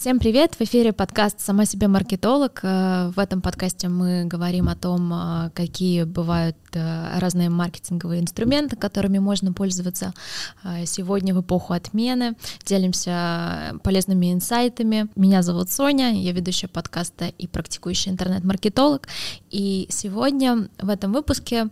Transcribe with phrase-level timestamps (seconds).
[0.00, 0.54] Всем привет!
[0.54, 2.60] В эфире подкаст «Сама себе маркетолог».
[2.62, 8.76] Э, в этом подкасте мы говорим о том, э, какие бывают э, разные маркетинговые инструменты,
[8.76, 10.14] которыми можно пользоваться
[10.86, 12.34] сегодня в эпоху отмены.
[12.64, 15.08] Делимся полезными инсайтами.
[15.16, 19.06] Меня зовут Соня, я ведущая подкаста и практикующий интернет-маркетолог.
[19.50, 21.68] И сегодня в этом выпуске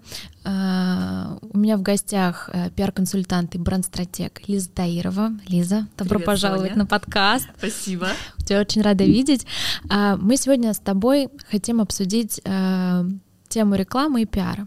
[0.48, 5.32] у меня в гостях пиар-консультант и бренд-стратег Лиза Таирова.
[5.46, 6.78] Лиза, добро Привет, пожаловать Соня.
[6.78, 7.46] на подкаст.
[7.58, 8.08] Спасибо.
[8.46, 9.46] Тебя очень рада видеть.
[9.90, 13.04] А, Мы сегодня с тобой хотим обсудить э,
[13.48, 14.66] тему рекламы и пиара.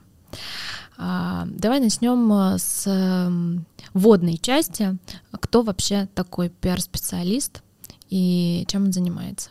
[0.98, 4.98] А, Давай начнем э, с эм, вводной части.
[5.32, 7.64] Кто вообще такой пиар-специалист
[8.10, 9.50] и чем он занимается?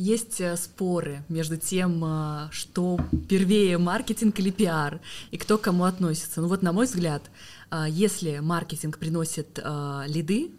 [0.00, 4.98] Есть э, споры между тем, а, что первее маркетинг или пиар,
[5.30, 6.40] и кто к кому относится.
[6.40, 7.30] Ну вот, на мой взгляд,
[7.68, 10.52] а, если маркетинг приносит лиды,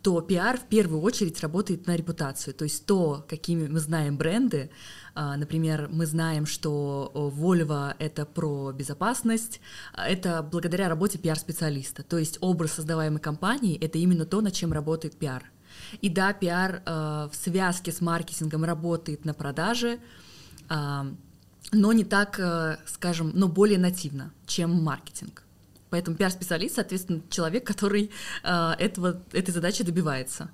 [0.00, 2.54] то пиар в первую очередь работает на репутацию.
[2.54, 4.70] То есть то, какими мы знаем бренды,
[5.16, 9.60] например, мы знаем, что Volvo— это про безопасность,
[9.92, 12.04] это благодаря работе пиар-специалиста.
[12.04, 15.50] То есть образ создаваемой компании— это именно то, над чем работает пиар.
[16.00, 19.98] И да, пиар э, в связке с маркетингом работает на продаже,
[20.68, 21.06] а,
[21.72, 25.44] но не так, э, скажем, но более нативно, чем маркетинг.
[25.90, 28.10] Поэтому пиар-специалист, соответственно, человек, который
[28.42, 30.50] э, этого, этой задачи добивается.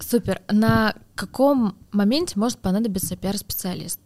[0.00, 0.42] Супер.
[0.50, 4.00] На каком моменте может понадобиться пиар-специалист?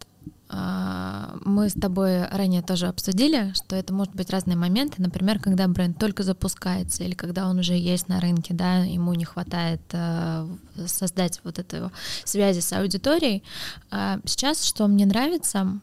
[0.51, 5.67] А, Мы с тобой ранее тоже обсудили, что это может быть разные моменты, например, когда
[5.67, 10.47] бренд только запускается или когда он уже есть на рынке, да, ему не хватает э,
[10.87, 11.91] создать вот эту
[12.23, 13.43] связи с аудиторией.
[13.91, 15.79] А Сейчас, что мне нравится,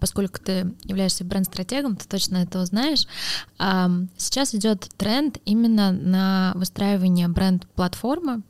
[0.00, 3.06] поскольку ты являешься бренд-стратегом, ты точно это узнаешь.
[3.56, 8.42] а, Сейчас идет тренд именно на выстраивание бренд-платформы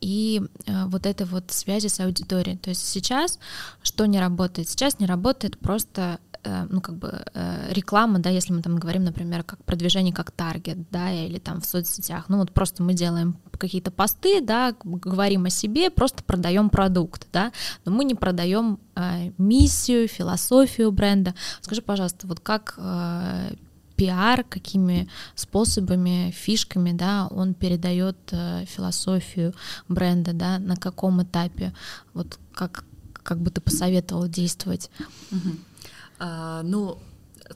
[0.00, 2.56] и а, вот этой вот связи с аудиторией.
[2.58, 3.40] То есть сейчас
[3.82, 4.68] что не работает?
[4.68, 9.04] Сейчас не работает просто э, ну, как бы э, реклама, да, если мы там говорим,
[9.04, 13.36] например, как продвижение как таргет, да, или там в соцсетях, ну вот просто мы делаем
[13.58, 17.52] какие-то посты, да, говорим о себе, просто продаем продукт, да,
[17.84, 21.34] но мы не продаем э, миссию, философию бренда.
[21.60, 23.54] Скажи, пожалуйста, вот как э,
[23.96, 29.54] пиар, какими способами, фишками, да, он передает э, философию
[29.88, 31.72] бренда, да, на каком этапе,
[32.14, 32.84] вот как
[33.26, 34.90] как бы ты посоветовал действовать?
[35.30, 35.64] Мгм.
[36.18, 36.98] А, ну,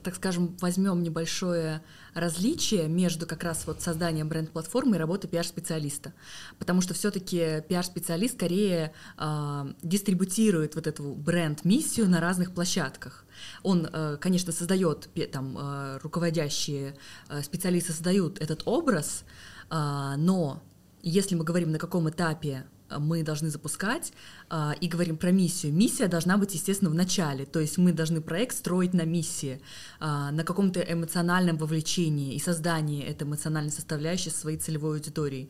[0.03, 1.81] так скажем, возьмем небольшое
[2.13, 6.13] различие между как раз вот созданием бренд-платформы и работой пиар-специалиста.
[6.59, 13.25] Потому что все-таки пиар-специалист скорее а, дистрибутирует вот эту бренд-миссию на разных площадках.
[13.63, 16.95] Он, э, конечно, создает, там, э, руководящие
[17.29, 19.23] э, специалисты создают этот образ,
[19.69, 20.61] а, но
[21.01, 24.13] если мы говорим, на каком этапе э, мы должны запускать
[24.49, 25.73] а, и говорим про миссию.
[25.73, 29.61] Миссия должна быть, естественно, в начале, то есть мы должны проект строить на миссии,
[29.99, 35.49] а, на каком-то эмоциональном вовлечении и создании этой эмоциональной составляющей своей целевой аудитории.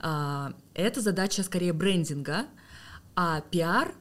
[0.00, 2.46] А, Это задача скорее брендинга,
[3.16, 3.94] а пиар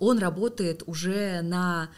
[0.00, 1.88] он работает уже на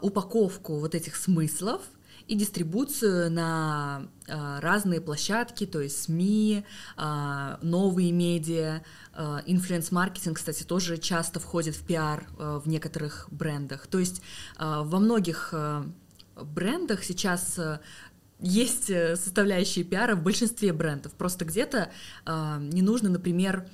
[0.00, 1.82] упаковку вот этих смыслов
[2.26, 6.64] и дистрибуцию на разные площадки, то есть СМИ,
[6.96, 13.86] а, новые медиа, а, инфлюенс-маркетинг, кстати, тоже часто входит в пиар а, в некоторых брендах.
[13.86, 14.22] То есть
[14.56, 15.86] а, во многих а,
[16.36, 17.80] брендах сейчас а,
[18.40, 21.12] есть э, составляющие пиара в большинстве брендов.
[21.12, 21.90] Просто где-то
[22.24, 23.66] а, не нужно, например,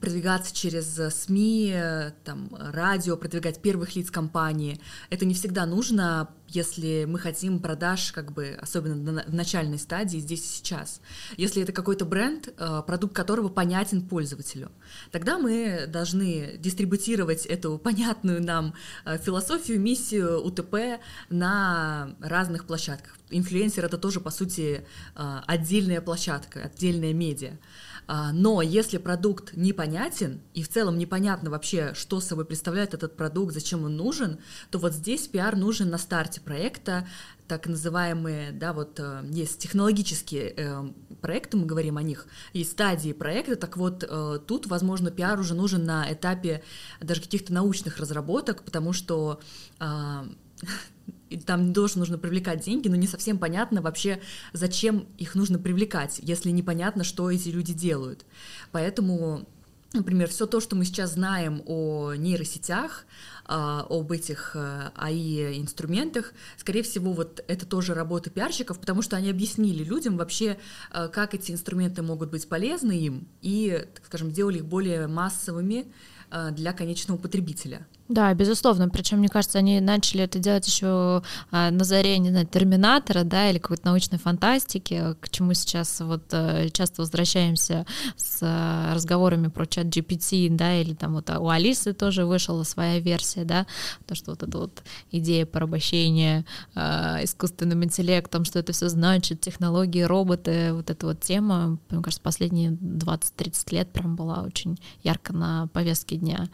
[0.00, 4.80] продвигаться через э, СМИ, э, там, радио, продвигать первых лиц компании.
[5.10, 10.44] Это не всегда нужно, если мы хотим продаж, как бы, особенно в начальной стадии, здесь
[10.44, 11.00] и сейчас.
[11.36, 14.70] Если это какой-то бренд, э, продукт которого понятен пользователю,
[15.10, 18.74] тогда мы должны дистрибутировать эту понятную нам
[19.04, 23.16] философию, миссию УТП на разных площадках.
[23.30, 27.58] Инфлюенсер— это тоже, по сути, отдельная площадка, отдельная медиа.
[28.06, 33.54] А, Но если продукт непонятен и в целом непонятно вообще, что собой представляет этот продукт,
[33.54, 34.38] зачем он нужен,
[34.70, 37.06] то вот здесь пиар нужен на старте проекта,
[37.48, 40.82] так называемые, да, вот э, есть технологические э,
[41.20, 45.54] проекты, мы говорим о них, есть стадии проекта, так вот э, тут, возможно, пиар уже
[45.54, 46.62] нужен на этапе
[47.00, 49.40] даже каких-то научных разработок, потому что
[49.78, 50.26] а,
[51.36, 54.20] там тоже нужно привлекать деньги, но не совсем понятно вообще,
[54.52, 58.24] зачем их нужно привлекать, если непонятно, что эти люди делают.
[58.70, 59.46] Поэтому
[59.94, 63.04] например, все то, что мы сейчас знаем о нейросетях,
[63.44, 69.84] а, об этих AI-инструментах, скорее всего, вот это тоже работа пиарщиков, потому что они объяснили
[69.84, 70.58] людям вообще,
[70.90, 75.92] а, как эти инструменты могут быть полезны им, и, так скажем, сделали их более массовыми
[76.30, 77.86] а, для конечного потребителя.
[78.12, 78.90] Да, безусловно.
[78.90, 83.48] Причем, мне кажется, они начали это делать еще а, на заре, не знаю, Терминатора, да,
[83.48, 87.86] или какой-то научной фантастики, к чему сейчас вот э, часто возвращаемся
[88.16, 92.98] с э, разговорами про чат GPT, да, или там вот у Алисы тоже вышла своя
[92.98, 93.66] версия, да,
[94.06, 96.44] то, что вот эта вот идея порабощения
[96.74, 102.22] э, искусственным интеллектом, что это все значит, технологии, роботы, вот эта вот тема, мне кажется,
[102.22, 106.50] последние 20-30 лет прям была очень ярко на повестке дня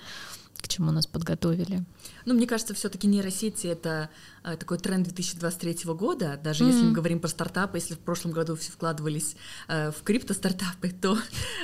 [0.61, 1.85] к чему нас подготовили.
[2.25, 4.11] Ну, мне кажется, все-таки нейросети это
[4.45, 6.39] э, такой тренд 2023 года.
[6.43, 6.69] Даже mm-hmm.
[6.69, 9.37] если мы говорим про стартапы, если в прошлом году все вкладывались
[9.69, 11.17] э, в крипто-стартапы, то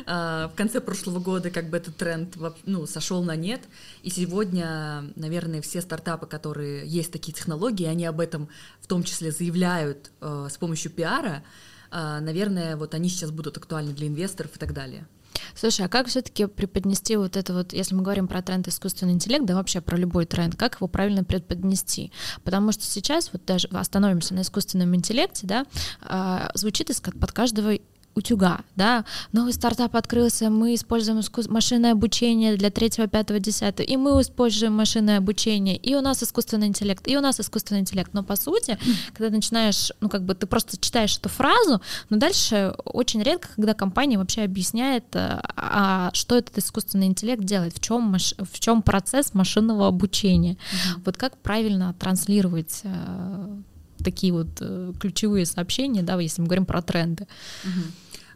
[0.07, 3.63] э, в конце прошлого года как бы этот тренд ну, сошел на нет.
[4.03, 8.49] И сегодня, наверное, все стартапы, которые есть такие технологии, они об этом
[8.81, 11.43] в том числе заявляют э, с помощью пиара.
[11.91, 15.07] Э, наверное, вот они сейчас будут актуальны для инвесторов и так далее.
[15.55, 19.45] Слушай, а как все-таки преподнести вот это вот, если мы говорим про тренд искусственный интеллект,
[19.45, 22.13] да вообще про любой тренд, как его правильно преподнести?
[22.43, 25.67] Потому что сейчас вот даже остановимся на искусственном интеллекте, да,
[26.03, 27.79] а, звучит под каждого
[28.15, 34.21] утюга, да, новый стартап открылся, мы используем машинное обучение для третьего, пятого, десятого, и мы
[34.21, 38.37] используем машинное обучение, и у нас искусственный интеллект, и у нас искусственный интеллект, но по
[38.37, 38.79] сути,
[39.13, 41.81] когда начинаешь, ну как бы ты просто читаешь эту фразу,
[42.11, 47.75] но дальше очень редко, когда компания вообще объясняет, э, а, что этот искусственный интеллект делает,
[47.77, 51.03] в чем, в чем процесс машинного обучения, mm-hmm.
[51.05, 53.57] вот как правильно транслировать э,
[54.05, 57.27] такие вот э, ключевые сообщения, да, если мы говорим про тренды.
[57.65, 57.83] Угу.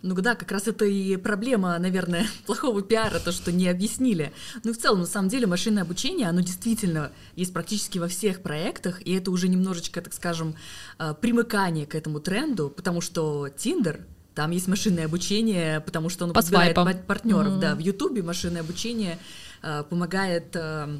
[0.02, 4.32] Ну да, как раз это и проблема, наверное, плохого пиара, то, что не объяснили.
[4.64, 8.42] Ну и в целом, на самом деле, машинное обучение, оно действительно есть практически во всех
[8.42, 10.54] проектах, и это уже немножечко, так скажем,
[10.98, 14.00] э, примыкание к этому тренду, потому что Tinder,
[14.34, 17.60] там есть машинное обучение, потому что оно По подбирает партнеров, mm-hmm.
[17.60, 19.18] да, в Ютубе машинное обучение
[19.62, 20.96] э, помогает э,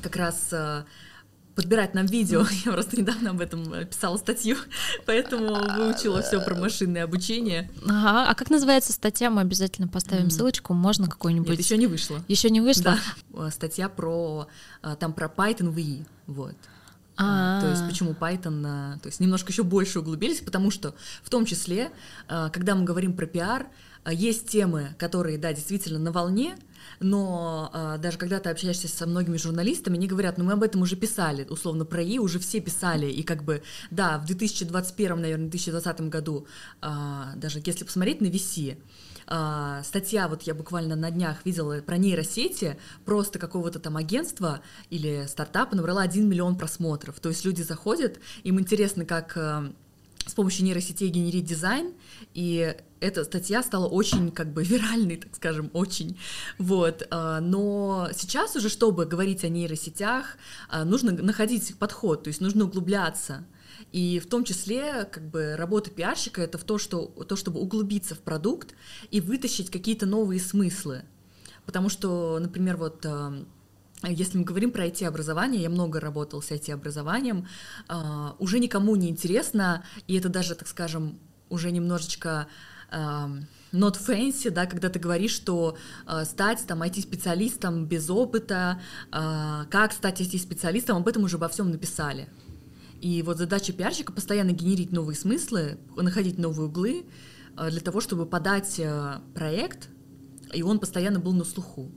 [0.00, 0.84] как раз э,
[1.58, 2.46] подбирать нам видео.
[2.64, 4.56] Я просто недавно об этом э, писала статью,
[5.06, 7.68] поэтому выучила все про машинное обучение.
[7.84, 9.28] Ага, а как называется статья?
[9.28, 10.72] Мы обязательно поставим ссылочку.
[10.72, 11.58] Можно какой-нибудь?
[11.58, 12.22] Еще не вышло.
[12.28, 12.96] Еще не вышло?
[13.34, 13.50] Да.
[13.50, 14.46] Статья про
[14.84, 16.54] э, там про Python VE, вот.
[17.16, 17.60] А-а-а.
[17.60, 20.94] То есть почему Python, то есть немножко еще больше углубились, потому что
[21.24, 21.90] в том числе,
[22.28, 23.66] э, когда мы говорим про пиар,
[24.08, 26.56] есть темы, которые, да, действительно на волне,
[27.00, 30.82] но а, даже когда ты общаешься со многими журналистами, они говорят, ну мы об этом
[30.82, 35.48] уже писали, условно про И уже все писали, и как бы, да, в 2021, наверное,
[35.48, 36.46] 2020 году,
[36.80, 38.78] а, даже если посмотреть на VC,
[39.30, 45.26] Uh, статья, вот я буквально на днях видела про нейросети, просто какого-то там агентства или
[45.28, 47.20] стартапа набрала 1 миллион просмотров.
[47.20, 49.74] То есть люди заходят, им интересно, как uh,
[50.28, 51.92] с помощью нейросетей генерить дизайн,
[52.34, 56.18] и эта статья стала очень как бы виральной, так скажем, очень.
[56.58, 57.06] Вот.
[57.10, 60.36] А, но сейчас уже, чтобы говорить о нейросетях,
[60.68, 63.44] а, нужно находить подход, то есть нужно углубляться.
[63.92, 68.14] И в том числе как бы работа пиарщика это в то, что, то, чтобы углубиться
[68.14, 68.74] в продукт
[69.10, 71.04] и вытащить какие-то новые смыслы.
[71.64, 73.44] Потому что, например, вот а,
[74.02, 77.48] если мы говорим про IT-образование, я много работал с IT-образованием,
[78.38, 81.18] уже никому не интересно, и это даже, так скажем,
[81.50, 82.48] уже немножечко
[83.72, 85.76] not fancy, да, когда ты говоришь, что
[86.06, 88.80] э, стать там IT-специалистом без опыта,
[89.12, 92.28] э, как стать IT-специалистом, об этом уже обо всем написали.
[93.00, 97.06] И вот задача пиарщика постоянно генерить новые смыслы, находить новые углы
[97.56, 99.88] э, для того, чтобы подать э, проект,
[100.52, 101.90] и он постоянно был на слуху.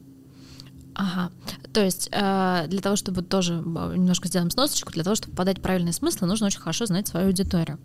[0.94, 1.32] Ага.
[1.74, 5.94] То есть э, для того, чтобы тоже немножко сделаем сносочку, для того, чтобы подать правильный
[5.94, 7.80] смысл, нужно очень хорошо знать свою аудиторию,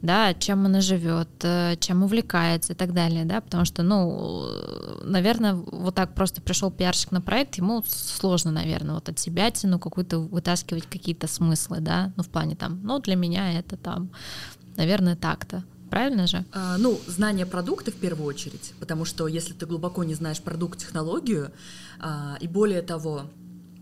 [0.00, 4.46] да, чем она живет, э, чем увлекается и так далее, да, потому что, ну,
[5.02, 9.78] наверное, вот так просто пришел пиарщик на проект, ему сложно, наверное, вот от себя тяну
[9.78, 14.10] какую-то вытаскивать какие-то смыслы, да, ну в плане там, ну для меня это там,
[14.76, 15.64] наверное, так-то.
[15.90, 16.44] Правильно же?
[16.52, 20.78] А, ну, знание продукта в первую очередь, потому что если ты глубоко не знаешь продукт,
[20.78, 21.50] технологию,
[21.98, 23.30] а, и более того,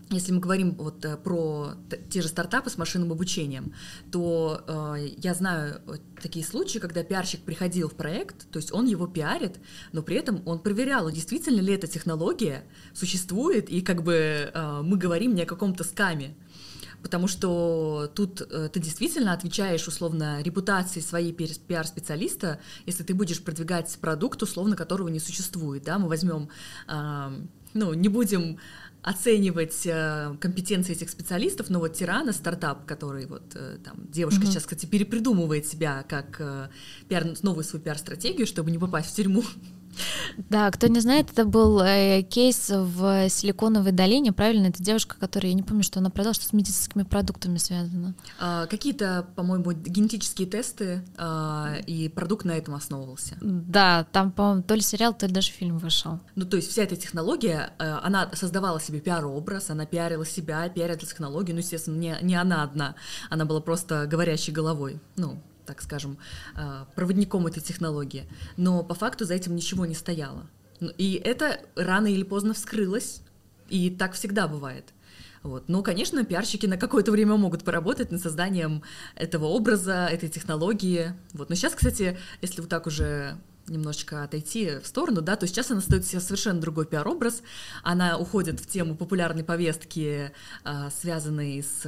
[0.09, 1.73] если мы говорим вот э, про
[2.09, 3.73] те же стартапы с машинным обучением,
[4.11, 5.81] то э, я знаю
[6.21, 9.59] такие случаи, когда пиарщик приходил в проект, то есть он его пиарит,
[9.91, 14.13] но при этом он проверял, действительно ли эта технология существует, и как бы
[14.53, 16.35] э, мы говорим не о каком-то скаме.
[17.07, 23.97] Потому что тут э, ты действительно отвечаешь условно репутации своей пиар-специалиста, если ты будешь продвигать
[24.01, 26.49] продукт, условно которого не существует, да, мы возьмем,
[26.89, 27.29] э,
[27.73, 28.59] ну, не будем
[29.03, 34.47] оценивать э, компетенции этих специалистов, но вот Тирана, стартап, который вот э, там девушка mm-hmm.
[34.47, 36.67] сейчас, кстати, перепридумывает себя как э,
[37.07, 39.45] пиар, новую свою пиар-стратегию, чтобы не попасть в тюрьму.
[40.49, 44.67] Да, кто не знает, это был э, кейс в Силиконовой долине, правильно?
[44.67, 48.15] Это девушка, которая, я не помню, что она продала, что с медицинскими продуктами связано.
[48.39, 53.37] А, какие-то, по-моему, генетические тесты, а, и продукт на этом основывался.
[53.41, 56.19] Да, там, по-моему, то ли сериал, то ли даже фильм вышел.
[56.35, 60.97] Ну, то есть вся эта технология, э, она создавала себе пиар-образ, она пиарила себя, пиарила
[60.97, 62.95] технологию, ну, естественно, не, не она одна,
[63.29, 66.17] она была просто говорящей головой, ну, так скажем,
[66.55, 68.25] э, проводником этой технологии.
[68.55, 70.47] Но по факту за этим ничего не стояло.
[70.79, 73.21] Ну, и это рано или поздно вскрылось,
[73.69, 74.85] и так всегда бывает.
[75.43, 75.69] Вот.
[75.69, 78.83] Но, конечно, пиарщики на какое-то время могут поработать над созданием
[79.15, 81.13] этого образа, этой технологии.
[81.33, 81.49] Вот.
[81.49, 85.81] Но сейчас, кстати, если вот так уже немножечко отойти в сторону, да, то сейчас она
[85.81, 87.43] стоит себе совершенно другой пиар-образ,
[87.83, 90.31] она уходит в тему популярной повестки,
[90.63, 91.85] э, связанной с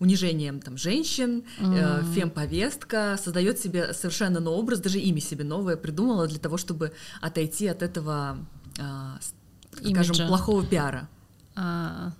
[0.00, 1.74] унижением там, женщин, mm.
[1.76, 6.92] э, фемповестка, создает себе совершенно новый образ, даже имя себе новое придумала для того, чтобы
[7.20, 8.38] отойти от этого,
[8.78, 11.08] э, скажем, плохого пиара.
[11.54, 12.12] А,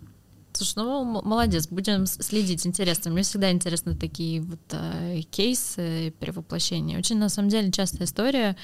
[0.53, 3.11] Слушай, ну молодец, будем следить, интересно.
[3.11, 6.99] Мне всегда интересны такие вот э, кейсы перевоплощения.
[6.99, 8.57] Очень на самом деле частая история,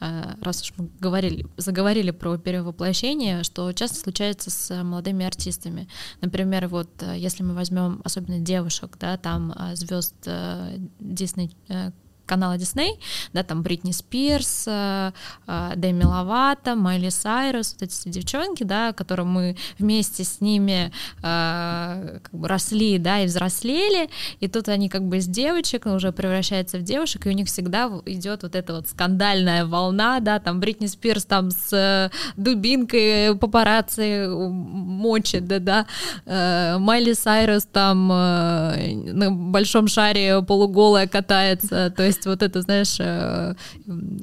[0.00, 5.86] э, раз уж мы говорили, заговорили про перевоплощение, что часто случается с молодыми артистами.
[6.20, 11.92] Например, вот э, если мы возьмем особенно девушек, да, там э, звезд э, Disney э,
[12.26, 12.98] канала Дисней,
[13.32, 15.12] да, там Бритни Спирс, э,
[15.46, 20.92] э, Дэми Ловато, Майли Сайрус, вот эти все девчонки, да, которые мы вместе с ними
[21.22, 24.08] э, как бы росли, да, и взрослели,
[24.40, 27.90] и тут они как бы из девочек уже превращаются в девушек, и у них всегда
[28.06, 35.46] идет вот эта вот скандальная волна, да, там Бритни Спирс там с дубинкой папарацци мочит,
[35.46, 42.62] да, да, Майли Сайрус там на большом шаре полуголая катается, то есть есть вот это,
[42.62, 43.54] знаешь, э,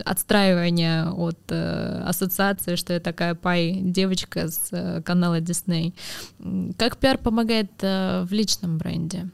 [0.05, 5.93] отстраивание от э, ассоциации, что я такая пай девочка с э, канала Disney.
[6.77, 9.29] Как пиар помогает в личном бренде?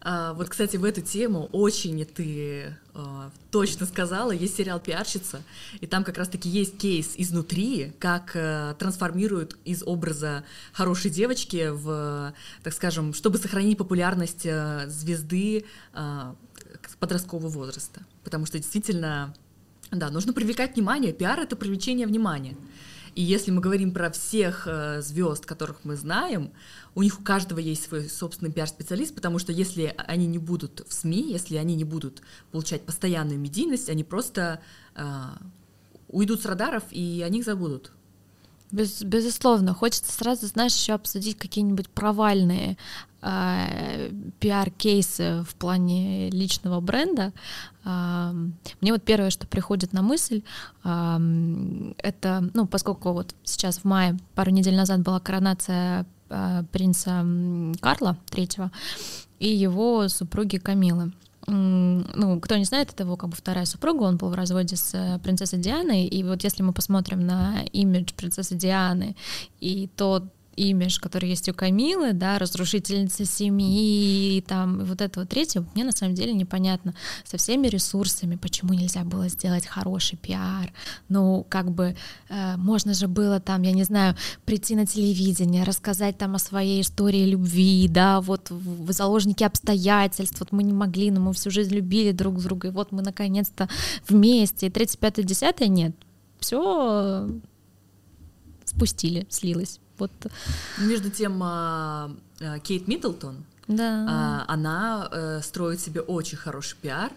[0.00, 5.42] А, вот, кстати, в эту тему очень ты а, точно сказала, есть сериал «Пиарщица»,
[5.80, 12.32] и там как раз-таки есть кейс изнутри, как а, трансформируют из образа хорошей девочки в,
[12.62, 16.36] так скажем, чтобы сохранить популярность а, звезды а,
[16.98, 18.02] подросткового возраста.
[18.24, 19.34] Потому что действительно,
[19.90, 21.12] да, нужно привлекать внимание.
[21.12, 22.56] Пиар— это привлечение внимания.
[23.14, 26.52] И если мы говорим про всех э, звезд, которых мы знаем,
[26.94, 30.92] у них у каждого есть свой собственный пиар-специалист, потому что если они не будут в
[30.92, 34.60] СМИ, если они не будут получать постоянную медийность, они просто
[34.94, 35.04] э,
[36.08, 37.90] уйдут с радаров и о них забудут.
[38.70, 42.76] Без, безусловно, хочется сразу, знаешь, еще обсудить какие-нибудь провальные
[43.22, 44.10] э,
[44.40, 47.32] пиар-кейсы в плане личного бренда.
[47.84, 48.32] Э,
[48.80, 50.42] мне вот первое, что приходит на мысль,
[50.84, 57.24] э, это, ну, поскольку вот сейчас в мае, пару недель назад была коронация э, принца
[57.80, 58.70] Карла третьего
[59.38, 61.12] и его супруги Камилы
[61.48, 64.94] ну, кто не знает, это его как бы вторая супруга, он был в разводе с
[64.94, 69.16] э, принцессой Дианой, и вот если мы посмотрим на имидж принцессы Дианы
[69.60, 70.24] и тот
[70.58, 75.92] имидж, который есть у Камилы, да, разрушительница семьи, там, и вот этого третьего, мне на
[75.92, 80.72] самом деле непонятно со всеми ресурсами, почему нельзя было сделать хороший пиар.
[81.08, 81.96] Ну, как бы,
[82.28, 86.82] э, можно же было там, я не знаю, прийти на телевидение, рассказать там о своей
[86.82, 91.74] истории любви, да, вот в заложники обстоятельств, вот мы не могли, но мы всю жизнь
[91.74, 93.68] любили друг друга, и вот мы наконец-то
[94.08, 95.94] вместе, и 35 10 нет,
[96.40, 97.28] все
[98.64, 99.80] спустили, слилось.
[99.98, 100.10] Вот.
[100.78, 104.06] Между тем, а, а, Кейт Миддлтон, да.
[104.08, 107.12] А, она э, строит себе очень хороший пиар,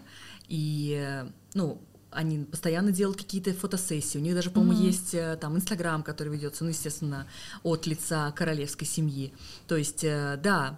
[0.50, 1.24] и,
[1.54, 4.18] ну, они постоянно делают какие-то фотосессии.
[4.18, 4.86] У них даже, по-моему, mm-hmm.
[4.86, 7.26] есть э, там Инстаграм, который ведется, ну, естественно,
[7.64, 9.34] от лица королевской семьи.
[9.68, 10.78] То есть, э, да,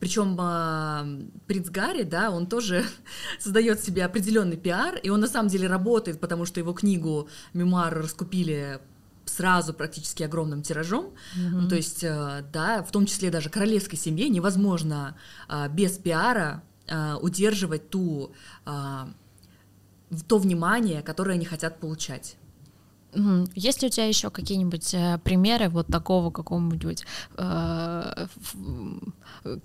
[0.00, 2.84] причем э, принц Гарри, да, он тоже
[3.38, 8.02] создает себе определенный пиар, и он на самом деле работает, потому что его книгу мемуары
[8.02, 8.80] раскупили
[9.26, 11.06] сразу практически огромным тиражом.
[11.36, 11.50] Mm-hmm.
[11.52, 15.16] Ну, то есть, э, да, в том числе даже королевской семье невозможно
[15.48, 18.32] э, без пиара э, удерживать ту,
[20.28, 22.36] то внимание, которое они хотят получать.
[23.54, 27.04] Есть ли у тебя еще какие-нибудь э, примеры вот такого какого-нибудь
[27.38, 28.26] э,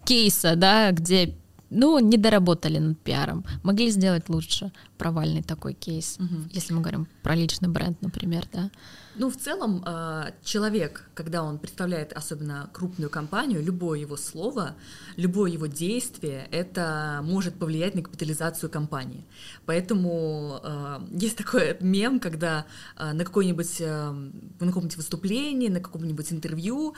[0.05, 1.35] кейса, да, где
[1.69, 6.47] ну, не доработали над пиаром, могли сделать лучше провальный такой кейс, угу.
[6.51, 8.69] если мы говорим про личный бренд, например, да?
[9.15, 14.75] Ну, в целом, а, человек, когда он представляет особенно крупную компанию, любое его слово,
[15.17, 19.25] любое его действие, это может повлиять на капитализацию компании.
[19.65, 22.65] Поэтому а, есть такой мем, когда
[22.95, 26.95] а, на какой-нибудь на каком-нибудь выступлении, на каком-нибудь интервью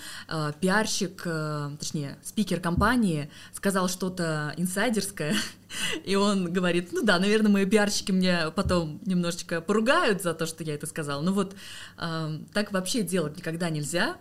[0.60, 1.24] пиарщик,
[1.79, 5.36] точнее, спикер компании сказал что-то инсайдерское,
[6.06, 10.63] И он говорит, ну да, наверное, мои пиарщики мне потом немножечко поругают за то, что
[10.63, 11.22] я это сказал.
[11.22, 11.56] Но вот
[11.98, 14.18] э, так вообще делать никогда нельзя.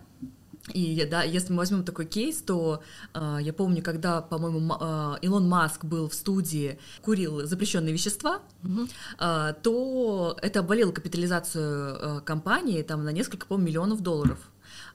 [0.73, 2.81] И да, если мы возьмем такой кейс, то
[3.13, 8.89] э, я помню, когда, по-моему, э, Илон Маск был в студии, курил запрещенные вещества, mm-hmm.
[9.19, 14.39] э, то это обвалило капитализацию э, компании там на несколько, по миллионов долларов,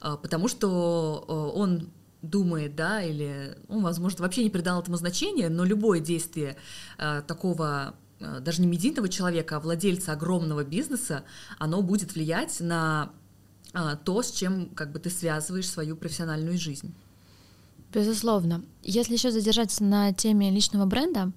[0.01, 1.23] потому что
[1.55, 1.89] он
[2.21, 6.57] думает, да, или, ну, возможно, вообще не придал этому значения, но любое действие
[6.97, 11.23] э, такого э, даже не медийного человека, а владельца огромного бизнеса,
[11.59, 13.11] оно будет влиять на
[13.73, 16.93] э, то, с чем как бы ты связываешь свою профессиональную жизнь.
[17.93, 18.63] Безусловно.
[18.83, 21.31] Если еще задержаться на теме личного бренда,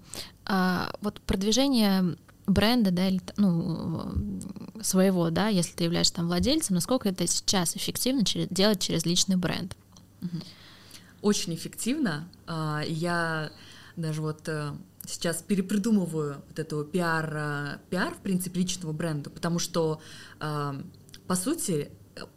[0.47, 2.17] э, вот продвижение
[2.49, 4.11] бренда, да, или, ну,
[4.83, 9.37] своего, да, если ты являешься там владельцем, насколько это сейчас эффективно через, делать через личный
[9.37, 9.77] бренд?
[10.21, 10.43] Uh-huh
[11.23, 12.29] очень эффективно.
[12.47, 13.51] А, я
[13.97, 14.73] даже вот э,
[15.07, 20.01] сейчас перепридумываю вот эту пиар, э, пиар, в принципе, личного бренда, потому что,
[20.41, 20.73] э,
[21.27, 21.91] по сути,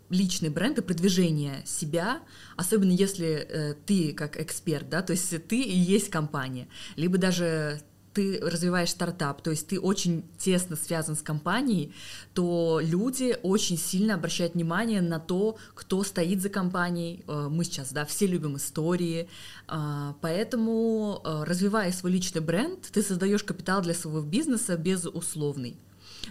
[0.10, 2.22] личный бренд и продвижение себя,
[2.56, 7.82] особенно если ты как эксперт, да, то есть ты и есть компания, либо даже
[8.16, 11.94] ты развиваешь стартап, то есть ты очень тесно связан с компанией,
[12.34, 17.24] то люди очень сильно обращают внимание на то, кто стоит за компанией.
[17.28, 19.28] Э, мы сейчас, да, все любим истории,
[19.68, 25.76] э, поэтому, э, развивая свой личный бренд, ты создаешь капитал для своего бизнеса безусловный.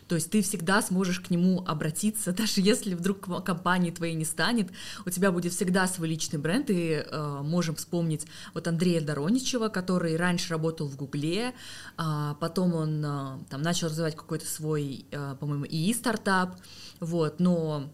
[0.08, 4.70] То есть ты всегда сможешь к нему обратиться, даже если вдруг компании твоей не станет,
[5.06, 10.16] у тебя будет всегда свой личный бренд, и э, можем вспомнить вот Андрея Дороничева, который
[10.16, 11.54] раньше работал в Гугле,
[11.98, 16.56] э, потом он э, там начал развивать какой-то свой, э, по-моему, ИИ-стартап,
[17.00, 17.90] вот, но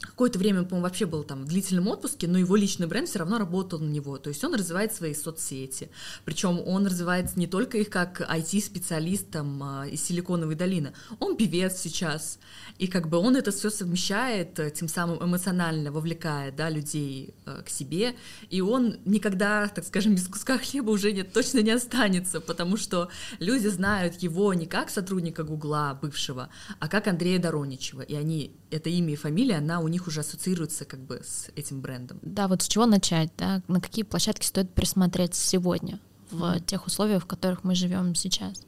[0.00, 3.38] какое-то время, по-моему, вообще был там в длительном отпуске, но его личный бренд все равно
[3.38, 4.18] работал на него.
[4.18, 5.90] То есть он развивает свои соцсети.
[6.24, 10.92] Причем он развивает не только их как IT-специалист там, а, из Силиконовой долины.
[11.20, 12.38] Он певец сейчас.
[12.78, 17.62] И как бы он это все совмещает, э, тем самым эмоционально вовлекая да, людей э,
[17.64, 18.14] к себе.
[18.50, 23.08] И он никогда, так скажем, без куска хлеба уже нет, точно не останется, потому что
[23.38, 26.48] люди знают его не как сотрудника Гугла бывшего,
[26.80, 28.02] а как Андрея Дороничева.
[28.02, 31.80] И они, это имя и фамилия, она у них уже ассоциируется как бы с этим
[31.80, 32.18] брендом.
[32.22, 33.62] Да, вот с чего начать, да?
[33.68, 36.64] На какие площадки стоит присмотреть сегодня в mm-hmm.
[36.66, 38.62] тех условиях, в которых мы живем сейчас?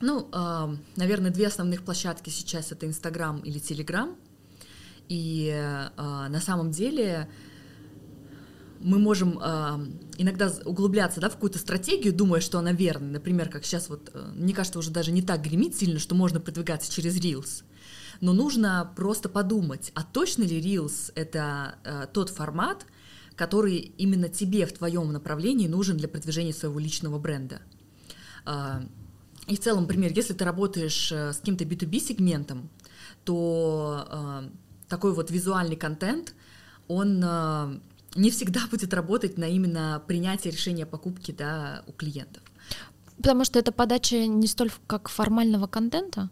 [0.00, 4.16] Ну, э, наверное, две основных площадки сейчас это Инстаграм или Телеграм.
[5.08, 7.28] И э, на самом деле
[8.80, 9.86] мы можем э,
[10.18, 13.12] иногда углубляться да, в какую-то стратегию, думая, что она верная.
[13.12, 16.40] Например, как сейчас вот, э, мне кажется, уже даже не так гремит сильно, что можно
[16.40, 17.64] продвигаться через Reels.
[18.20, 22.86] Но нужно просто подумать, а точно ли Reels— это э, тот формат,
[23.34, 27.62] который именно тебе в твоем направлении нужен для продвижения своего личного бренда.
[28.44, 28.82] Э,
[29.46, 32.68] и в целом, например, если ты работаешь э, с каким-то B2B сегментом,
[33.24, 34.50] то э,
[34.88, 36.34] такой вот визуальный контент,
[36.88, 37.80] он э,
[38.16, 42.42] не всегда будет работать на именно принятие решения покупки да, у клиентов.
[43.16, 46.30] Потому что это подача не столь как формального контента?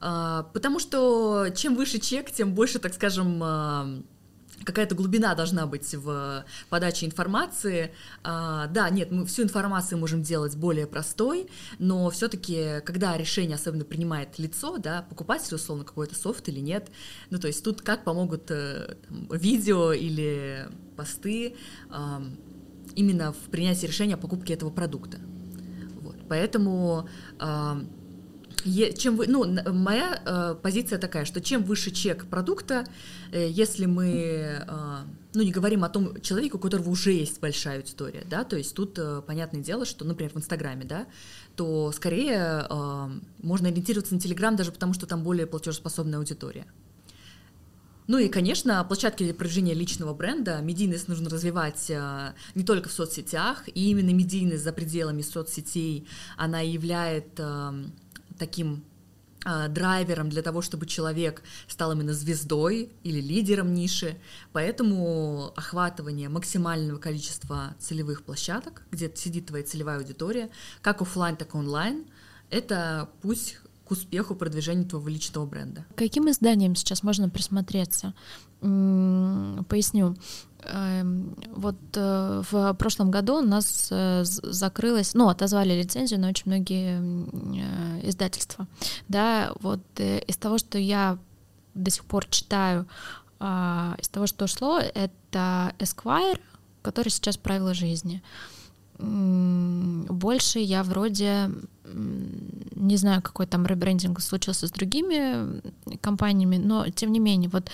[0.00, 4.02] А, потому что чем выше чек, тем больше, так скажем, а,
[4.64, 7.92] какая-то глубина должна быть в подаче информации.
[8.22, 13.84] А, да, нет, мы всю информацию можем делать более простой, но все-таки, когда решение особенно
[13.84, 16.90] принимает лицо, да, покупатель, условно, какой-то софт или нет,
[17.30, 18.96] ну, то есть тут как помогут э,
[19.30, 21.56] видео или посты
[22.94, 25.18] именно в принятии решения о покупке этого продукта.
[26.00, 26.16] Вот.
[26.28, 27.06] Поэтому
[28.96, 32.84] чем вы, ну, моя э, позиция такая, что чем выше чек продукта,
[33.32, 34.64] э, если мы, э,
[35.34, 38.74] ну, не говорим о том человеке, у которого уже есть большая аудитория, да, то есть
[38.74, 41.06] тут э, понятное дело, что, например, в Инстаграме, да,
[41.54, 43.08] то скорее э,
[43.42, 46.66] можно ориентироваться на Телеграм даже потому, что там более платежеспособная аудитория.
[48.08, 52.92] Ну и, конечно, площадки для продвижения личного бренда, медийность нужно развивать э, не только в
[52.92, 57.84] соцсетях, и именно медийность за пределами соцсетей, она является э,
[58.38, 58.84] таким
[59.44, 64.16] а, драйвером для того, чтобы человек стал именно звездой или лидером ниши.
[64.52, 70.50] Поэтому охватывание максимального количества целевых площадок, где сидит твоя целевая аудитория,
[70.82, 72.06] как офлайн, так и онлайн,
[72.50, 75.84] это путь к успеху продвижения твоего личного бренда.
[75.94, 78.14] Каким изданиям сейчас можно присмотреться?
[78.60, 80.16] Поясню.
[80.62, 86.44] Эм, вот э, в прошлом году у нас э, закрылось, ну, отозвали лицензию на очень
[86.46, 88.66] многие э, издательства.
[89.08, 91.18] Да, вот из того, что я
[91.74, 92.86] до сих пор читаю,
[93.38, 96.40] а, из того, что шло, это Esquire,
[96.82, 98.22] который сейчас правила жизни.
[98.98, 101.50] Больше я вроде
[101.94, 105.62] не знаю, какой там ребрендинг случился с другими
[106.00, 107.70] компаниями, но тем не менее, вот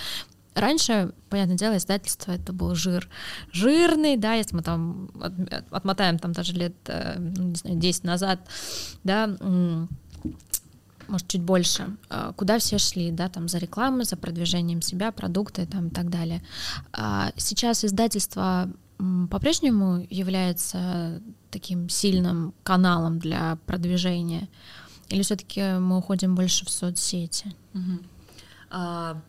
[0.54, 3.08] Раньше, понятное дело, издательство это был жир.
[3.52, 5.10] Жирный, да, если мы там
[5.70, 8.40] отмотаем там даже лет, э, не знаю, 10 назад,
[9.02, 9.30] да,
[11.08, 15.66] может, чуть больше, а куда все шли, да, там за рекламой, за продвижением себя, продукты
[15.66, 16.42] там и так далее.
[16.92, 18.68] А сейчас издательство
[19.30, 24.48] по-прежнему является таким сильным каналом для продвижения?
[25.08, 27.54] Или все-таки мы уходим больше в соцсети?
[27.74, 27.98] Угу.
[28.70, 29.20] А,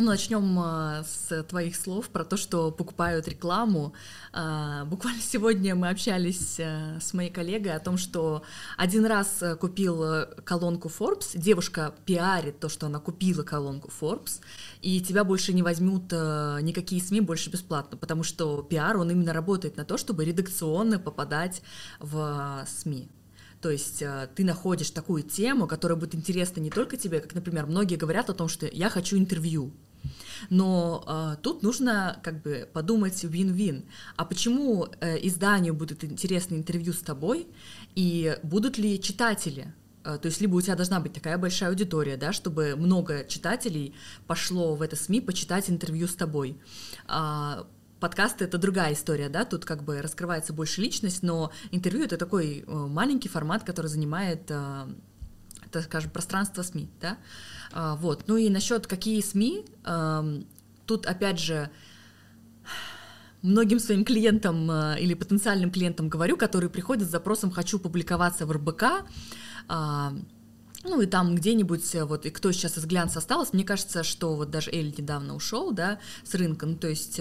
[0.00, 3.94] ну, начнем а, с твоих слов про то, что покупают рекламу.
[4.32, 8.42] А, буквально сегодня мы общались а, с моей коллегой о том, что
[8.76, 10.04] один раз купил
[10.44, 14.40] колонку Forbes, девушка пиарит то, что она купила колонку Forbes,
[14.82, 19.76] и тебя больше не возьмут никакие СМИ больше бесплатно, потому что пиар, он именно работает
[19.76, 21.62] на то, чтобы редакционно попадать
[21.98, 23.08] в СМИ.
[23.60, 24.04] То есть
[24.36, 28.34] ты находишь такую тему, которая будет интересна не только тебе, как, например, многие говорят о
[28.34, 29.72] том, что я хочу интервью.
[30.50, 33.84] Но э, тут нужно как бы подумать вин-вин.
[34.16, 37.48] А почему э, изданию будет интересно интервью с тобой,
[37.94, 42.16] и будут ли читатели э, то есть либо у тебя должна быть такая большая аудитория,
[42.16, 43.94] да, чтобы много читателей
[44.26, 46.58] пошло в это СМИ почитать интервью с тобой.
[47.06, 47.66] А,
[48.00, 52.64] подкасты это другая история, да, тут как бы раскрывается больше личность, но интервью это такой
[52.66, 54.86] э, маленький формат, который занимает, э,
[55.70, 57.18] так скажем, пространство СМИ, да.
[57.72, 58.24] А, вот.
[58.26, 59.64] Ну и насчет какие СМИ,
[60.86, 61.70] тут опять же
[63.42, 68.52] многим своим клиентам а, или потенциальным клиентам говорю, которые приходят с запросом «хочу публиковаться в
[68.52, 68.84] РБК»,
[69.68, 70.14] а,
[70.84, 74.50] ну и там где-нибудь, вот, и кто сейчас из глянца осталось, мне кажется, что вот
[74.50, 77.20] даже Elle недавно ушел, да, с рынка, ну то есть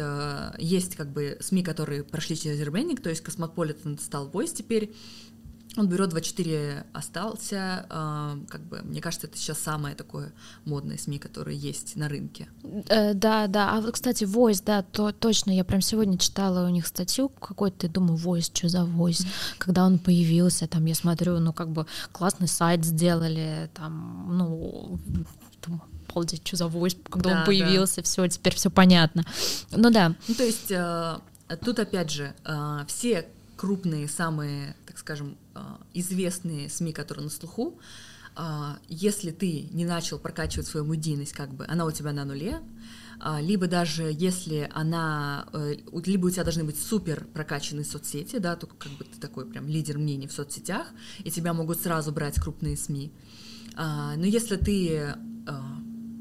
[0.59, 4.93] есть как бы СМИ, которые прошли через ребрендинг, то есть Космополитен стал Voice теперь,
[5.77, 10.33] он Buro 24 остался, э, как бы, мне кажется, это сейчас самое такое
[10.65, 12.47] модное СМИ, которое есть на рынке.
[12.89, 16.69] Э, да, да, а вот, кстати, Voice, да, то точно, я прям сегодня читала у
[16.69, 19.55] них статью какой-то, думаю, Voice, что за Voice, mm-hmm.
[19.57, 24.99] когда он появился, там, я смотрю, ну, как бы классный сайт сделали, там, ну,
[25.61, 25.81] там,
[26.17, 28.03] обалдеть, что за Voice, когда да, он появился, да.
[28.03, 29.23] все, теперь все понятно.
[29.71, 30.15] Ну да.
[30.27, 31.17] Ну, то есть э,
[31.63, 33.27] тут, опять же, э, все
[33.57, 37.79] крупные, самые, так скажем, а, известные СМИ, которые на слуху,
[38.35, 42.59] а, если ты не начал прокачивать свою медийность, как бы она у тебя на нуле,
[43.19, 48.55] а, либо даже если она, э, либо у тебя должны быть супер прокачанные соцсети, да,
[48.55, 50.87] то как бы ты такой прям лидер мнений в соцсетях,
[51.23, 53.11] и тебя могут сразу брать крупные СМИ.
[53.75, 55.15] Но если ты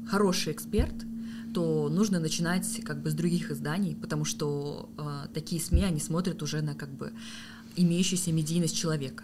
[0.07, 0.93] хороший эксперт,
[1.53, 4.89] то нужно начинать как бы с других изданий, потому что
[5.33, 7.13] такие СМИ, они смотрят уже на как бы
[7.75, 9.23] имеющуюся медийность человека.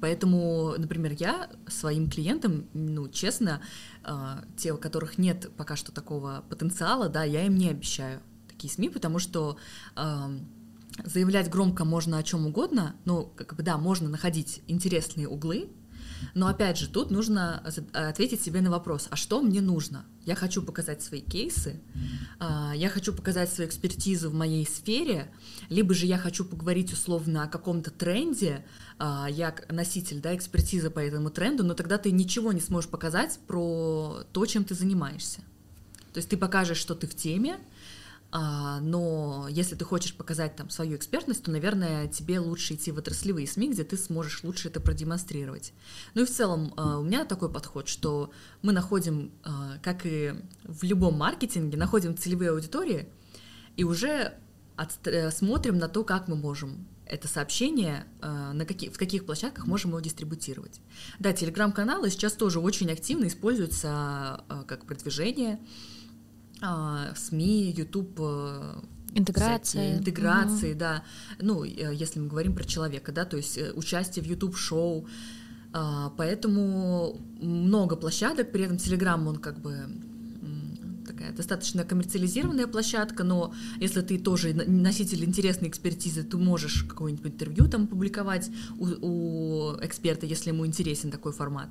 [0.00, 3.60] Поэтому, например, я своим клиентам, ну, честно,
[4.04, 8.72] э, те, у которых нет пока что такого потенциала, да, я им не обещаю такие
[8.72, 9.56] СМИ, потому что
[9.96, 10.38] э,
[11.04, 15.68] заявлять громко можно о чем угодно, ну, как бы, да, можно находить интересные углы,
[16.34, 20.04] но опять же, тут нужно ответить себе на вопрос, а что мне нужно?
[20.24, 21.80] Я хочу показать свои кейсы,
[22.38, 25.32] а, я хочу показать свою экспертизу в моей сфере,
[25.68, 28.64] либо же я хочу поговорить условно о каком-то тренде,
[28.98, 33.38] а, я носитель да, экспертизы по этому тренду, но тогда ты ничего не сможешь показать
[33.46, 35.40] про то, чем ты занимаешься.
[36.12, 37.58] То есть ты покажешь, что ты в теме,
[38.30, 43.46] но если ты хочешь показать там свою экспертность, то, наверное, тебе лучше идти в отраслевые
[43.46, 45.72] СМИ, где ты сможешь лучше это продемонстрировать.
[46.14, 50.34] Ну и в целом а, у меня такой подход, что мы находим, а, как и
[50.64, 53.08] в любом маркетинге, находим целевые аудитории
[53.76, 54.34] и уже
[55.32, 59.98] смотрим на то, как мы можем это сообщение, на каких, в каких площадках можем его
[59.98, 60.80] дистрибутировать.
[61.18, 65.58] Да, телеграм-каналы сейчас тоже очень активно используются как продвижение,
[66.60, 68.80] а, СМИ, YouTube, э,
[69.14, 70.78] интеграции, интеграции, угу.
[70.78, 71.02] да.
[71.40, 75.06] Ну, э, если мы говорим про человека, да, то есть э, участие в YouTube-шоу,
[75.72, 79.86] А, поэтому много площадок, при этом Telegram, он как бы
[81.06, 87.68] такая достаточно коммерциализированная площадка, но если ты тоже носитель интересной экспертизы, ты можешь какое-нибудь интервью
[87.68, 91.68] там публиковать у, у эксперта, если ему интересен такой формат.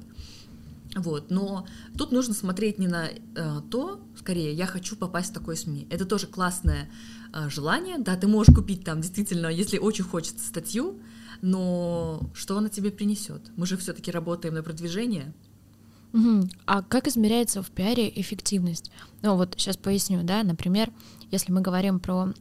[0.97, 5.55] Вот, но тут нужно смотреть не на э, то, скорее, я хочу попасть в такой
[5.55, 5.87] СМИ.
[5.91, 6.89] Это тоже классное
[7.33, 10.99] э, желание, да, ты можешь купить там действительно, если очень хочется статью,
[11.41, 13.51] но что она тебе принесет?
[13.55, 15.33] Мы же все-таки работаем на продвижение.
[16.13, 16.49] Угу.
[16.65, 18.91] А как измеряется в пиаре эффективность?
[19.21, 20.91] Ну вот сейчас поясню, да, например,
[21.31, 22.33] если мы говорим про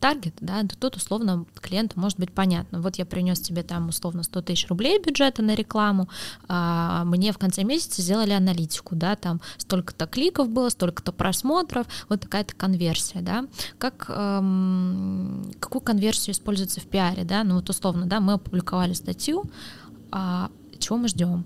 [0.00, 2.80] таргет, да, то тут условно клиенту может быть понятно.
[2.80, 6.08] Вот я принес тебе там условно 100 тысяч рублей бюджета на рекламу,
[6.48, 12.20] а мне в конце месяца сделали аналитику, да, там столько-то кликов было, столько-то просмотров, вот
[12.20, 13.46] такая-то конверсия, да.
[13.78, 19.44] Как, эм, какую конверсию используется в пиаре, да, ну вот условно, да, мы опубликовали статью,
[20.10, 21.44] а чего мы ждем?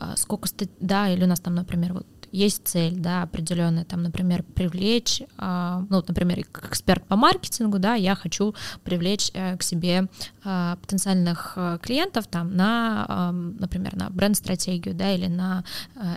[0.00, 0.48] А сколько
[0.80, 5.84] да, или у нас там, например, вот есть цель, да, определенная, там, например, привлечь, а,
[5.90, 10.06] ну, например, как эксперт по маркетингу, да, я хочу привлечь э, к себе
[10.44, 15.64] а, потенциальных э, клиентов там на, например, на бренд-стратегию, да, или на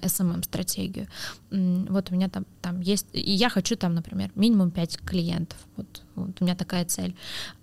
[0.01, 1.07] SMM-стратегию.
[1.51, 5.57] Эм вот у меня там, там есть, и я хочу там, например, минимум 5 клиентов,
[5.75, 7.15] вот, вот у меня такая цель.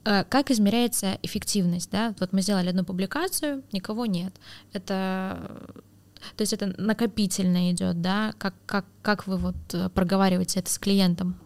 [0.05, 4.35] Э, как измеряется эффективность, да, вот мы сделали одну публикацию, никого нет,
[4.73, 5.39] это
[6.37, 8.33] то есть это накопительно идет, да?
[8.39, 11.37] Как, как, как вы вот э, проговариваете это с клиентом?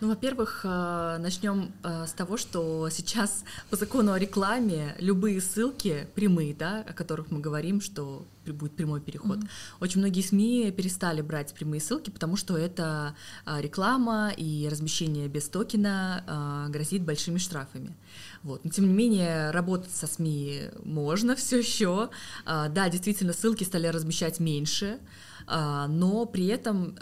[0.00, 6.06] Ну, во-первых, э, начнем э, с того, что сейчас по закону о рекламе любые ссылки
[6.14, 9.38] прямые, да, о которых мы говорим, что будет прямой переход.
[9.38, 9.48] Mm-hmm.
[9.80, 13.14] Очень многие СМИ перестали брать прямые ссылки, потому что это
[13.46, 17.94] реклама и размещение без токена грозит большими штрафами.
[18.42, 18.64] Вот.
[18.64, 22.10] Но тем не менее, работать со СМИ можно все еще.
[22.46, 24.98] Да, действительно, ссылки стали размещать меньше,
[25.46, 26.96] но при этом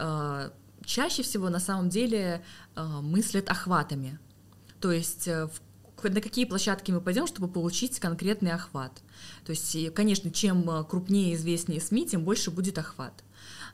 [0.84, 2.42] чаще всего на самом деле
[2.74, 4.18] мыслят охватами.
[4.80, 5.48] То есть э,
[6.02, 9.02] на какие площадки мы пойдем, чтобы получить конкретный охват.
[9.44, 13.24] То есть, конечно, чем э, крупнее и известнее СМИ, тем больше будет охват.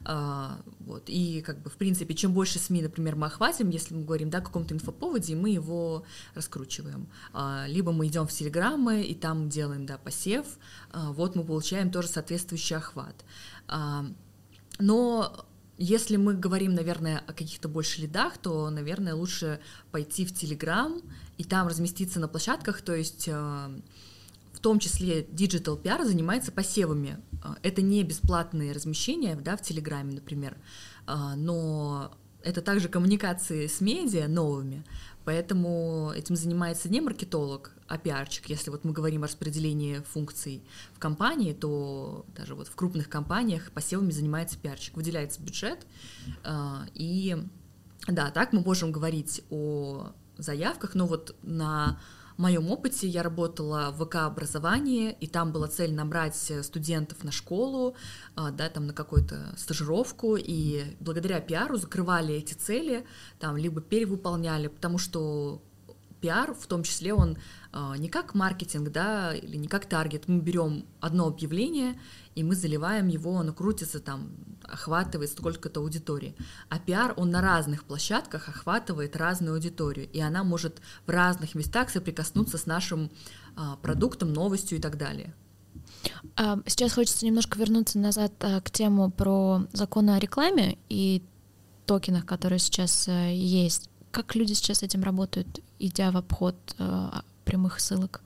[0.04, 1.04] А, вот.
[1.06, 4.38] И как бы в принципе, чем больше СМИ, например, мы охватим, если мы говорим да,
[4.38, 7.08] о каком-то инфоповоде, мы его раскручиваем.
[7.32, 10.46] А, либо мы идем в телеграммы и там делаем да, посев,
[10.90, 13.24] а, вот мы получаем тоже соответствующий охват.
[14.78, 15.46] Но
[15.78, 21.02] если мы говорим, наверное, о каких-то больше лидах, то, наверное, лучше пойти в Telegram
[21.38, 27.18] и там разместиться на площадках, то есть в том числе Digital PR занимается посевами.
[27.44, 30.56] Э, это не бесплатные размещения да, в Телеграме, например,
[31.06, 34.84] э, но это также коммуникации с медиа новыми,
[35.24, 38.48] поэтому этим занимается не маркетолог, а пиарчик.
[38.48, 43.70] Если вот мы говорим о распределении функций в компании, то даже вот в крупных компаниях
[43.72, 44.96] посевами занимается пиарчик.
[44.96, 45.86] Выделяется бюджет,
[46.44, 47.36] а, и
[48.06, 51.98] да, так мы можем говорить о заявках, но вот на
[52.36, 57.94] моем опыте я работала в ВК-образовании, и там была цель набрать студентов на школу,
[58.34, 63.04] а, да, там на какую-то стажировку, и благодаря пиару закрывали эти цели,
[63.38, 65.62] там, либо перевыполняли, потому что
[66.24, 67.36] пиар, в том числе, он
[67.74, 70.26] э, не как маркетинг, да, или не как таргет.
[70.26, 72.00] Мы берем одно объявление,
[72.34, 74.30] и мы заливаем его, оно крутится там,
[74.62, 76.34] охватывает сколько-то аудитории.
[76.70, 81.90] А пиар, он на разных площадках охватывает разную аудиторию, и она может в разных местах
[81.90, 83.10] соприкоснуться с нашим
[83.56, 85.34] э, продуктом, новостью и так далее.
[86.36, 91.22] А, сейчас хочется немножко вернуться назад к тему про законы о рекламе и
[91.84, 93.90] токенах, которые сейчас э, есть.
[94.14, 97.10] Как люди сейчас этим работают, идя в обход э,
[97.44, 98.20] прямых ссылок?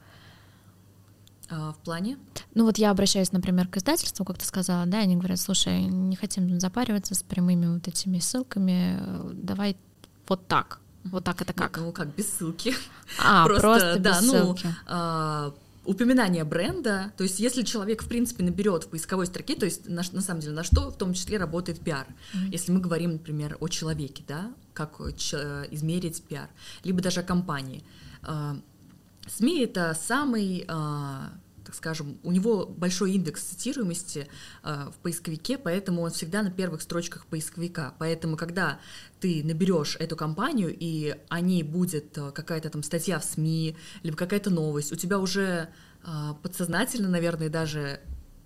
[1.48, 2.18] А, в плане?
[2.54, 6.14] Ну вот я обращаюсь, например, к издательству, как ты сказала, да, они говорят, слушай, не
[6.14, 9.00] хотим запариваться с прямыми вот этими ссылками,
[9.32, 9.78] давай
[10.26, 10.80] вот так.
[11.04, 11.78] Вот так это как?
[11.78, 12.74] Ну, как без ссылки.
[13.24, 14.74] А, просто, просто да, без ну, ссылки.
[14.86, 15.54] А,
[15.88, 20.02] упоминание бренда, то есть если человек, в принципе, наберет в поисковой строке, то есть на,
[20.12, 22.50] на самом деле на что в том числе работает пиар, mm-hmm.
[22.52, 25.36] если мы говорим, например, о человеке, да, как ч-
[25.70, 26.50] измерить пиар,
[26.84, 27.82] либо даже о компании.
[28.22, 28.58] А,
[29.26, 31.32] СМИ это самый а,
[31.68, 34.26] так скажем, у него большой индекс цитируемости
[34.62, 37.92] э, в поисковике, поэтому он всегда на первых строчках поисковика.
[37.98, 38.80] Поэтому, когда
[39.20, 44.16] ты наберешь эту компанию, и о ней будет э, какая-то там статья в СМИ, либо
[44.16, 45.68] какая-то новость, у тебя уже
[46.04, 48.00] э, подсознательно, наверное, даже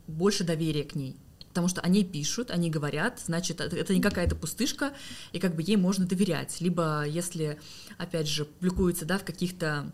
[0.09, 1.17] больше доверия к ней.
[1.51, 4.95] Потому что они пишут, они говорят, значит, это не какая-то пустышка,
[5.31, 6.61] и как бы ей можно доверять.
[6.61, 7.61] Либо если,
[7.99, 9.93] опять же, публикуется да, в каких-то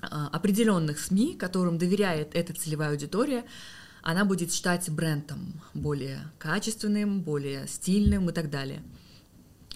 [0.00, 3.44] определенных СМИ, которым доверяет эта целевая аудитория,
[4.02, 8.82] она будет считать брендом более качественным, более стильным и так далее.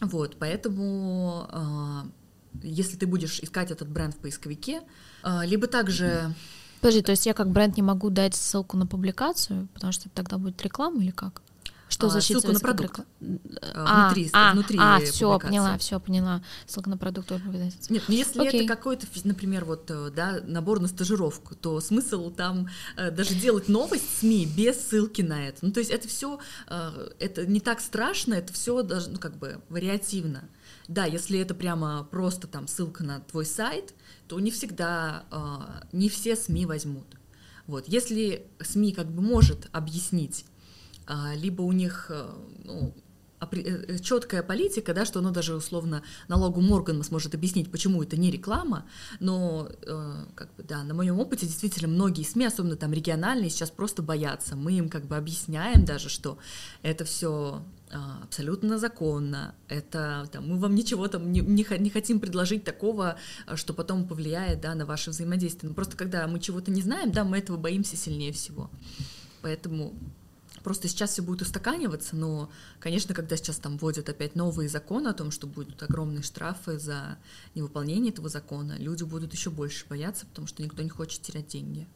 [0.01, 4.83] Вот, поэтому э, если ты будешь искать этот бренд в поисковике,
[5.23, 6.35] э, либо также...
[6.81, 10.39] Подожди, то есть я как бренд не могу дать ссылку на публикацию, потому что тогда
[10.39, 11.43] будет реклама или как?
[11.93, 13.01] Что а, ссылку на продукт.
[13.75, 16.43] А, внутри, а, внутри а, все, поняла, все, поняла.
[16.67, 17.31] Ссылка на продукт
[17.91, 18.61] Нет, ну если Окей.
[18.61, 23.69] это какой-то, например, вот, э, да, набор на стажировку, то смысл там э, даже делать
[23.69, 25.59] новость СМИ без ссылки на это.
[25.61, 29.37] Ну, то есть это все, э, это не так страшно, это все даже, ну, как
[29.37, 30.45] бы вариативно.
[30.89, 33.93] Да, если это прямо просто там ссылка на твой сайт,
[34.29, 35.25] то не всегда,
[35.93, 37.07] не все СМИ возьмут.
[37.67, 37.87] Вот.
[37.87, 40.52] Если СМИ как бы может объяснить а,
[41.35, 42.31] либо у них э,
[42.65, 42.95] ну,
[43.41, 48.31] э, четкая политика, да, что оно даже условно налогу Морган сможет объяснить, почему это не
[48.31, 48.87] реклама,
[49.21, 53.71] но э, как бы да, на моем опыте действительно многие СМИ, особенно там региональные, сейчас
[53.71, 54.57] просто боятся.
[54.57, 56.39] Мы им как бы объясняем даже, что
[56.83, 62.21] это все а, абсолютно законно, это там, мы вам ничего там не, не, не хотим
[62.21, 63.17] предложить такого,
[63.55, 65.69] что потом повлияет да, на ваше взаимодействие.
[65.69, 68.71] Но просто когда мы чего-то не знаем, да, мы этого боимся сильнее всего.
[69.43, 69.95] Поэтому
[70.63, 75.13] Просто сейчас все будет устаканиваться, но, конечно, когда сейчас там вводят опять новые законы о
[75.13, 77.19] том, что будут огромные штрафы за
[77.55, 81.87] невыполнение этого закона, люди будут еще больше бояться, потому что никто не хочет терять деньги.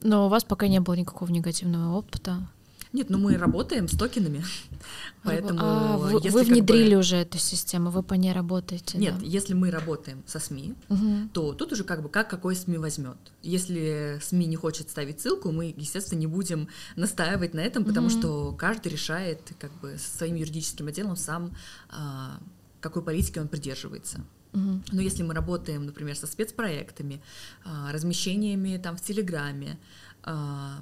[0.00, 2.46] Но у вас пока не было никакого негативного опыта
[2.92, 4.44] нет, ну мы работаем с токенами,
[5.22, 7.00] поэтому а, вы, вы внедрили бы...
[7.00, 8.98] уже эту систему, вы по ней работаете?
[8.98, 9.24] Нет, да?
[9.24, 11.28] если мы работаем со СМИ, угу.
[11.32, 13.16] то тут уже как бы как какой СМИ возьмет.
[13.42, 18.18] Если СМИ не хочет ставить ссылку, мы, естественно, не будем настаивать на этом, потому угу.
[18.18, 21.52] что каждый решает как бы со своим юридическим отделом сам,
[21.90, 22.38] а,
[22.80, 24.24] какой политики он придерживается.
[24.56, 27.20] Но если мы работаем, например, со спецпроектами,
[27.64, 29.78] а, размещениями там в Телеграме,
[30.22, 30.80] а,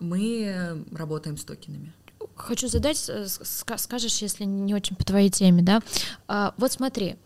[0.00, 1.92] мы работаем с токенами.
[2.36, 5.80] Хочу задать, э, скажешь, если не очень по твоей теме, да?
[6.26, 7.16] А, вот смотри,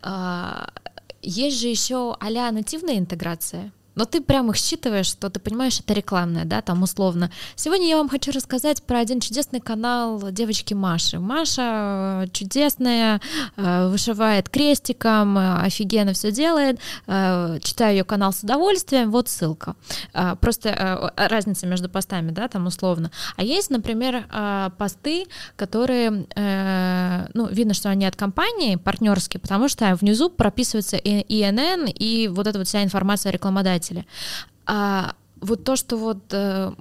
[0.00, 0.70] а,
[1.22, 5.92] есть же еще а нативная интеграция но ты прям их считываешь, что ты понимаешь, это
[5.94, 7.30] рекламное, да, там условно.
[7.54, 11.18] Сегодня я вам хочу рассказать про один чудесный канал девочки Маши.
[11.18, 13.20] Маша э, чудесная,
[13.56, 16.78] э, вышивает крестиком, э, офигенно все делает.
[17.06, 19.76] Читаю ее канал с удовольствием, вот ссылка.
[20.40, 23.10] Просто разница между постами, да, там условно.
[23.36, 24.24] А есть, например,
[24.78, 25.26] посты,
[25.56, 26.26] которые,
[27.34, 32.58] ну, видно, что они от компании партнерские, потому что внизу прописывается ИНН и вот эта
[32.58, 34.06] вот вся информация о рекламодателе пользователя.
[34.66, 36.72] А вот то, что вот э,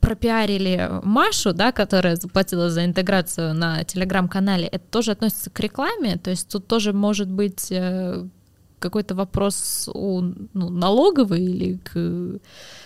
[0.00, 6.30] пропиарили Машу, да, которая заплатила за интеграцию на телеграм-канале, это тоже относится к рекламе, то
[6.30, 8.26] есть тут тоже может быть э,
[8.78, 10.22] какой-то вопрос у
[10.54, 12.40] ну, налоговой или к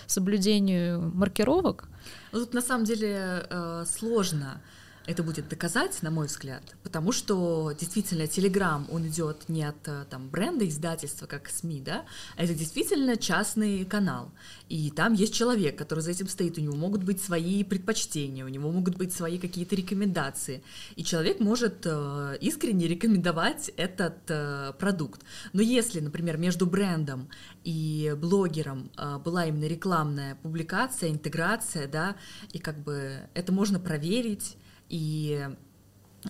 [0.05, 1.87] соблюдению маркировок?
[2.31, 4.61] Ну, тут на самом деле э, сложно
[5.07, 10.05] это будет доказать, на мой взгляд, потому что действительно Telegram, он идет не от э,
[10.09, 12.05] там, бренда издательства, как СМИ, да,
[12.37, 14.31] а это действительно частный канал,
[14.67, 18.47] и там есть человек, который за этим стоит, у него могут быть свои предпочтения, у
[18.47, 20.63] него могут быть свои какие-то рекомендации,
[20.95, 25.21] и человек может э, искренне рекомендовать этот э, продукт.
[25.53, 27.29] Но если, например, между брендом
[27.63, 32.15] и блогером э, была именно рекламная публикация, интеграция, да,
[32.51, 34.57] и как бы это можно проверить,
[34.89, 35.49] и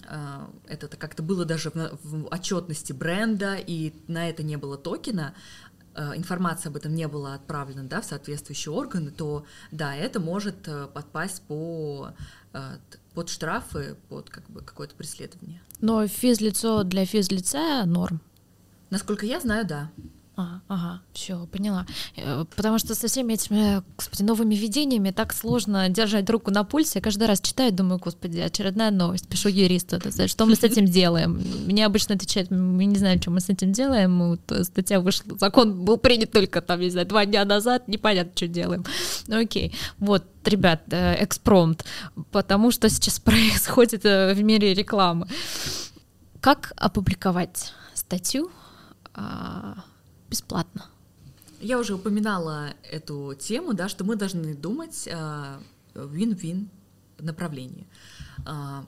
[0.07, 5.33] э, это как-то было даже в, отчетности бренда, и на это не было токена,
[5.93, 10.67] э, информация об этом не была отправлена да, в соответствующие органы, то да, это может
[10.67, 12.13] э, подпасть по,
[13.13, 15.61] под штрафы, под как бы, какое-то преследование.
[15.81, 18.21] Но физлицо для физлица норм?
[18.89, 19.91] Насколько я знаю, да.
[20.37, 21.85] А, ага, все, поняла.
[22.17, 26.91] Э, потому что со всеми этими, господи, новыми видениями так сложно держать руку на пульсе.
[26.95, 29.29] Я каждый раз читаю, думаю, господи, очередная новость.
[29.29, 31.41] Пишу юристу, что мы с этим делаем.
[31.67, 34.19] Мне обычно отвечают, мы не знаем, что мы с этим делаем.
[34.29, 38.47] Вот статья вышла, закон был принят только там, не знаю, два дня назад, непонятно, что
[38.47, 38.83] делаем.
[39.27, 41.85] Ну окей, вот, ребят, э, экспромт,
[42.31, 45.27] потому что сейчас происходит э, в мире рекламы.
[46.41, 48.51] Как опубликовать статью?
[50.29, 50.89] Бесплатно.
[51.61, 55.59] Я уже упоминала эту тему, да, что мы должны думать э,
[55.95, 56.69] вин-вин
[57.19, 57.87] направлении.
[58.45, 58.83] Э,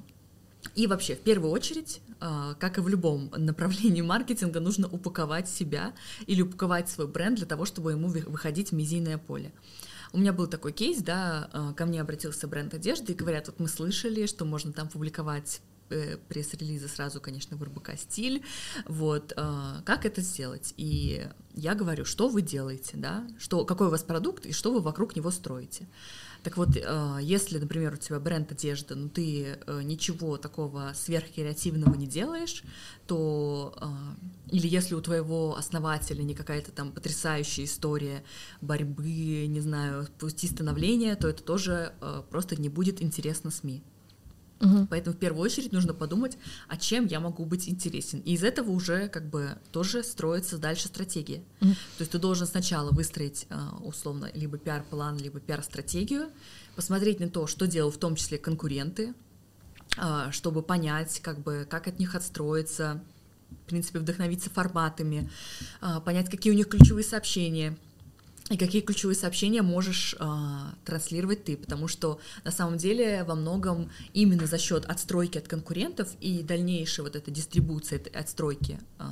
[0.75, 5.93] и вообще, в первую очередь, э, как и в любом направлении маркетинга, нужно упаковать себя
[6.25, 9.51] или упаковать свой бренд для того, чтобы ему выходить в мизийное поле.
[10.13, 13.67] У меня был такой кейс, да, ко мне обратился бренд одежды и говорят, вот мы
[13.67, 18.43] слышали, что можно там публиковать э, пресс-релизы сразу, конечно, в РБК стиль,
[18.85, 20.73] вот, э, как это сделать?
[20.77, 24.79] И я говорю, что вы делаете, да, что, какой у вас продукт и что вы
[24.79, 25.87] вокруг него строите.
[26.43, 32.07] Так вот, э, если, например, у тебя бренд одежды, но ты ничего такого сверхкреативного не
[32.07, 32.63] делаешь,
[33.07, 33.75] то
[34.51, 38.23] или если у твоего основателя не какая-то там потрясающая история
[38.61, 41.93] борьбы, не знаю, пути становления, то это тоже
[42.29, 43.83] просто не будет интересно СМИ.
[44.59, 44.87] Угу.
[44.89, 46.37] Поэтому в первую очередь нужно подумать,
[46.67, 48.19] а чем я могу быть интересен.
[48.19, 51.43] И из этого уже как бы тоже строится дальше стратегия.
[51.61, 51.71] Угу.
[51.71, 56.29] То есть ты должен сначала выстроить а, условно либо пиар-план, либо пиар-стратегию,
[56.75, 59.13] посмотреть на то, что делают в том числе конкуренты,
[59.97, 63.03] а, чтобы понять, как бы, как от них отстроиться,
[63.49, 65.29] в принципе, вдохновиться форматами,
[65.81, 67.77] а, понять, какие у них ключевые сообщения,
[68.49, 70.25] и какие ключевые сообщения можешь э,
[70.85, 76.15] транслировать ты, потому что на самом деле во многом именно за счет отстройки от конкурентов
[76.21, 79.03] и дальнейшей вот этой дистрибуции этой отстройки э,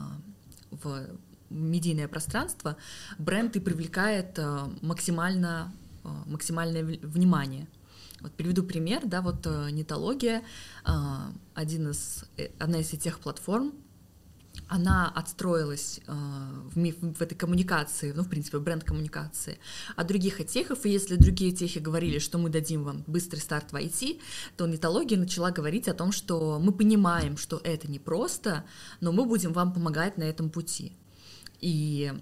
[0.72, 1.08] в
[1.50, 2.78] медийное пространство
[3.18, 5.74] бренд и привлекает э, максимально
[6.04, 7.68] э, максимальное внимание.
[8.22, 10.44] Вот приведу пример, да, вот э, нетология,
[10.86, 10.92] э,
[11.54, 13.74] один из, э, одна из тех платформ,
[14.68, 19.60] она отстроилась э, в, в этой коммуникации, ну, в принципе, бренд-коммуникации
[19.96, 23.76] от других отехов, и если другие техи говорили, что мы дадим вам быстрый старт в
[23.76, 24.20] IT,
[24.58, 28.66] то нетология начала говорить о том, что мы понимаем, что это непросто,
[29.02, 30.94] но мы будем вам помогать на этом пути.
[31.62, 32.14] И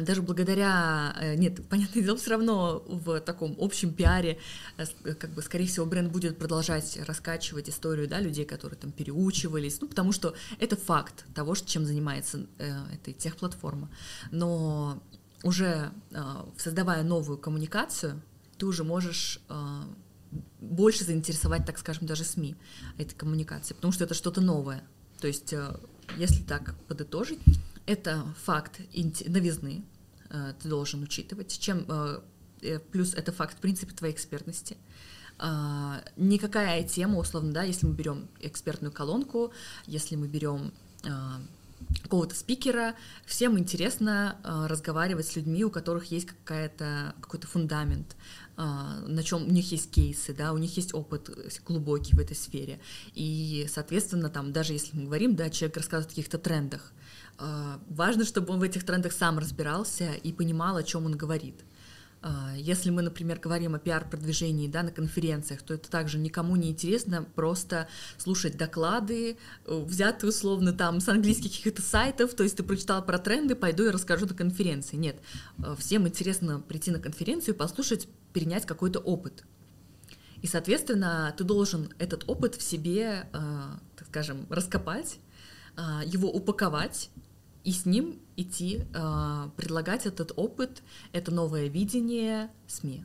[0.00, 4.38] даже благодаря, э, нет, понятное дело, все равно в таком общем пиаре,
[4.76, 8.92] э, э, как бы, скорее всего, бренд будет продолжать раскачивать историю, да, людей, которые там
[8.92, 13.90] переучивались, ну, потому что это факт того, чем занимается э, эта техплатформа.
[14.30, 15.02] Но
[15.42, 16.24] уже э,
[16.56, 18.20] создавая новую коммуникацию,
[18.58, 19.82] ты уже можешь э,
[20.60, 22.56] больше заинтересовать, так скажем, даже СМИ
[22.98, 24.82] этой коммуникации, потому что это что-то новое.
[25.20, 25.76] То есть, э,
[26.16, 27.40] если так подытожить,
[27.88, 28.80] это факт
[29.26, 29.82] новизны,
[30.28, 32.20] э, ты должен учитывать, чем э,
[32.60, 34.76] э, плюс это факт, в принципе, твоей экспертности.
[35.40, 39.52] А, никакая тема, условно, да, если мы берем экспертную колонку,
[39.86, 40.72] если мы берем
[42.02, 44.36] какого-то спикера, всем интересно
[44.68, 48.16] разговаривать с людьми, у которых есть какая-то, какой-то фундамент,
[48.56, 51.30] на чем у них есть кейсы, да, у них есть опыт
[51.64, 52.80] глубокий в этой сфере.
[53.14, 56.92] И, соответственно, там, даже если мы говорим, да, человек рассказывает о каких-то трендах,
[57.88, 61.64] важно, чтобы он в этих трендах сам разбирался и понимал, о чем он говорит.
[62.20, 66.70] А, если мы, например, говорим о пиар-продвижении да, на конференциях, то это также никому не
[66.70, 69.36] интересно просто слушать доклады,
[69.66, 73.86] э, взятые условно там с английских каких-то сайтов, то есть ты прочитал про тренды, пойду
[73.86, 74.96] и расскажу на конференции.
[74.96, 75.20] Нет,
[75.58, 79.44] э, всем интересно прийти на конференцию послушать, перенять какой-то опыт.
[80.42, 83.38] И, соответственно, ты должен этот опыт в себе, э,
[83.96, 85.18] так скажем, раскопать,
[86.06, 87.08] его упаковать
[87.68, 93.04] и с ним идти, э, предлагать этот опыт, это новое видение СМИ.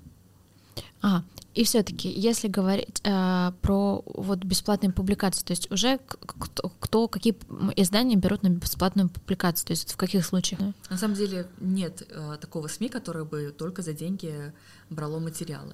[1.01, 7.07] А, и все-таки, если говорить э, про вот бесплатные публикации, то есть уже кто, кто,
[7.09, 7.35] какие
[7.75, 10.61] издания берут на бесплатную публикацию, то есть в каких случаях?
[10.89, 14.53] На самом деле нет э, такого СМИ, которое бы только за деньги
[14.89, 15.73] брало материалы.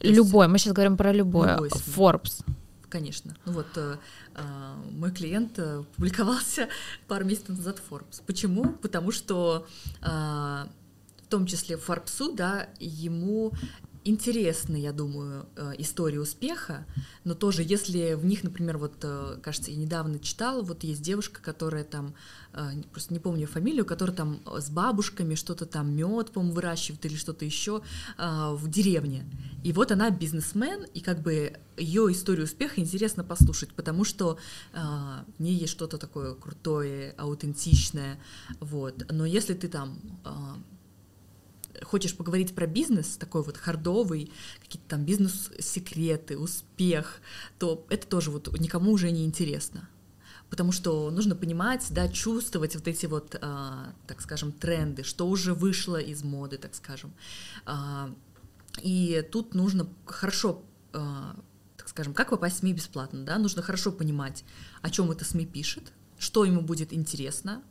[0.00, 1.54] Любой, есть, мы сейчас говорим про любое.
[1.54, 2.44] любой Forbes
[2.88, 3.36] конечно.
[3.44, 3.96] Ну вот э,
[4.34, 6.68] э, мой клиент э, публиковался
[7.08, 8.22] пару месяцев назад в Forbes.
[8.26, 8.72] Почему?
[8.72, 9.66] Потому что
[10.02, 10.06] э,
[11.26, 13.52] в том числе Форбсу, да, ему
[14.06, 16.86] интересны, я думаю, э, истории успеха,
[17.24, 21.42] но тоже, если в них, например, вот, э, кажется, я недавно читала, вот есть девушка,
[21.42, 22.14] которая там,
[22.52, 27.16] э, просто не помню фамилию, которая там с бабушками что-то там мед, по-моему, выращивает или
[27.16, 27.82] что-то еще
[28.16, 29.24] в деревне.
[29.64, 34.38] И вот она бизнесмен, и как бы ее историю успеха интересно послушать, потому что
[34.72, 38.18] в ней есть что-то такое крутое, аутентичное,
[38.60, 39.04] вот.
[39.10, 39.98] Но если ты там
[41.82, 47.20] хочешь поговорить про бизнес, такой вот хардовый, какие-то там бизнес-секреты, успех,
[47.58, 49.88] то это тоже вот никому уже не интересно.
[50.50, 55.54] Потому что нужно понимать, да, чувствовать вот эти вот, а, так скажем, тренды, что уже
[55.54, 57.12] вышло из моды, так скажем.
[57.64, 58.14] А,
[58.80, 60.62] и тут нужно хорошо
[60.92, 61.36] а,
[61.76, 64.44] так скажем, как попасть в СМИ бесплатно, да, нужно хорошо понимать,
[64.82, 67.62] о чем это СМИ пишет, что ему будет интересно,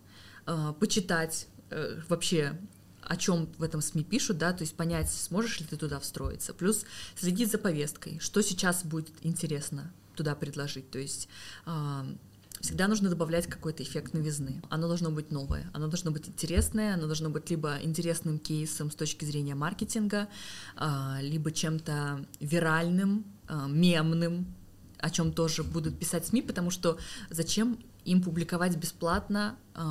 [0.80, 2.58] почитать э, вообще
[3.06, 6.53] о чем в этом СМИ пишут, да, то есть понять, сможешь ли ты туда встроиться,
[6.53, 6.86] плюс
[7.16, 11.28] следить за повесткой, что сейчас будет интересно туда предложить, то есть
[11.66, 12.03] э,
[12.62, 14.62] всегда нужно добавлять какой-то эффект новизны.
[14.70, 18.95] Оно должно быть новое, оно должно быть интересное, оно должно быть либо интересным кейсом с
[18.95, 20.28] точки зрения маркетинга,
[20.78, 24.53] э, либо чем-то виральным, э, мемным,
[24.99, 26.97] о чем тоже будут писать СМИ, потому что
[27.30, 29.82] зачем им публиковать бесплатно э,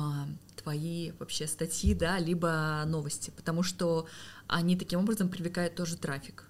[0.55, 4.07] твои вообще статьи, да, либо новости, потому что
[4.47, 6.49] они таким образом привлекают тоже трафик.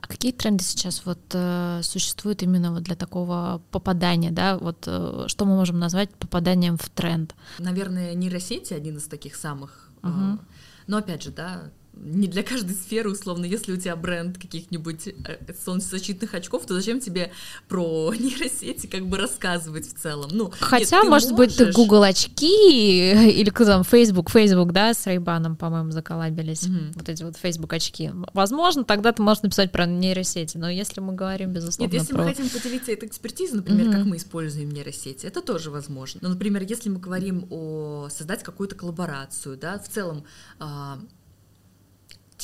[0.00, 4.58] А какие тренды сейчас вот э, существуют именно вот для такого попадания, да?
[4.58, 7.34] Вот э, что мы можем назвать попаданием в тренд?
[7.58, 9.90] Наверное, нейросети один из таких самых.
[10.02, 10.10] Угу.
[10.10, 10.38] Э,
[10.86, 15.38] но опять же, да, не для каждой сферы, условно, если у тебя бренд каких-нибудь э,
[15.64, 17.32] солнцезащитных очков, то зачем тебе
[17.68, 20.30] про нейросети как бы рассказывать в целом?
[20.32, 21.56] Ну, Хотя, нет, может можешь...
[21.56, 26.92] быть, ты Google очки или там, Facebook, Facebook, да, с Рейбаном, по-моему, заколабились, mm-hmm.
[26.94, 28.10] вот эти вот Facebook очки.
[28.34, 32.24] Возможно, тогда ты можешь написать про нейросети, но если мы говорим, безусловно, Нет, если про...
[32.24, 33.92] мы хотим поделиться этой экспертизой, например, mm-hmm.
[33.92, 36.20] как мы используем нейросети, это тоже возможно.
[36.22, 40.24] Но, например, если мы говорим о создать какую-то коллаборацию, да, в целом
[40.58, 40.98] а,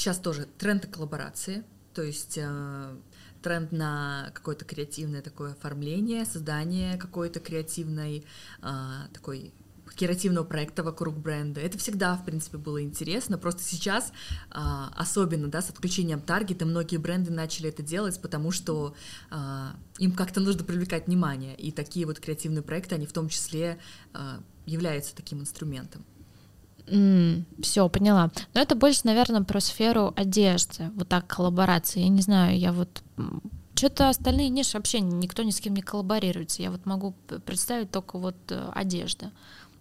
[0.02, 1.62] сейчас тоже тренд коллаборации,
[1.94, 2.96] то есть э,
[3.40, 8.24] тренд на какое-то креативное такое оформление, создание какой-то креативной
[8.62, 8.68] э,
[9.12, 9.52] такой
[9.94, 11.60] креативного проекта вокруг бренда.
[11.60, 13.38] Это всегда, в принципе, было интересно.
[13.38, 14.12] Просто сейчас,
[14.50, 14.58] э,
[14.96, 18.96] особенно, да, с отключением таргета, многие бренды начали это делать, потому что
[19.30, 19.66] э,
[19.98, 21.54] им как-то нужно привлекать внимание.
[21.54, 23.78] И такие вот креативные проекты, они в том числе
[24.14, 26.04] э, являются таким инструментом.
[26.86, 28.30] Mm, все, поняла.
[28.54, 32.00] Но это больше, наверное, про сферу одежды, вот так коллаборации.
[32.00, 33.02] Я не знаю, я вот
[33.74, 36.62] что-то остальные ниши вообще никто ни с кем не коллаборируется.
[36.62, 37.14] Я вот могу
[37.44, 39.32] представить только вот э, одежда,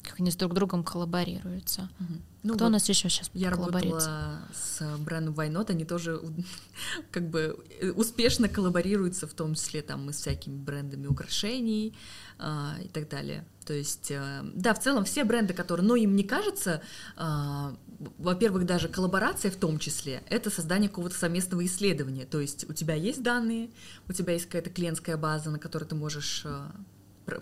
[0.03, 1.89] как они с друг другом коллаборируются.
[1.99, 2.21] Mm-hmm.
[2.43, 6.19] Ну, Кто вот у нас еще сейчас Я работала с брендом Вайнот, они тоже
[7.11, 11.95] как бы э, успешно коллаборируются, в том числе там и с всякими брендами украшений
[12.39, 13.45] а, и так далее.
[13.65, 16.81] То есть, а, да, в целом все бренды, которые, но им не кажется,
[17.15, 17.75] а,
[18.17, 22.25] во-первых, даже коллаборация в том числе, это создание какого-то совместного исследования.
[22.25, 23.69] То есть у тебя есть данные,
[24.09, 26.71] у тебя есть какая-то клиентская база, на которой ты можешь а,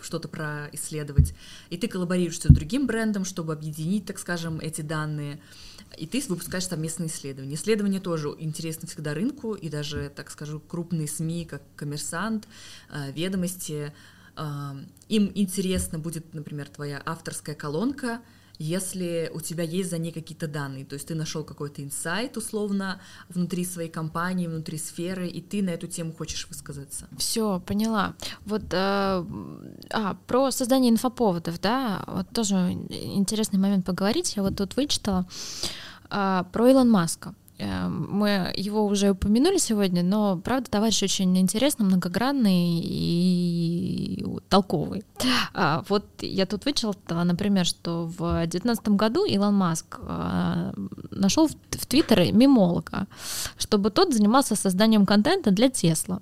[0.02, 1.34] что-то происследовать,
[1.70, 5.42] и ты коллаборируешься с другим брендом, чтобы объединить, так скажем, эти данные,
[5.98, 7.56] и ты выпускаешь совместные исследования.
[7.56, 12.48] Исследования тоже интересны всегда рынку, и даже, так скажу, крупные СМИ, как «Коммерсант»,
[12.90, 13.94] э, «Ведомости»,
[14.36, 14.72] э,
[15.08, 18.22] им интересно будет, например, твоя авторская колонка—
[18.60, 22.99] если у тебя есть за ней какие-то данные, то есть ты нашел какой-то инсайт условно
[23.30, 27.07] внутри своей компании, внутри сферы, и ты на эту тему хочешь высказаться.
[27.18, 28.16] Все, поняла.
[28.45, 28.76] Вот э,
[29.91, 32.55] а, про создание инфоповодов, да, вот тоже
[32.89, 34.36] интересный момент поговорить.
[34.36, 35.26] Я вот тут вычитала
[36.10, 37.34] э, про Илон Маска.
[37.60, 45.03] Эм, мы его уже упомянули сегодня, но, правда, товарищ очень интересный, многогранный и толковый.
[45.53, 50.74] А, вот я тут вычитала, например, что в 2019 году Илон Маск а,
[51.12, 53.07] нашел в Твиттере мемолога,
[53.57, 56.22] чтобы тот занимался созданием контента для Тесла.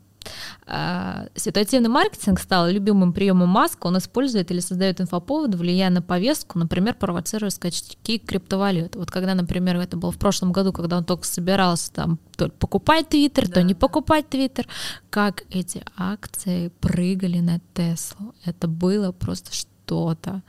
[0.66, 3.88] А, ситуативный маркетинг стал любимым приемом Маска.
[3.88, 8.96] Он использует или создает инфоповоды, влияя на повестку, например, провоцируя скачки криптовалют.
[8.96, 13.10] Вот когда, например, это было в прошлом году, когда он только собирался там то покупать
[13.10, 13.56] Твиттер, да.
[13.56, 14.68] то не покупать Твиттер,
[15.10, 18.34] как эти акции прыгали на Теслу.
[18.46, 20.44] Это было просто что-то.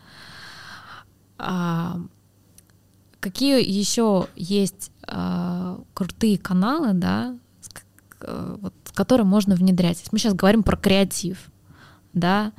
[1.38, 2.00] А,
[3.20, 7.36] какие еще есть а, крутые каналы, да,
[8.26, 10.02] вот который можно внедрять.
[10.10, 11.38] Мы сейчас говорим про креатив,
[12.14, 12.52] да,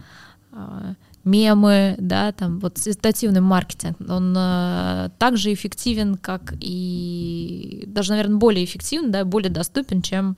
[0.53, 0.93] а,
[1.25, 8.63] мемы, да, там вот ситуативный маркетинг, он э, также эффективен, как и даже, наверное, более
[8.63, 10.37] эффективен, да, более доступен, чем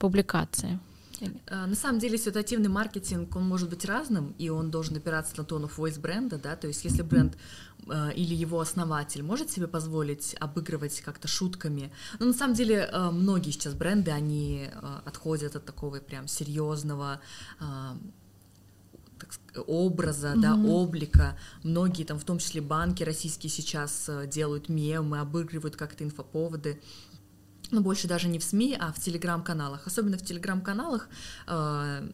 [0.00, 0.80] публикации.
[1.20, 5.44] Э, на самом деле ситуативный маркетинг, он может быть разным, и он должен опираться на
[5.44, 7.36] тон voice бренда, да, то есть если бренд
[7.88, 11.92] э, или его основатель может себе позволить обыгрывать как-то шутками.
[12.18, 14.68] Но на самом деле э, многие сейчас бренды, они
[15.04, 17.20] отходят от такого прям серьезного
[19.66, 20.40] образа, mm-hmm.
[20.40, 21.38] да, облика.
[21.62, 26.80] Многие там, в том числе банки российские сейчас делают мемы, обыгрывают как-то инфоповоды
[27.70, 29.86] ну, больше даже не в СМИ, а в телеграм-каналах.
[29.86, 31.08] Особенно в телеграм-каналах
[31.46, 32.10] э,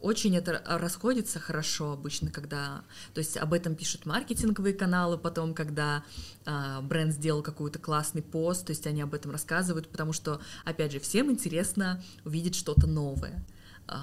[0.00, 2.82] очень это расходится хорошо обычно, когда,
[3.12, 6.04] то есть об этом пишут маркетинговые каналы, потом, когда
[6.46, 10.92] э, бренд сделал какой-то классный пост, то есть они об этом рассказывают, потому что, опять
[10.92, 13.44] же, всем интересно увидеть что-то новое.
[13.88, 13.94] Э,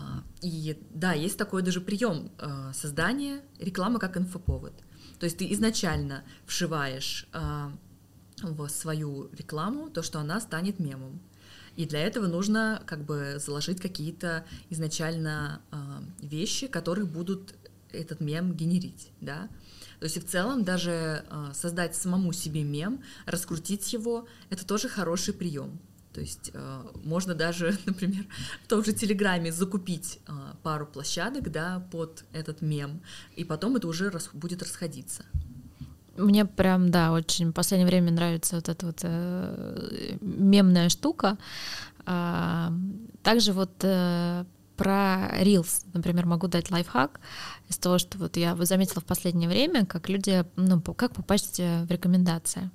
[0.42, 4.74] и да, есть такой даже прием э, создания рекламы как инфоповод.
[5.20, 7.72] То есть ты изначально вшиваешь э,
[8.42, 11.20] в свою рекламу, то, что она станет мемом.
[11.76, 15.78] И для этого нужно как бы заложить какие-то изначально э,
[16.22, 17.54] вещи, которые будут
[17.92, 19.48] этот мем генерить, да.
[20.00, 24.90] То есть и в целом даже э, создать самому себе мем, раскрутить его, это тоже
[24.90, 25.80] хороший прием.
[26.14, 28.26] То есть э, можно даже, например,
[28.64, 30.32] в том же Телеграме закупить э,
[30.64, 33.02] пару площадок, да, под этот мем,
[33.36, 35.26] и потом это уже рас, будет расходиться.
[36.18, 41.38] Мне прям, да, очень в последнее время нравится вот эта вот э, мемная штука.
[42.06, 42.72] А,
[43.24, 44.46] также вот э,
[44.78, 47.20] про Reels, например, могу дать лайфхак
[47.68, 51.84] из того, что вот я заметила в последнее время, как люди, ну, как попасть э,
[51.84, 52.70] в рекомендации.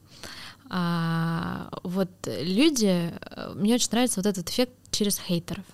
[0.69, 5.65] А, вот люди, э, мне очень нравится вот этот эффект через хейтеров.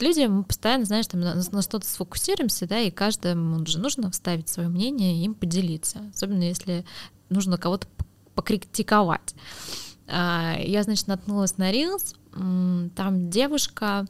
[0.00, 4.48] Люди, мы постоянно, знаешь, там на, на что-то сфокусируемся, да, и каждому же нужно вставить
[4.48, 6.84] свое мнение и им поделиться, особенно если
[7.30, 7.88] нужно кого-то
[8.34, 9.34] покритиковать.
[10.06, 12.14] А, я, значит, наткнулась на Reels,
[12.94, 14.06] там девушка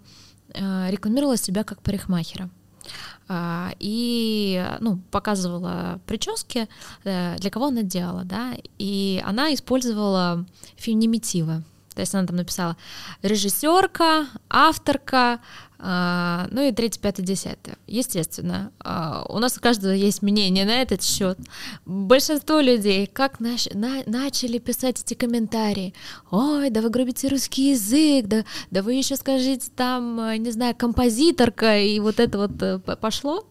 [0.53, 2.51] э, рекламировала себя как парикмахера.
[3.29, 6.69] А, и ну, показывала прически,
[7.05, 11.63] э, для кого она делала, да, и она использовала феминимитивы.
[11.95, 12.77] То есть она там написала
[13.23, 15.41] режиссерка, авторка,
[15.81, 17.77] ну и третье, пятое, десятое.
[17.87, 21.39] Естественно, а, у нас у каждого есть мнение на этот счет.
[21.87, 25.95] Большинство людей как наш, на, начали писать эти комментарии.
[26.31, 30.75] Ой, да вы грубите русский язык, да, да вы еще скажите там, э, не знаю,
[30.75, 33.47] композиторка, и вот это вот э, пошло.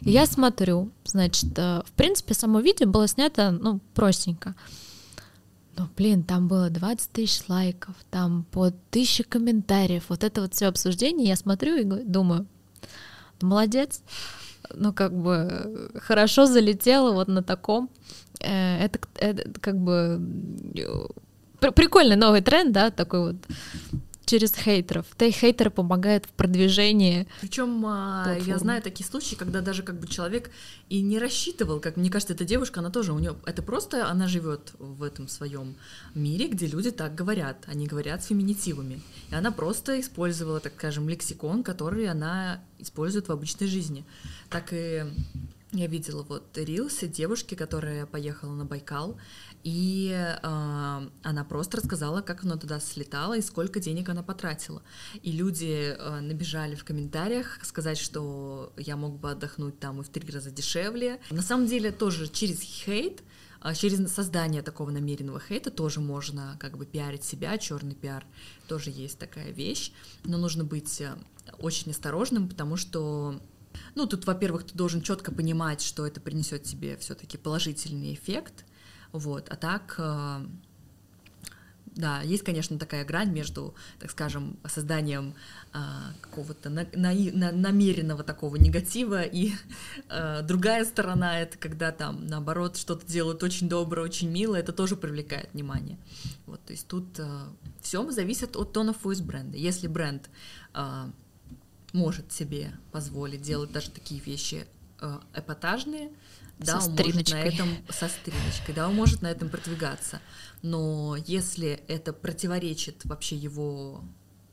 [0.00, 4.54] Я смотрю, значит, э, в принципе, само видео было снято, ну, простенько.
[5.78, 10.04] Ну, блин, там было 20 тысяч лайков, там по тысяче комментариев.
[10.08, 12.46] Вот это вот все обсуждение, я смотрю и думаю,
[13.40, 14.00] «Ну, молодец,
[14.74, 17.90] ну, как бы хорошо залетело вот на таком.
[18.40, 20.20] Э, это, это как бы
[20.74, 23.36] э, прикольный новый тренд, да, такой вот
[24.26, 25.06] через хейтеров.
[25.18, 27.26] Да и хейтеры помогают в продвижении.
[27.40, 30.50] Причем а, я знаю такие случаи, когда даже как бы человек
[30.88, 34.26] и не рассчитывал, как мне кажется, эта девушка, она тоже у нее это просто она
[34.26, 35.76] живет в этом своем
[36.14, 39.00] мире, где люди так говорят, они говорят с феминитивами,
[39.30, 44.04] и она просто использовала, так скажем, лексикон, который она использует в обычной жизни.
[44.50, 45.04] Так и
[45.72, 49.18] я видела вот рилсы девушки, которая поехала на Байкал,
[49.66, 54.80] и э, она просто рассказала, как она туда слетала и сколько денег она потратила.
[55.22, 60.08] И люди э, набежали в комментариях сказать, что я мог бы отдохнуть там и в
[60.08, 61.20] три раза дешевле.
[61.32, 63.24] На самом деле тоже через хейт
[63.60, 68.24] а, через создание такого намеренного хейта тоже можно как бы пиарить себя, черный пиар
[68.68, 69.90] тоже есть такая вещь,
[70.22, 71.16] но нужно быть э,
[71.58, 73.40] очень осторожным, потому что
[73.96, 78.64] ну, тут, во-первых, ты должен четко понимать, что это принесет тебе все-таки положительный эффект,
[79.18, 80.46] вот, а так, э,
[81.96, 85.34] да, есть, конечно, такая грань между, так скажем, созданием
[85.72, 85.78] э,
[86.20, 89.52] какого-то на, на, на, намеренного такого негатива, и
[90.10, 94.94] э, другая сторона— это когда там, наоборот, что-то делают очень доброе, очень мило, это тоже
[94.94, 95.98] привлекает внимание.
[96.44, 97.26] Вот, то есть тут э,
[97.80, 99.56] все зависит от тона voice бренда.
[99.56, 100.28] Если бренд
[100.74, 101.10] э,
[101.94, 104.66] может себе позволить делать даже такие вещи
[105.00, 106.10] э, эпатажные,
[106.58, 110.20] да, со он может на этом со стрелочкой, да, он может на этом продвигаться.
[110.62, 114.02] Но если это противоречит вообще его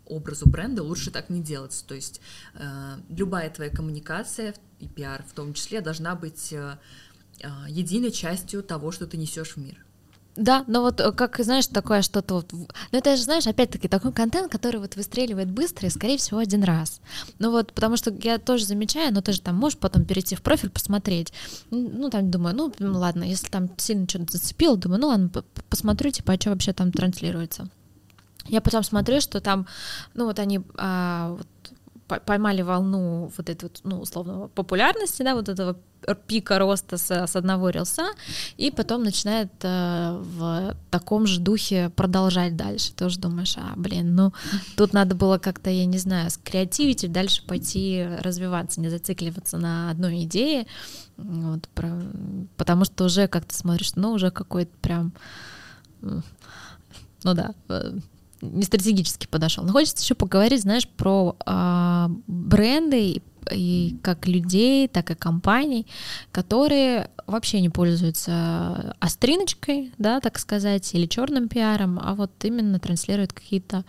[0.06, 1.84] образу бренда, лучше так не делать.
[1.88, 2.22] То есть
[2.56, 6.78] э, любая твоя коммуникация и пиар в том числе должна быть э,
[7.39, 9.84] э единой частью того, что ты несешь в мир.
[10.36, 12.52] Да, но вот э, как, знаешь, такое что-то вот...
[12.52, 16.64] Ну, это же, знаешь, опять-таки, такой контент, который вот выстреливает быстро и, скорее всего, один
[16.64, 17.02] раз.
[17.38, 20.42] Ну вот, потому что я тоже замечаю, но ты же там можешь потом перейти в
[20.42, 21.34] профиль, посмотреть.
[21.70, 25.30] Ну, там думаю, ну, ладно, если там сильно что-то зацепило, думаю, ну, ладно,
[25.70, 27.70] посмотрю, типа, а что вообще там транслируется.
[28.48, 29.68] Я потом смотрю, что там,
[30.16, 31.48] ну, вот они а, вот,
[32.08, 35.78] поймали волну вот этой вот, ну, условно, популярности, да, вот этого
[36.28, 38.08] пика роста с, с одного рилса,
[38.58, 42.93] и потом начинает э, в таком же духе продолжать дальше.
[42.93, 44.34] Тоже думаешь, а, блин, ну,
[44.76, 49.91] тут надо было как-то, я не знаю, скреативить и дальше пойти развиваться, не зацикливаться на
[49.91, 50.68] одной идее,
[51.18, 52.01] вот, про,
[52.58, 55.14] потому что уже как-то смотришь, ну, уже какой-то прям,
[56.01, 56.22] ну
[57.34, 57.97] да, э,
[58.52, 59.64] не стратегически подошел.
[59.64, 63.22] Но хочется еще поговорить, знаешь, про э, бренды
[63.52, 65.88] и, как людей, так и компаний,
[66.32, 73.34] которые вообще не пользуются остриночкой, да, так сказать, или черным пиаром, а вот именно транслируют
[73.34, 73.86] какие-то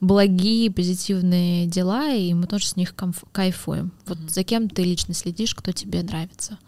[0.00, 2.94] благие, позитивные дела, и мы тоже с них
[3.32, 3.92] кайфуем.
[4.06, 4.30] Вот mm-hmm.
[4.30, 6.58] за кем ты лично следишь, кто тебе нравится?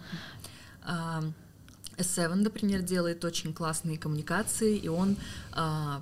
[0.87, 1.33] Uh...
[2.01, 5.17] S7, например, делает очень классные коммуникации, и он
[5.53, 6.01] uh,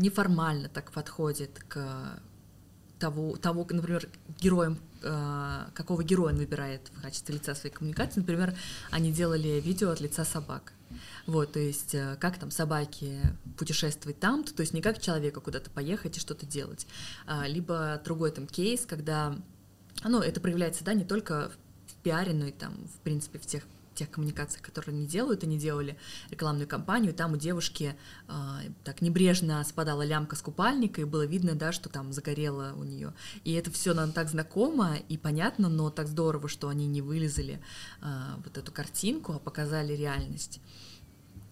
[0.00, 2.20] неформально так подходит к
[2.98, 8.20] того, того например, героям, э, какого героя он выбирает в качестве лица своей коммуникации.
[8.20, 8.54] Например,
[8.90, 10.72] они делали видео от лица собак.
[11.26, 13.20] Вот, то есть э, как там собаки
[13.56, 16.86] путешествовать там, то есть не как человека куда-то поехать и что-то делать.
[17.26, 19.36] А, либо другой там кейс, когда
[20.04, 21.50] ну, это проявляется, да, не только
[21.86, 23.62] в пиаре, но и там, в принципе, в тех
[24.00, 25.96] тех коммуникациях, которые они делают, они делали
[26.30, 27.96] рекламную кампанию, там у девушки
[28.28, 28.32] э,
[28.84, 33.12] так небрежно спадала лямка с купальника, и было видно, да, что там загорело у нее.
[33.44, 37.60] И это все нам так знакомо и понятно, но так здорово, что они не вылезали
[38.00, 38.06] э,
[38.42, 40.60] вот эту картинку, а показали реальность.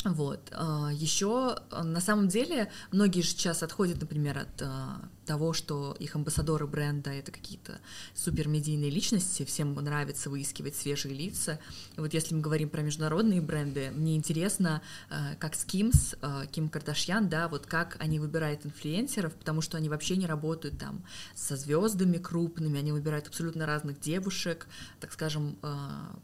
[0.05, 0.41] Вот.
[0.53, 4.63] А, Еще на самом деле многие сейчас отходят, например, от
[5.29, 7.79] того, что их амбассадоры бренда— это какие-то
[8.15, 11.61] супермедийные личности, всем нравится выискивать свежие лица.
[11.97, 16.71] И вот если мы говорим про международные бренды, мне интересно, э, как Skims, э, Ким
[16.71, 21.05] Кардашьян, да, вот как они выбирают инфлюенсеров, потому что они вообще не работают там
[21.35, 24.67] со звездами крупными, они выбирают абсолютно разных девушек,
[24.99, 25.69] так скажем, э,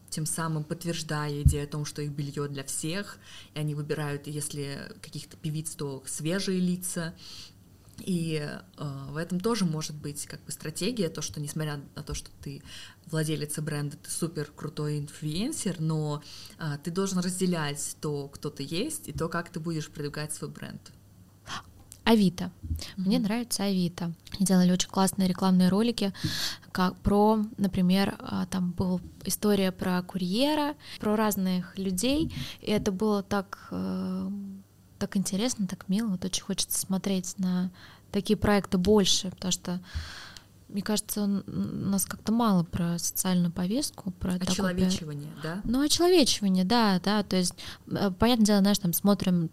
[0.08, 3.18] тем самым подтверждая идею о том, что их белье для всех,
[3.54, 7.12] и они выбирают, если каких-то певиц, то свежие лица,
[8.00, 8.40] и
[8.76, 12.30] э, в этом тоже может быть как бы стратегия, то, что несмотря на то, что
[12.42, 12.62] ты
[13.06, 16.22] владелец бренда, ты супер крутой инфлюенсер, но
[16.58, 20.50] э, ты должен разделять то, кто ты есть, и то, как ты будешь продвигать свой
[20.50, 20.92] бренд.
[22.04, 22.44] Авито.
[22.44, 22.88] Mm-hmm.
[22.96, 24.12] Мне нравится Авито.
[24.32, 26.12] Они делали очень классные рекламные ролики,
[26.70, 33.22] как про, например, а, там была история про курьера, про разных людей, и это было
[33.22, 34.30] так э,
[35.04, 36.08] так интересно, так мило.
[36.08, 37.70] Вот очень хочется смотреть на
[38.10, 39.80] такие проекты больше, потому что
[40.74, 45.54] мне кажется, у нас как-то мало про социальную повестку, про очеловечивание, такое...
[45.54, 45.60] да?
[45.62, 47.54] Ну, очеловечивание, да, да, то есть,
[47.86, 49.50] э, понятное дело, знаешь, там смотрим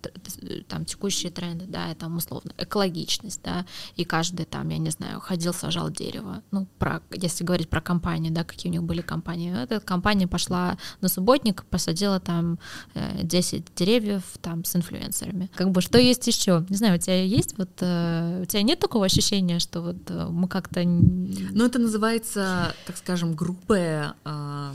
[0.67, 5.19] там текущие тренды, да, и там условно экологичность, да, и каждый там, я не знаю,
[5.19, 9.55] ходил, сажал дерево, ну, про, если говорить про компании, да, какие у них были компании,
[9.55, 12.57] эта компания пошла на субботник, посадила там
[12.95, 16.65] 10 э, деревьев там с инфлюенсерами, как бы, что есть еще?
[16.69, 20.47] Не знаю, у тебя есть вот, э, у тебя нет такого ощущения, что вот мы
[20.47, 24.74] как-то ну, это называется, так скажем, грубая а,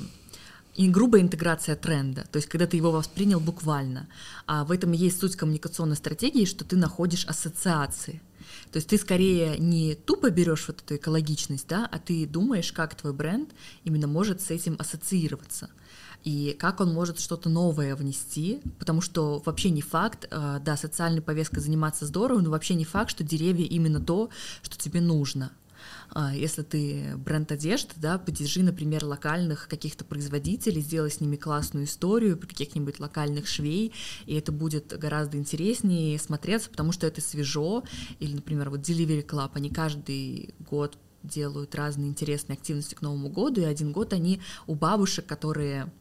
[0.74, 4.08] и грубая интеграция тренда, то есть когда ты его воспринял буквально.
[4.46, 8.20] А в этом и есть суть коммуникационной стратегии, что ты находишь ассоциации.
[8.72, 12.94] То есть ты скорее не тупо берешь вот эту экологичность, да, а ты думаешь, как
[12.94, 13.50] твой бренд
[13.84, 15.70] именно может с этим ассоциироваться
[16.26, 21.22] и как он может что-то новое внести, потому что вообще не факт, а, да, социальной
[21.22, 24.28] повесткой заниматься здорово, но вообще не факт, что деревья именно то,
[24.62, 25.52] что тебе нужно.
[26.10, 31.86] А, если ты бренд одежды, да, поддержи, например, локальных каких-то производителей, сделай с ними классную
[31.86, 33.92] историю про каких-нибудь локальных швей,
[34.26, 37.84] и это будет гораздо интереснее смотреться, потому что это свежо.
[38.18, 43.60] Или, например, вот Delivery Club, они каждый год делают разные интересные активности к Новому году,
[43.60, 45.92] и один год они у бабушек, которые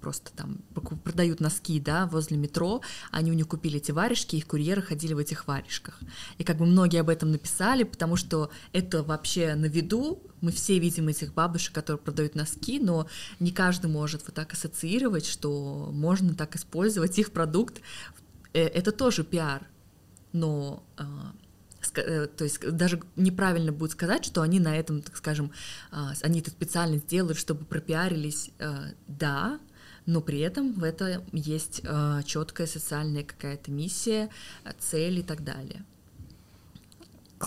[0.00, 0.58] просто там
[1.04, 2.82] продают носки, да, возле метро,
[3.12, 6.00] они у них купили эти варежки, их курьеры ходили в этих варежках.
[6.38, 10.78] И как бы многие об этом написали, потому что это вообще на виду, мы все
[10.78, 13.06] видим этих бабушек, которые продают носки, но
[13.38, 17.80] не каждый может вот так ассоциировать, что можно так использовать их продукт.
[18.52, 19.66] Э, это тоже пиар,
[20.32, 21.32] но а,
[21.80, 25.52] то есть даже неправильно будет сказать, что они на этом, так скажем,
[25.90, 29.60] а, они это специально сделают, чтобы пропиарились, э, да,
[30.06, 34.30] но при этом в этом есть э, четкая социальная какая-то миссия,
[34.78, 35.84] цель и так далее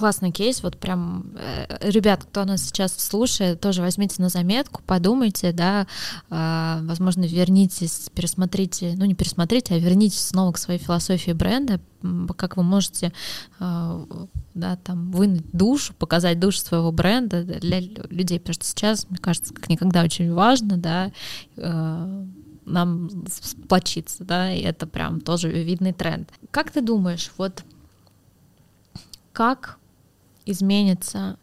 [0.01, 5.51] классный кейс, вот прям, э, ребят, кто нас сейчас слушает, тоже возьмите на заметку, подумайте,
[5.51, 5.85] да,
[6.31, 11.79] э, возможно, вернитесь, пересмотрите, ну не пересмотрите, а вернитесь снова к своей философии бренда,
[12.35, 13.13] как вы можете,
[13.59, 14.05] э,
[14.55, 19.53] да, там, вынуть душу, показать душу своего бренда для людей, потому что сейчас, мне кажется,
[19.53, 21.11] как никогда очень важно, да,
[22.65, 26.27] нам сплочиться, да, и это прям тоже видный тренд.
[26.49, 27.63] Как ты думаешь, вот
[29.31, 29.77] как
[30.51, 31.37] изменится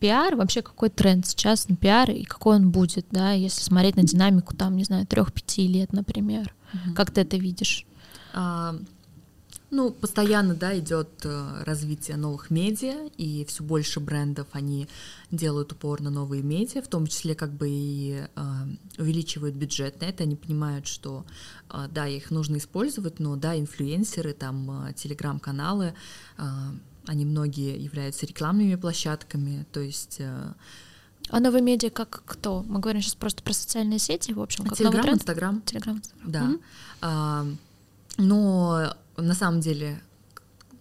[0.00, 4.02] пиар, вообще какой тренд сейчас на пиар и какой он будет, да, если смотреть на
[4.02, 6.54] динамику там, не знаю, трех-пяти лет, например.
[6.72, 6.94] Угу.
[6.94, 7.86] Как ты это видишь?
[8.32, 8.76] А,
[9.70, 14.88] ну, постоянно, да, идет э, развитие новых медиа, и все больше брендов они
[15.30, 18.42] делают упор на новые медиа, в том числе как бы и э,
[18.98, 21.24] увеличивают бюджет на это, они понимают, что
[21.68, 25.94] э, да, их нужно использовать, но да, инфлюенсеры, там, э, телеграм-каналы,
[26.38, 26.42] э,
[27.10, 30.16] они многие являются рекламными площадками, то есть...
[30.20, 30.52] Э,
[31.28, 32.62] а новые медиа как кто?
[32.68, 35.60] Мы говорим сейчас просто про социальные сети, в общем, как Телеграм, Инстаграм.
[35.62, 36.32] Телеграм, Инстаграм.
[36.32, 36.40] Да.
[36.40, 36.60] Mm-hmm.
[37.00, 37.46] А,
[38.16, 40.00] но на самом деле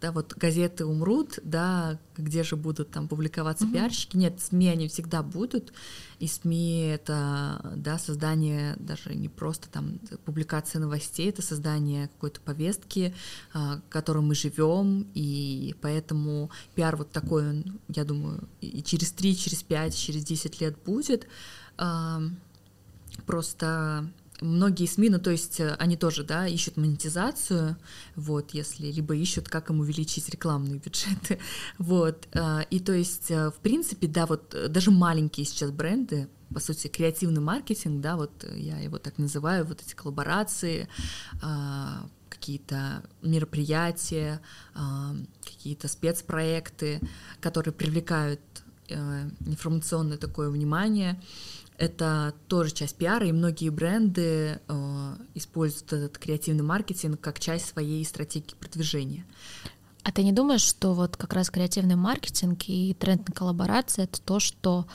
[0.01, 3.73] да, вот газеты умрут, да, где же будут там публиковаться mm-hmm.
[3.73, 4.17] пиарщики?
[4.17, 5.73] Нет, СМИ они всегда будут,
[6.19, 13.13] и СМИ это, да, создание даже не просто там публикация новостей, это создание какой-то повестки,
[13.53, 19.35] в которой мы живем, и поэтому пиар вот такой, он, я думаю, и через 3,
[19.35, 21.27] через 5, через 10 лет будет.
[23.25, 24.09] Просто
[24.41, 27.77] многие СМИ, ну то есть э, они тоже, да, ищут монетизацию,
[28.15, 31.39] вот, если либо ищут, как им увеличить рекламные бюджеты,
[31.77, 36.59] вот, э, и то есть, э, в принципе, да, вот даже маленькие сейчас бренды, по
[36.59, 40.87] сути, креативный маркетинг, да, вот я его так называю, вот эти коллаборации,
[42.27, 44.41] какие-то мероприятия,
[45.43, 47.01] какие-то спецпроекты,
[47.39, 48.41] которые привлекают
[48.87, 51.21] информационное такое внимание,
[51.79, 58.03] это тоже часть пиара, и многие бренды э, используют этот креативный маркетинг как часть своей
[58.03, 59.25] стратегии продвижения.
[60.03, 64.21] А ты не думаешь, что вот как раз креативный маркетинг и тренд на коллаборации это
[64.21, 64.87] то, что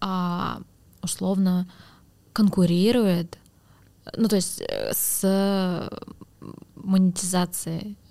[0.00, 0.60] а,
[1.02, 1.70] условно
[2.34, 3.38] конкурирует,
[4.14, 5.90] ну то есть э, с
[6.74, 8.03] монетизацией Э,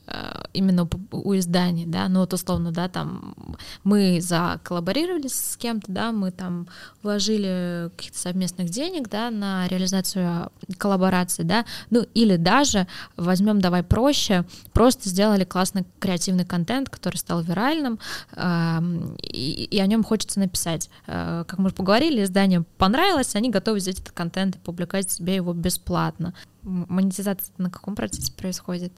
[0.51, 3.35] именно у изданий, да, ну вот условно, да, там
[3.83, 6.67] мы заколлаборировали с кем-то, да, мы там
[7.01, 14.45] вложили каких-то совместных денег, да, на реализацию коллаборации, да, ну или даже возьмем, давай проще,
[14.73, 17.99] просто сделали классный креативный контент, который стал виральным,
[18.33, 18.79] э,
[19.21, 20.89] и, и о нем хочется написать.
[21.07, 25.35] Э, как мы уже поговорили, изданию понравилось, они готовы взять этот контент и публиковать себе
[25.35, 26.33] его бесплатно.
[26.61, 28.93] Монетизация на каком процессе происходит?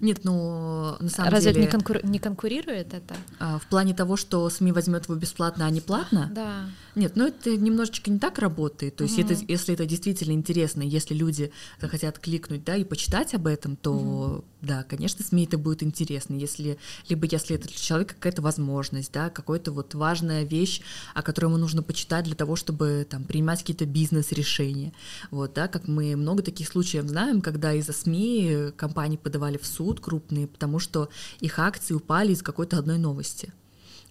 [0.00, 1.66] Нет, ну на самом Разве деле...
[1.66, 2.04] Разве не, конкур...
[2.04, 3.14] не конкурирует это?
[3.38, 6.30] А, в плане того, что СМИ возьмет его бесплатно, а не платно?
[6.34, 6.64] Да.
[6.94, 8.96] Нет, ну это немножечко не так работает.
[8.96, 9.26] То есть угу.
[9.26, 13.92] это, если это действительно интересно, если люди захотят кликнуть, да, и почитать об этом, то
[13.92, 14.44] угу.
[14.62, 16.34] Да, конечно, СМИ это будет интересно.
[16.34, 20.82] Если, либо если это для человека какая-то возможность, да, какая-то вот важная вещь,
[21.14, 24.92] о которой ему нужно почитать для того, чтобы там принимать какие-то бизнес-решения.
[25.30, 30.00] Вот, да, как мы много таких случаев знаем, когда из-за СМИ компании подавали в суд
[30.00, 31.08] крупные, потому что
[31.40, 33.52] их акции упали из какой-то одной новости.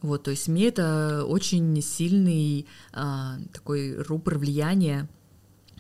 [0.02, 5.10] Вот, то есть СМИ это очень сильный а, такой рупор влияния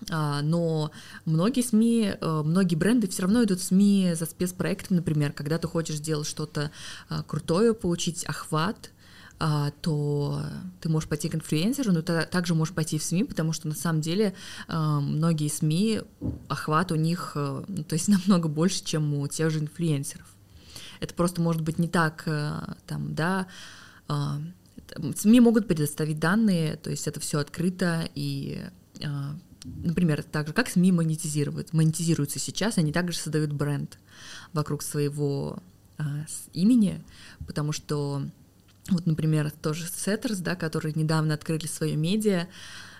[0.07, 0.91] но
[1.25, 5.67] многие СМИ, а, многие бренды все равно идут в СМИ за спецпроектом, например, когда ты
[5.67, 6.71] хочешь сделать что-то
[7.09, 8.91] а, крутое, получить охват,
[9.81, 10.43] то
[10.81, 13.73] ты можешь пойти к инфлюенсеру, но ты также можешь пойти в СМИ, потому что на
[13.73, 14.33] самом деле
[14.67, 16.01] многие СМИ,
[16.49, 20.27] охват у них, ну, то есть намного больше, чем у тех же инфлюенсеров.
[20.99, 22.25] Это просто может быть не так,
[22.85, 23.47] там, да,
[24.09, 24.41] а,
[25.15, 28.61] СМИ могут предоставить данные, то есть это все открыто и
[29.05, 29.35] а,
[29.83, 33.97] например, так же, как СМИ монетизируют, монетизируются сейчас, они также создают бренд
[34.53, 35.61] вокруг своего
[35.97, 37.03] а, имени,
[37.45, 38.23] потому что
[38.89, 42.47] вот, например, тоже Setters, да, которые недавно открыли свое медиа,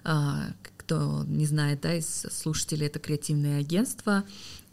[0.04, 4.24] а, кто не знает, да, из слушателей, это креативное агентство,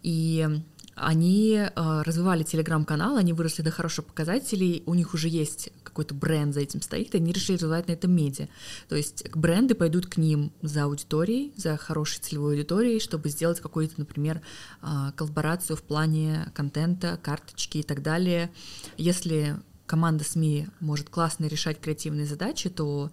[0.03, 0.61] и
[0.97, 6.55] они э, развивали телеграм-канал, они выросли до хороших показателей, у них уже есть какой-то бренд
[6.55, 8.49] за этим стоит, и они решили развивать на этом медиа.
[8.89, 13.95] То есть бренды пойдут к ним за аудиторией, за хорошей целевой аудиторией, чтобы сделать какую-то,
[13.99, 14.41] например,
[14.83, 18.51] э, коллаборацию в плане контента, карточки и так далее.
[18.97, 23.13] Если команда СМИ может классно решать креативные задачи, то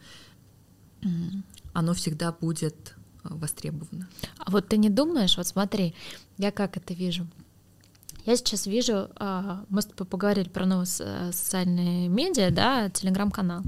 [1.73, 4.07] оно всегда будет э, востребовано.
[4.37, 5.93] А вот ты не думаешь, вот смотри,
[6.37, 7.27] я как это вижу.
[8.25, 13.63] Я сейчас вижу, а, мы с тобой поговорили про новые социальные медиа, да, телеграм-канал.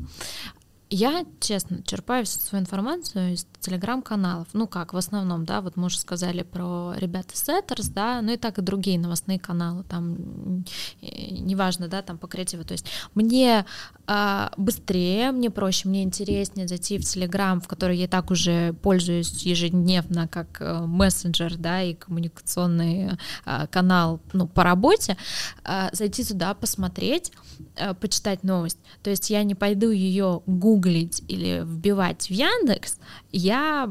[0.91, 4.47] Я, честно, черпаю всю свою информацию из телеграм-каналов.
[4.53, 8.37] Ну как, в основном, да, вот мы уже сказали про ребята Setters, да, ну и
[8.37, 10.63] так и другие новостные каналы, там,
[11.01, 12.63] неважно, да, там по креативу.
[12.63, 13.65] То есть мне
[14.05, 18.73] э, быстрее, мне проще, мне интереснее зайти в Телеграм, в который я и так уже
[18.73, 25.17] пользуюсь ежедневно как э, мессенджер, да, и коммуникационный э, канал, ну, по работе,
[25.63, 27.31] э, зайти туда, посмотреть,
[27.75, 28.77] э, почитать новость.
[29.01, 32.99] То есть я не пойду ее гуглить, гуглить или вбивать в Яндекс,
[33.31, 33.89] я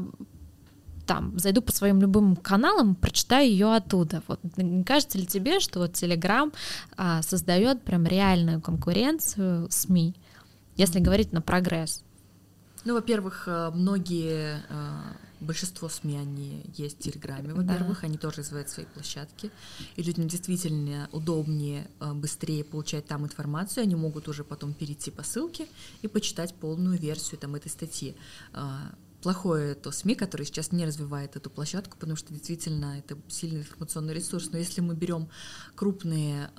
[1.05, 4.21] там зайду по своим любым каналам, прочитаю ее оттуда.
[4.27, 6.53] Вот не кажется ли тебе, что вот Telegram
[6.97, 10.15] а, создает прям реальную конкуренцию СМИ,
[10.77, 12.03] если говорить на прогресс?
[12.85, 14.99] Ну, во-первых, э, многие э,
[15.45, 18.07] Большинство СМИ, они есть в Телеграме, во-первых, да.
[18.07, 19.51] они тоже развивают свои площадки,
[19.95, 25.23] и людям действительно удобнее, э, быстрее получать там информацию, они могут уже потом перейти по
[25.23, 25.67] ссылке
[26.01, 28.15] и почитать полную версию там этой статьи.
[28.53, 33.61] А, плохое то СМИ, который сейчас не развивает эту площадку, потому что действительно это сильный
[33.61, 34.49] информационный ресурс.
[34.51, 35.29] Но если мы берем
[35.75, 36.49] крупные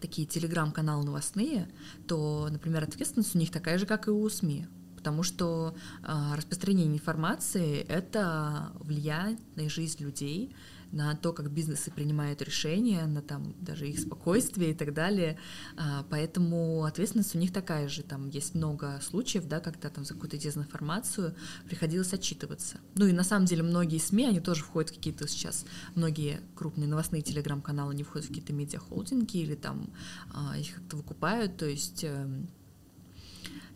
[0.00, 1.68] такие телеграм-каналы новостные,
[2.06, 4.66] то, например, ответственность у них такая же, как и у СМИ
[5.04, 10.56] потому что э, распространение информации это влияет на жизнь людей,
[10.92, 15.36] на то, как бизнесы принимают решения, на там даже их спокойствие и так далее.
[15.76, 18.02] А, поэтому ответственность у них такая же.
[18.02, 21.34] Там есть много случаев, да, когда там за какую-то дезинформацию
[21.66, 22.78] приходилось отчитываться.
[22.94, 26.88] Ну и на самом деле многие СМИ, они тоже входят в какие-то сейчас, многие крупные
[26.88, 29.90] новостные телеграм-каналы, они входят в какие-то медиахолдинги или там
[30.32, 31.56] а, их как-то выкупают.
[31.56, 32.48] То есть эм,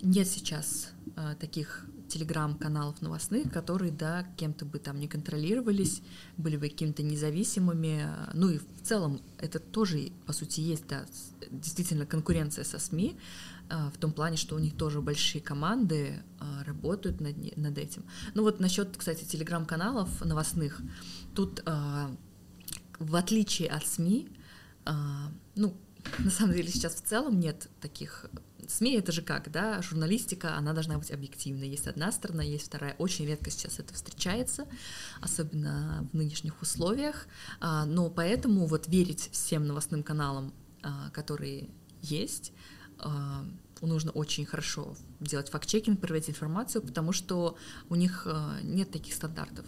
[0.03, 6.03] нет сейчас а, таких телеграм-каналов новостных, которые, да, кем-то бы там не контролировались,
[6.37, 8.09] были бы какими-то независимыми.
[8.33, 11.05] Ну и в целом это тоже, по сути, есть, да,
[11.51, 13.17] действительно конкуренция со СМИ,
[13.71, 18.05] а, в том плане, что у них тоже большие команды а, работают над, над этим.
[18.35, 20.81] Ну вот насчет, кстати, телеграм-каналов новостных,
[21.35, 22.11] тут а,
[22.99, 24.29] в отличие от СМИ,
[25.55, 25.77] ну,
[26.19, 28.31] на самом деле сейчас в целом нет таких
[28.69, 31.69] СМИ это же как, да, журналистика, она должна быть объективной.
[31.69, 32.95] Есть одна сторона, есть вторая.
[32.99, 34.67] Очень редко сейчас это встречается,
[35.21, 37.27] особенно в нынешних условиях.
[37.61, 40.53] А, но поэтому вот верить всем новостным каналам,
[40.83, 41.69] а, которые
[42.03, 42.53] есть,
[42.99, 43.45] а,
[43.81, 47.57] нужно очень хорошо делать факт-чекинг, проверять информацию, потому что
[47.89, 48.27] у них
[48.63, 49.65] нет таких стандартов.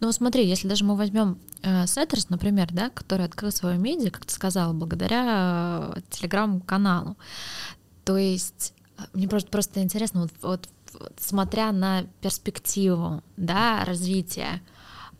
[0.00, 4.26] Ну смотри, если даже мы возьмем э, Setters, например, да, который открыл свое медиа, как
[4.26, 7.16] ты сказала, благодаря э, телеграм-каналу,
[8.06, 14.62] то есть э, мне просто, просто интересно, вот, вот, вот смотря на перспективу да, развития,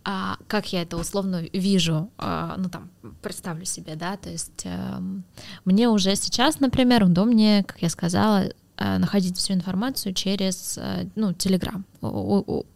[0.05, 2.91] а, как я это условно вижу, а, ну там
[3.23, 5.03] представлю себе, да, то есть а,
[5.65, 8.45] мне уже сейчас, например, удобнее, как я сказала,
[8.99, 11.83] находить всю информацию через, э, ну, Telegram,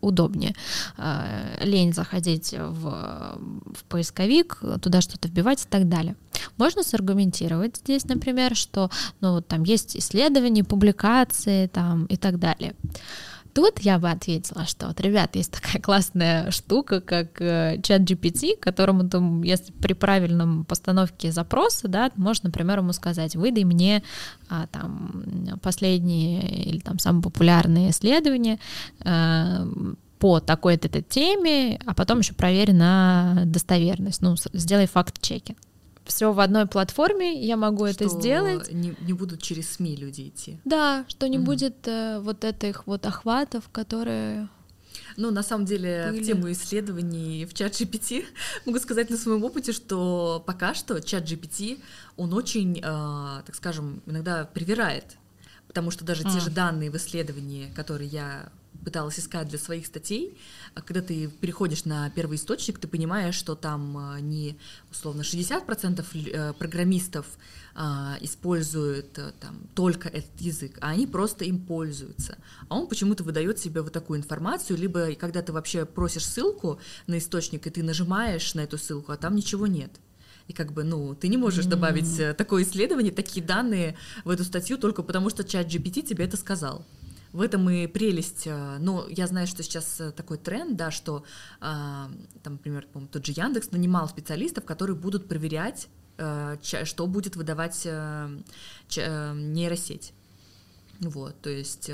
[0.01, 0.55] удобнее.
[0.97, 3.39] Э, лень заходить в,
[3.75, 6.17] в поисковик, туда что-то вбивать и так далее.
[6.57, 8.91] Можно саргументировать здесь, например, что,
[9.21, 12.75] ну, там есть исследования, публикации там и так далее.
[13.53, 18.57] Тут я бы ответила, что вот, ребят, есть такая классная штука, как э, чат GPT,
[18.59, 24.03] которому там, если при правильном постановке запроса, да, можно, например, ему сказать, выдай мне
[24.49, 28.59] а, там последние или там самые популярные исследования,
[29.05, 29.67] а,
[30.19, 35.57] по такой-то теме, а потом еще проверь на достоверность, ну, сделай факт-чекинг
[36.11, 38.73] все в одной платформе, я могу что это сделать.
[38.73, 40.61] Не, не будут через СМИ люди идти.
[40.65, 44.49] Да, что не mm будет э, вот этих вот охватов, которые
[45.17, 46.23] ну, на самом деле, Были.
[46.23, 48.25] в тему исследований в чат GPT
[48.67, 51.81] могу сказать на своем опыте, что пока что чат GPT,
[52.17, 55.17] он очень, э, так скажем, иногда привирает,
[55.67, 56.31] потому что даже а.
[56.31, 58.51] те же данные в исследовании, которые я
[58.85, 60.39] пыталась искать для своих статей,
[60.75, 64.57] а когда ты переходишь на первый источник, ты понимаешь, что там а, не
[64.91, 67.27] условно 60% э, программистов
[67.75, 72.39] а, используют э, там только этот язык, а они просто им пользуются.
[72.69, 77.19] А он почему-то выдает себе вот такую информацию, либо когда ты вообще просишь ссылку на
[77.19, 79.91] источник, и ты нажимаешь на эту ссылку, а там ничего нет.
[80.49, 82.35] И как бы, ну, ты не можешь добавить mm-hmm.
[82.35, 86.85] такое исследование, такие данные в эту статью только потому, что чат GPT тебе это сказал.
[87.33, 88.47] В этом и прелесть.
[88.47, 91.23] Э, ну, я знаю, что сейчас э, такой тренд, да, что,
[91.61, 92.11] а,
[92.43, 95.87] там, например, тот же Яндекс нанимал специалистов, которые будут проверять,
[96.19, 100.13] э, что будет выдавать нейросеть.
[100.99, 101.91] Вот, то есть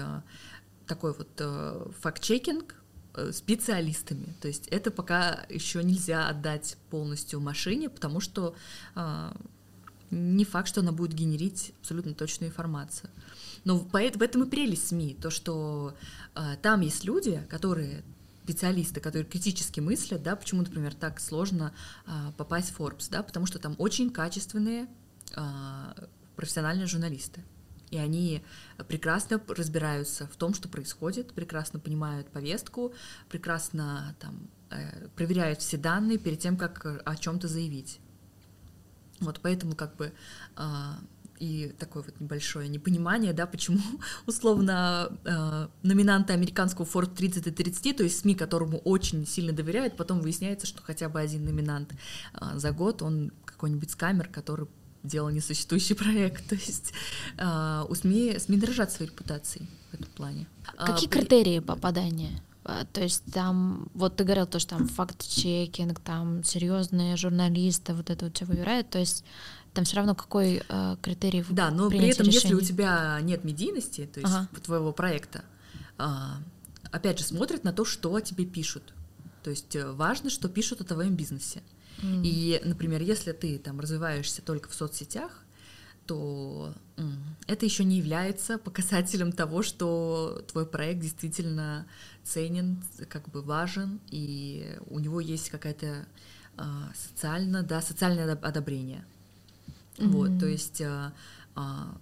[0.87, 1.43] такой вот
[2.01, 2.75] факт-чекинг
[3.31, 4.35] специалистами.
[4.41, 8.55] То есть это пока еще нельзя отдать полностью машине, потому что
[10.11, 13.11] не факт, что она будет генерить абсолютно точную информацию.
[13.67, 15.97] Но в этом и прелесть СМИ, то, что
[16.37, 18.05] э, там есть люди, которые
[18.45, 21.75] специалисты, которые критически мыслят, да, почему, например, так сложно
[22.07, 24.87] э, попасть в Forbes, да, потому что там очень качественные
[25.35, 26.07] э,
[26.37, 27.43] профессиональные журналисты.
[27.91, 28.45] И они
[28.87, 32.95] прекрасно разбираются в том, что происходит, прекрасно понимают повестку,
[33.29, 37.99] прекрасно там, э, проверяют все данные перед тем, как о чем-то заявить.
[39.19, 40.13] Вот поэтому как бы
[40.57, 40.93] э,
[41.39, 43.81] и такое вот небольшое непонимание, да, почему
[44.27, 49.97] условно э, номинанты американского Ford 30 и 30, то есть СМИ, которому очень сильно доверяют,
[49.97, 51.93] потом выясняется, что хотя бы один номинант
[52.35, 54.67] э, за год, он какой-нибудь скамер, который
[55.03, 56.49] делал несуществующий проект.
[56.49, 56.93] То есть
[57.37, 60.47] э, у СМИ, СМИ дорожат своей репутацией в этом плане.
[60.77, 62.43] Какие а, критерии попадания?
[62.69, 68.11] А, то есть там, вот ты говорил то, что там факт-чекинг, там серьезные журналисты, вот
[68.11, 69.25] это вот все выбирают, то есть
[69.77, 72.33] там все равно какой э, критерий Да, но при этом, решений.
[72.33, 74.49] если у тебя нет медийности, то есть ага.
[74.63, 75.45] твоего проекта,
[75.99, 76.05] э,
[76.91, 78.95] опять же, смотрят на то, что тебе пишут.
[79.45, 81.63] То есть э, важно, что пишут о твоем бизнесе.
[82.03, 82.23] Mm.
[82.25, 85.43] И, например, если ты там развиваешься только в соцсетях,
[86.07, 86.73] то
[87.47, 91.87] это еще не является показателем того, что твой проект действительно
[92.25, 96.07] ценен, как бы важен, и у него есть какая-то
[96.57, 99.05] а, социально, да, социальное одобрение.
[99.99, 100.09] Mm-hmm.
[100.09, 101.13] Вот, то есть, а,
[101.55, 101.97] а,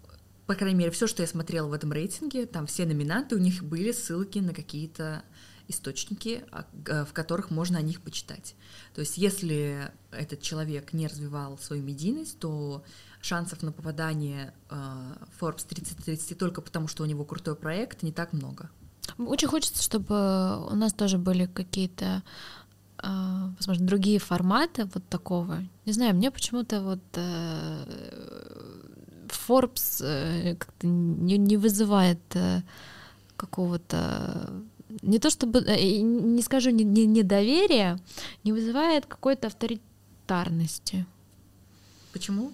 [0.47, 3.63] по крайней мере, все, что я смотрела в этом рейтинге, там все номинанты, у них
[3.63, 5.23] были ссылки на какие-то
[5.67, 8.55] источники, в которых можно о них почитать.
[8.95, 12.85] То есть, если этот человек не развивал свою медийность, то
[13.23, 18.69] шансов на попадание Forbes 3030 только потому, что у него крутой проект, не так много.
[19.19, 22.23] Очень хочется, чтобы у нас тоже были какие-то,
[23.57, 25.59] возможно, другие форматы вот такого.
[25.87, 27.85] Не знаю, мне почему-то вот э,
[29.29, 32.63] Forbes э, как-то не, не вызывает э,
[33.37, 34.53] какого-то
[35.03, 37.99] не то чтобы, не скажу не, не, недоверия,
[38.45, 41.07] не вызывает какой-то авторитарности.
[42.13, 42.53] Почему?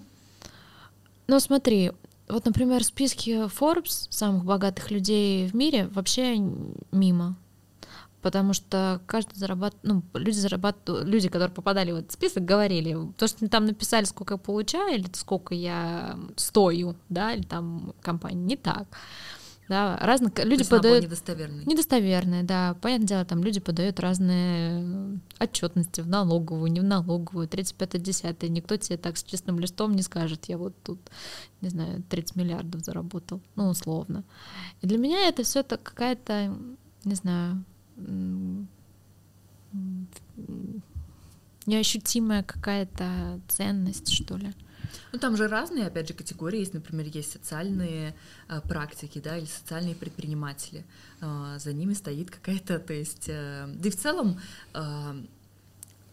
[1.26, 1.92] Ну, смотри,
[2.28, 6.36] вот, например, в списке Forbes самых богатых людей в мире вообще
[6.92, 7.36] мимо.
[8.22, 13.26] Потому что каждый зарабатывает, ну, люди зарабатывают, люди, которые попадали в этот список, говорили, то,
[13.26, 18.56] что там написали, сколько я получаю, или сколько я стою, да, или там компания, не
[18.56, 18.86] так
[19.70, 21.64] да, разных люди подают недостоверные.
[21.64, 28.02] Недостоверные, да, понятное дело, там люди подают разные отчетности в налоговую, не в налоговую, 35
[28.02, 30.98] 10 никто тебе так с честным листом не скажет, я вот тут,
[31.60, 34.24] не знаю, 30 миллиардов заработал, ну, условно.
[34.82, 36.52] И для меня это все это какая-то,
[37.04, 37.62] не знаю,
[41.66, 44.52] неощутимая какая-то ценность, что ли.
[45.12, 46.74] Ну, там же разные, опять же, категории есть.
[46.74, 48.14] Например, есть социальные
[48.48, 50.84] э, практики, да, или социальные предприниматели.
[51.20, 53.28] Э, за ними стоит какая-то, то есть...
[53.28, 54.40] Э, да и в целом...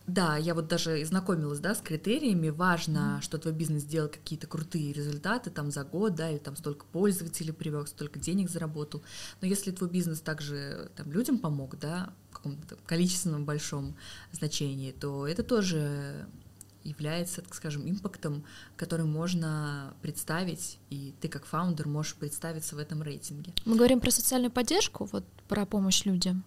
[0.07, 2.49] Да, я вот даже знакомилась, да, с критериями.
[2.49, 6.55] Важно, mm что твой бизнес сделал какие-то крутые результаты там за год, да, или там
[6.55, 9.03] столько пользователей привел, столько денег заработал.
[9.41, 13.95] Но если твой бизнес также там людям помог, да, в каком-то количественном большом
[14.31, 16.25] значении, то это тоже
[16.83, 18.45] является, так скажем, импактом,
[18.77, 23.53] который можно представить, и ты как фаундер можешь представиться в этом рейтинге.
[23.65, 26.45] Мы говорим про социальную поддержку, вот про помощь людям.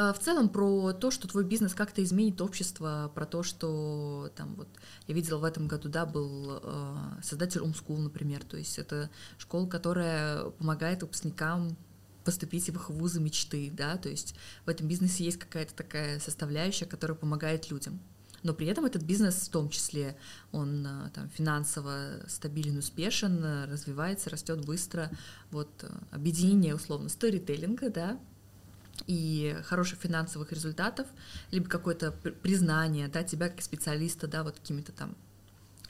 [0.00, 4.54] А, в целом про то, что твой бизнес как-то изменит общество, про то, что там
[4.54, 4.68] вот
[5.08, 9.66] я видела в этом году, да, был э, создатель Умскул, например, то есть это школа,
[9.66, 11.76] которая помогает выпускникам
[12.22, 14.36] поступить в их вузы мечты, да, то есть
[14.66, 17.98] в этом бизнесе есть какая-то такая составляющая, которая помогает людям.
[18.44, 20.16] Но при этом этот бизнес в том числе,
[20.52, 25.10] он э, там, финансово стабилен, успешен, развивается, растет быстро.
[25.50, 28.20] Вот э, объединение, условно, сторителлинга, да,
[29.08, 31.06] и хороших финансовых результатов,
[31.50, 35.16] либо какое-то признание, да, тебя как специалиста, да, вот какими-то там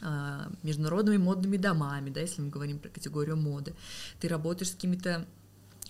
[0.01, 3.75] а, международными модными домами, да, если мы говорим про категорию моды,
[4.21, 5.27] ты работаешь с какими-то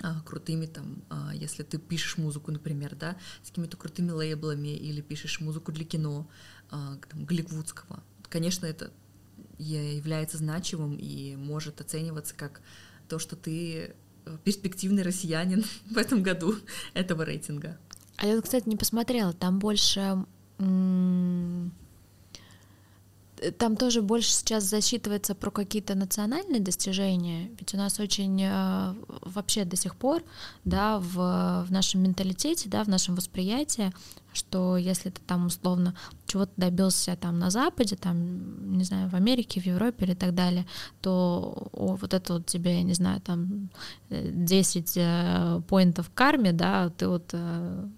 [0.01, 5.03] а, крутыми там, а, если ты пишешь музыку, например, да, с какими-то крутыми лейблами или
[5.03, 6.26] пишешь музыку для кино,
[6.70, 8.03] там, голливудского.
[8.29, 8.91] Конечно, это
[9.59, 12.61] является значимым и может оцениваться как
[13.09, 13.95] то, что ты
[14.45, 16.55] перспективный россиянин в этом году
[16.95, 17.79] этого рейтинга.
[18.16, 20.24] А я, кстати, не посмотрела, там больше
[23.59, 29.64] там тоже больше сейчас засчитывается про какие-то национальные достижения, ведь у нас очень э, вообще
[29.64, 30.22] до сих пор,
[30.64, 33.93] да, в, в нашем менталитете, да, в нашем восприятии,
[34.32, 35.95] что если ты там условно
[36.26, 40.66] чего-то добился там на Западе, там, не знаю, в Америке, в Европе или так далее,
[41.01, 43.70] то о, вот это вот тебе, я не знаю, там
[44.11, 47.89] 10 э, поинтов карме, да, ты вот э,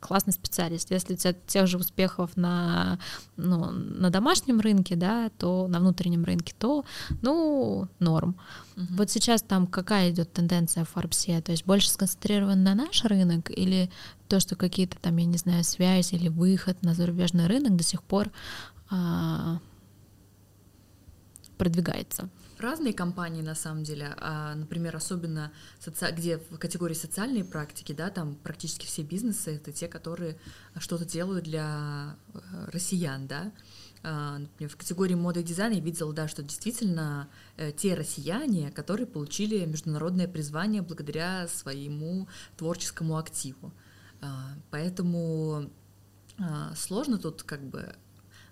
[0.00, 0.90] классный специалист.
[0.90, 2.98] Если у тебя тех же успехов на,
[3.36, 6.84] ну, на домашнем рынке, да, то на внутреннем рынке, то,
[7.22, 8.36] ну, норм.
[8.76, 8.86] Uh-huh.
[8.90, 11.40] Вот сейчас там какая идет тенденция в Форбсе?
[11.40, 13.90] То есть больше сконцентрирован на наш рынок или
[14.28, 18.02] то, что какие-то там, я не знаю, связи или выход на зарубежный рынок до сих
[18.02, 18.30] пор
[18.90, 19.58] а,
[21.58, 22.28] продвигается?
[22.62, 26.10] Разные компании на самом деле, а, например, особенно соци...
[26.12, 30.38] где в категории социальные практики, да, там практически все бизнесы это те, которые
[30.78, 32.38] что-то делают для э,
[32.72, 33.52] россиян, да.
[34.04, 38.70] А, например, в категории моды и дизайна я видела, да, что действительно э, те россияне,
[38.70, 43.72] которые получили международное призвание благодаря своему творческому активу.
[44.20, 45.70] А, поэтому
[46.38, 47.94] а, сложно тут как бы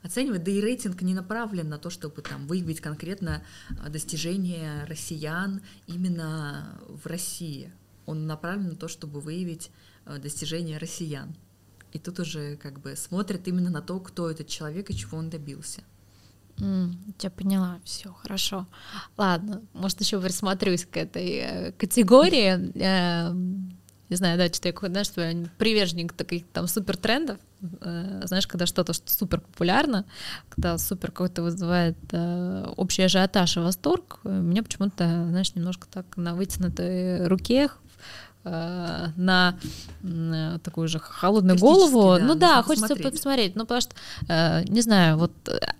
[0.03, 3.43] оценивать, да и рейтинг не направлен на то, чтобы там выявить конкретно
[3.79, 7.73] а, достижения россиян именно в России.
[8.07, 9.71] Он направлен на то, чтобы выявить
[10.05, 11.35] а, достижения россиян.
[11.93, 15.29] И тут уже как бы смотрят именно на то, кто этот человек и чего он
[15.29, 15.83] добился.
[16.57, 18.67] Mm, я поняла, все хорошо.
[19.17, 22.71] Ладно, может еще присмотрюсь к этой э, категории.
[22.79, 23.33] Э,
[24.11, 27.39] не знаю, да, что я, знаешь, что я приверженник таких там супер трендов.
[27.81, 30.05] Э, знаешь, когда что-то супер популярно,
[30.49, 36.35] когда супер какой-то вызывает э, общий ажиотаж и восторг, мне почему-то, знаешь, немножко так на
[36.35, 37.71] вытянутой руке
[38.43, 39.55] Э, на
[40.65, 42.17] такую же холодную голову.
[42.19, 43.13] Да, ну да, хочется посмотреть.
[43.13, 43.57] посмотреть.
[43.57, 43.95] Ну, потому что,
[44.29, 45.33] э, не знаю, вот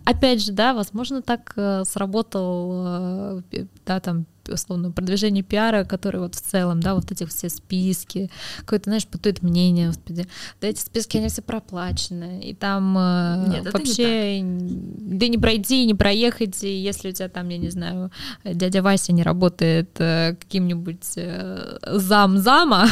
[0.05, 3.41] опять же, да, возможно, так э, сработал,
[3.85, 8.89] да, там условно, продвижение пиара, который вот в целом, да, вот эти все списки, какое-то,
[8.89, 10.27] знаешь, бытует мнение, господи,
[10.59, 15.85] да, эти списки, они все проплачены, и там э, Нет, вообще, не да не пройти,
[15.85, 18.11] не проехать, и если у тебя там, я не знаю,
[18.43, 22.87] дядя Вася не работает э, каким-нибудь э, зам-зама,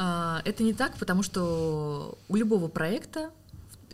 [0.00, 3.30] а, это не так, потому что у любого проекта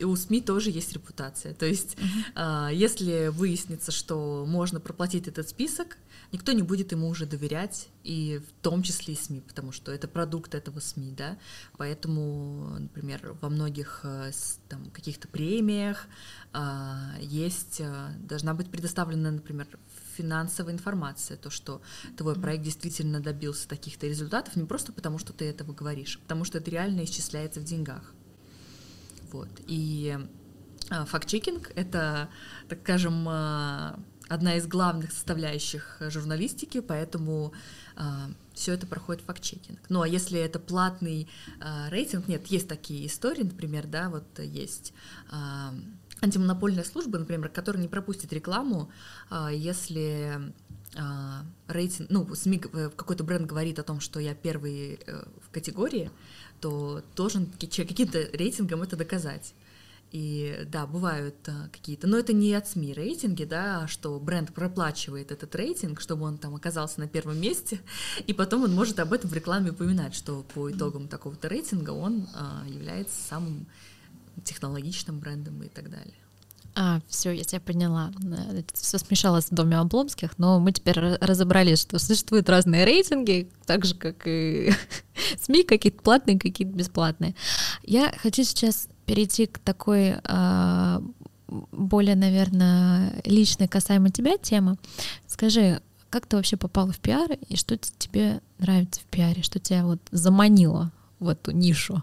[0.04, 1.54] у СМИ тоже есть репутация.
[1.54, 2.74] То есть, uh-huh.
[2.74, 5.96] если выяснится, что можно проплатить этот список,
[6.32, 10.08] никто не будет ему уже доверять, и в том числе и СМИ, потому что это
[10.08, 11.38] продукт этого СМИ, да.
[11.76, 14.32] Поэтому, например, во многих э,
[14.68, 16.06] там, каких-то премиях
[16.52, 19.66] а, есть, э, должна быть предоставлена, например,
[20.16, 21.80] финансовая информация, то, что
[22.16, 26.44] твой проект действительно добился таких-то результатов, не просто потому, что ты этого говоришь, а потому
[26.44, 28.13] что это реально исчисляется в деньгах.
[29.34, 29.48] Вот.
[29.66, 30.16] И
[30.90, 32.28] а, факт-чекинг— это,
[32.68, 33.98] так скажем, а,
[34.28, 37.52] одна из главных составляющих журналистики, поэтому
[37.96, 39.80] а, все это проходит факт-чекинг.
[39.88, 41.28] Ну а если это платный
[41.88, 44.92] рейтинг, нет, есть такие истории, например, да, вот есть
[46.22, 48.88] антимонопольная служба, например, которая не пропустит рекламу,
[49.50, 50.52] если
[51.66, 56.10] рейтинг, ну, СМИ, э, какой-то бренд говорит о том, что я первый э, в категории,
[56.64, 59.52] то должен каким-то рейтингом это доказать.
[60.12, 65.30] И да, бывают а, какие-то, но это не от СМИ рейтинги, да, что бренд проплачивает
[65.30, 67.80] этот рейтинг, чтобы он там оказался на первом месте,
[68.26, 72.28] и потом он может об этом в рекламе упоминать, что по итогам такого-то рейтинга он
[72.34, 73.66] а, является самым
[74.42, 76.23] технологичным брендом и так далее.
[76.76, 78.10] А, все, я тебя поняла.
[78.72, 83.94] Все смешалось в доме Обломских, но мы теперь разобрались, что существуют разные рейтинги, так же,
[83.94, 84.72] как и
[85.40, 87.34] СМИ, какие-то платные, какие-то бесплатные.
[87.84, 91.00] Я хочу сейчас перейти к такой а,
[91.70, 94.76] более, наверное, личной касаемо тебя темы.
[95.26, 95.80] Скажи,
[96.10, 100.00] как ты вообще попала в пиар, и что тебе нравится в пиаре, что тебя вот
[100.10, 102.02] заманило в эту нишу?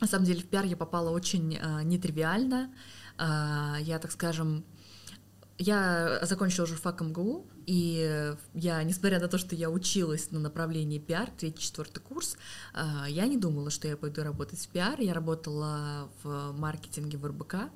[0.00, 2.70] На самом деле в пиар я попала очень э, нетривиально.
[3.18, 4.64] А, я, так скажем,
[5.58, 11.30] я закончила журфак МГУ, и я, несмотря на то, что я училась на направлении пиар,
[11.36, 12.36] третий, четвертый курс,
[12.74, 15.00] а, я не думала, что я пойду работать в пиар.
[15.00, 17.70] Я работала в маркетинге в РБК,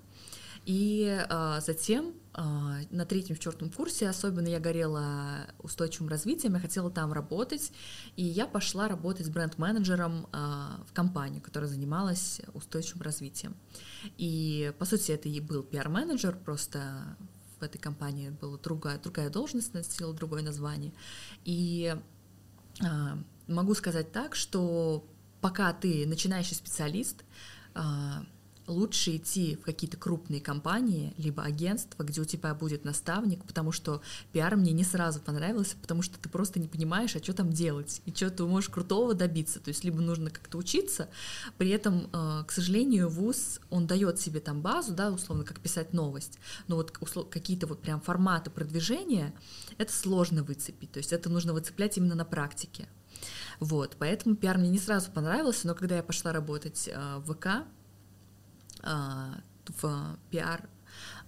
[0.67, 7.13] и а, затем на третьем, четвертом курсе особенно я горела устойчивым развитием, я хотела там
[7.13, 7.73] работать,
[8.17, 13.57] и я пошла работать бренд-менеджером а, в компанию, которая занималась устойчивым развитием.
[14.17, 17.17] И по сути это и был пиар-менеджер, просто
[17.59, 20.93] в этой компании была другая, другая должность, носила другое название.
[21.45, 21.97] И
[22.83, 25.07] а, могу сказать так, что
[25.41, 27.25] пока ты начинающий специалист,
[27.75, 28.25] а,
[28.71, 34.01] лучше идти в какие-то крупные компании, либо агентства, где у тебя будет наставник, потому что
[34.33, 38.01] пиар мне не сразу понравился, потому что ты просто не понимаешь, а что там делать,
[38.07, 39.61] и что ты можешь крутого добиться.
[39.61, 41.09] То есть либо нужно как-то учиться,
[41.59, 45.93] при этом, э, к сожалению, вуз, он дает себе там базу, да, условно, как писать
[45.93, 46.39] новость,
[46.69, 46.93] но вот
[47.31, 49.35] какие-то вот прям форматы продвижения,
[49.79, 52.89] это сложно выцепить, то есть это нужно выцеплять именно на практике.
[53.59, 57.67] Вот, поэтому пиар мне не сразу понравился, но когда я пошла работать э, в ВК,
[58.83, 60.69] в пиар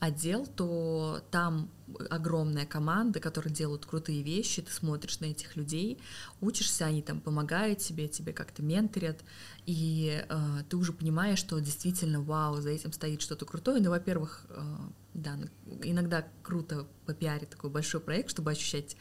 [0.00, 1.70] отдел, то там
[2.10, 6.00] огромная команда, которые делают крутые вещи, ты смотришь на этих людей,
[6.40, 9.20] учишься, они там помогают тебе, тебе как-то менторят,
[9.66, 13.80] и э, ты уже понимаешь, что действительно, вау, за этим стоит что-то крутое.
[13.80, 14.60] Ну, во-первых, э,
[15.14, 15.38] да,
[15.82, 18.96] иногда круто по пиаре такой большой проект, чтобы ощущать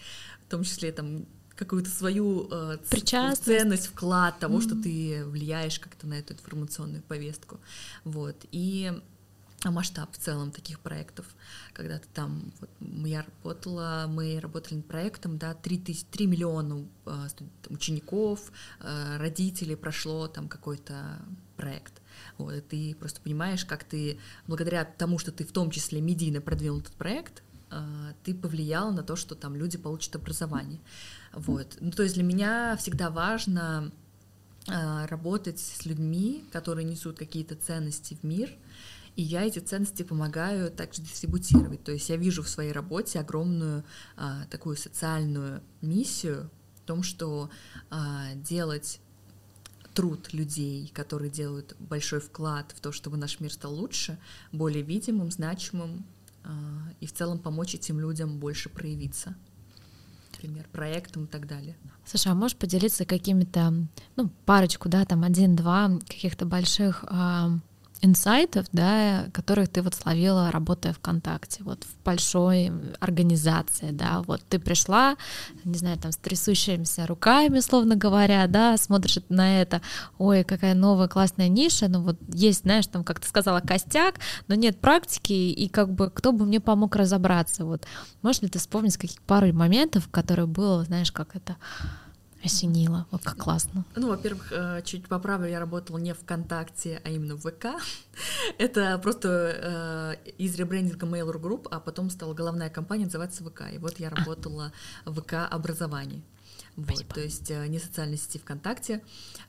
[0.46, 1.26] в том числе там
[1.56, 2.78] какую-то свою э,
[3.36, 4.62] ценность, вклад того, mm-hmm.
[4.62, 7.60] что ты влияешь как-то на эту информационную повестку.
[8.04, 8.36] Вот.
[8.52, 8.92] И
[9.70, 11.26] масштаб в целом таких проектов,
[11.74, 12.70] когда ты там, вот,
[13.06, 17.28] я работала, мы работали над проектом, да, 3, тысяч, 3 миллиона э,
[17.70, 21.20] учеников, э, родителей прошло там какой-то
[21.58, 22.02] проект.
[22.38, 26.42] Вот, и ты просто понимаешь, как ты, благодаря тому, что ты в том числе медийно
[26.42, 30.80] продвинул этот проект, э, ты повлиял на то, что там люди получат образование.
[31.34, 31.78] Вот.
[31.80, 33.92] Ну, то есть для меня всегда важно
[34.68, 38.50] э, работать с людьми, которые несут какие-то ценности в мир,
[39.16, 41.84] и я эти ценности помогаю также дистрибутировать.
[41.84, 43.84] То есть я вижу в своей работе огромную
[44.16, 47.50] а, такую социальную миссию в том, что
[47.90, 49.02] а, делать
[49.94, 54.18] труд людей, которые делают большой вклад в то, чтобы наш мир стал лучше,
[54.54, 56.06] более видимым, значимым,
[56.44, 56.50] а,
[57.02, 59.36] и в целом помочь этим людям больше проявиться
[60.48, 61.78] например, проектам и так далее.
[62.06, 63.74] Саша, а можешь поделиться какими-то,
[64.16, 67.06] ну, парочку, да, там один-два каких-то больших
[68.02, 74.60] инсайтов, да, которых ты вот словила, работая ВКонтакте, вот в большой организации, да, вот ты
[74.60, 75.16] пришла,
[75.64, 79.82] не знаю, там с трясущимися руками, словно говоря, да, смотришь на это,
[80.18, 84.16] ой, какая новая классная ниша, ну вот есть, знаешь, там, как ты сказала, костяк,
[84.48, 87.86] но нет практики, и как бы кто бы мне помог разобраться, вот,
[88.22, 91.58] можешь ли ты вспомнить каких пару моментов, которые было, знаешь, как это
[92.44, 93.08] осенило.
[93.12, 93.86] Вот как классно.
[93.96, 97.68] Ну, во-первых, э, чуть поправлю, я работала не ВКонтакте, а именно в ВК.
[98.58, 103.64] Это просто э, из ребрендинга Mail.ru Group, а потом стала головная компания называться ВК.
[103.74, 104.16] И вот я а.
[104.16, 104.72] работала
[105.06, 106.24] в ВК образовании.
[106.76, 109.02] Вот, то есть э, не социальной сети ВКонтакте.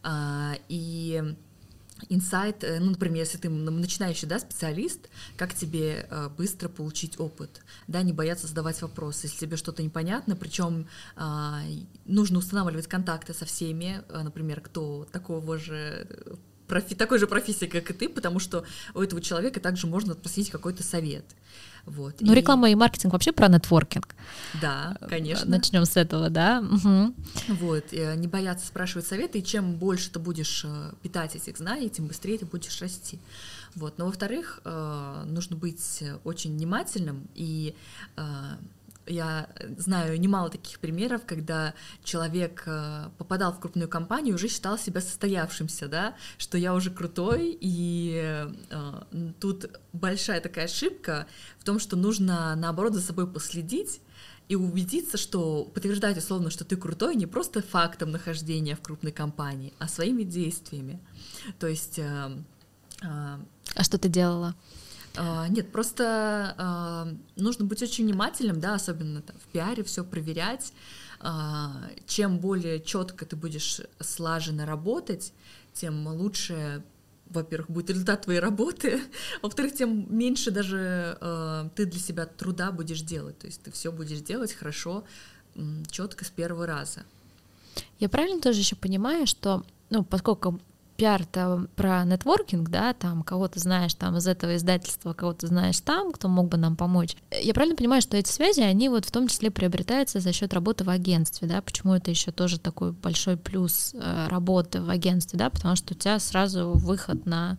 [0.03, 1.37] А, и
[2.09, 7.63] инсайт, э, ну, например, если ты начинающий, да, специалист, как тебе э, быстро получить опыт,
[7.89, 11.23] да, не бояться задавать вопросы, если тебе что-то непонятно, причем э,
[12.05, 16.07] нужно устанавливать контакты со всеми, э, например, кто такого же
[16.73, 18.65] профи, такой же профессии, как и ты, потому что
[18.95, 21.25] у этого человека также можно спросить какой-то совет.
[21.85, 22.21] Вот.
[22.21, 22.37] Ну, и...
[22.37, 24.15] реклама и маркетинг вообще про нетворкинг.
[24.61, 25.49] Да, конечно.
[25.49, 26.61] Начнем с этого, да.
[26.61, 27.15] Угу.
[27.61, 32.07] Вот, не бояться спрашивать советы, и чем больше ты будешь э, питать этих знаний, тем
[32.07, 33.19] быстрее ты будешь расти.
[33.75, 33.99] Вот.
[33.99, 37.75] Но, во-вторых, э, нужно быть очень внимательным и
[38.17, 38.23] э,
[39.07, 39.49] я
[39.79, 41.75] знаю немало таких примеров, когда
[42.05, 47.57] человек э, попадал в крупную компанию, уже считал себя состоявшимся, да, что я уже крутой,
[47.61, 51.27] и э, тут большая такая ошибка
[51.59, 54.01] в том, что нужно наоборот за собой последить
[54.49, 59.73] и убедиться, что подтверждать условно, что ты крутой не просто фактом нахождения в крупной компании,
[59.79, 61.01] а своими действиями.
[61.59, 61.99] То есть...
[61.99, 62.37] Э,
[63.03, 63.07] э,
[63.75, 64.55] а что ты делала?
[65.17, 70.73] А, нет, просто а, нужно быть очень внимательным, да, особенно там, в пиаре все проверять.
[71.21, 71.73] А,
[72.07, 75.33] чем более четко ты будешь слаженно работать,
[75.75, 76.83] тем лучше
[77.33, 79.01] во-первых, будет результат твоей работы,
[79.43, 83.39] во-вторых, тем меньше даже э, ты для себя труда будешь делать.
[83.39, 85.05] То есть ты все будешь делать хорошо,
[85.91, 87.05] четко с первого раза.
[87.99, 90.61] Я правильно тоже еще понимаю, что, ну, поскольку
[91.03, 96.13] пиар -то про нетворкинг, да, там кого-то знаешь там из этого издательства, кого-то знаешь там,
[96.13, 97.17] кто мог бы нам помочь.
[97.43, 100.85] Я правильно понимаю, что эти связи, они вот в том числе приобретаются за счет работы
[100.85, 101.61] в агентстве, да?
[101.61, 105.51] Почему это еще тоже такой большой плюс э, работы в агентстве, да?
[105.51, 107.59] Потому что у тебя сразу выход на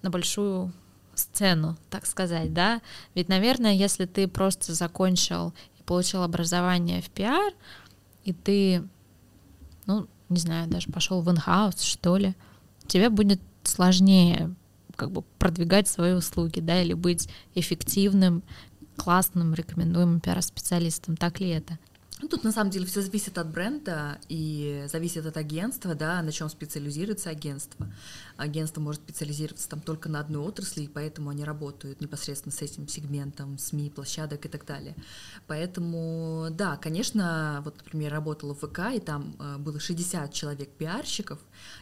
[0.00, 0.72] на большую
[1.14, 2.80] сцену, так сказать, да?
[3.14, 7.52] Ведь, наверное, если ты просто закончил и получил образование в пиар,
[8.24, 8.88] и ты,
[9.84, 12.34] ну, не знаю, даже пошел в инхаус, что ли,
[12.86, 14.54] тебе будет сложнее
[14.96, 18.42] как бы продвигать свои услуги, да, или быть эффективным,
[18.96, 21.16] классным, рекомендуемым пиар-специалистом.
[21.16, 21.78] Так ли это?
[22.22, 26.32] Ну, тут на самом деле все зависит от бренда и зависит от агентства, да, на
[26.32, 27.92] чем специализируется агентство.
[28.38, 32.88] Агентство может специализироваться там только на одной отрасли, и поэтому они работают непосредственно с этим
[32.88, 34.96] сегментом СМИ, площадок и так далее.
[35.46, 41.38] Поэтому, да, конечно, вот, например, работала в ВК, и там э, было 60 человек пиарщиков,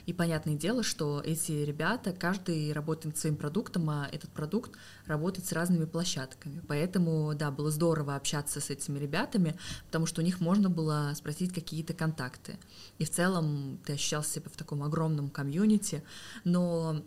[0.06, 4.72] и понятное дело, что эти ребята, каждый работает над своим продуктом, а этот продукт
[5.06, 6.62] работает с разными площадками.
[6.68, 9.56] Поэтому, да, было здорово общаться с этими ребятами,
[9.86, 12.58] потому что у них можно было спросить какие-то контакты.
[12.98, 16.02] И в целом ты ощущал себя в таком огромном комьюнити,
[16.44, 17.02] но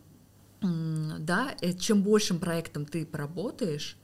[0.62, 3.98] да, э, чем большим проектом ты поработаешь,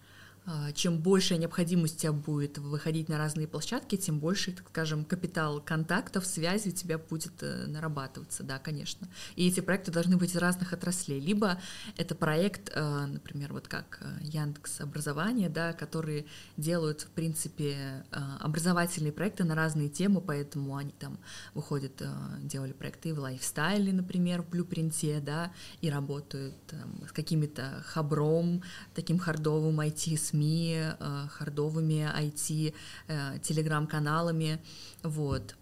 [0.74, 5.62] чем больше необходимость у тебя будет выходить на разные площадки, тем больше, так скажем, капитал
[5.62, 9.08] контактов, связи у тебя будет э, нарабатываться, да, конечно.
[9.36, 11.20] И эти проекты должны быть из разных отраслей.
[11.20, 11.62] Либо
[11.96, 16.26] это проект, э, например, вот как э, Яндекс образование, да, которые
[16.58, 18.06] делают, в принципе,
[18.40, 21.20] образовательные проекты на разные темы, поэтому они там
[21.54, 22.02] выходят,
[22.42, 25.52] делали проекты в лайфстайле, например, в блюпринте, да,
[25.82, 28.62] и работают там, с какими-то хабром,
[28.94, 32.74] таким хардовым IT, СМИ, э, хардовыми IT,
[33.08, 34.60] э, телеграм-каналами,
[35.04, 35.56] вот.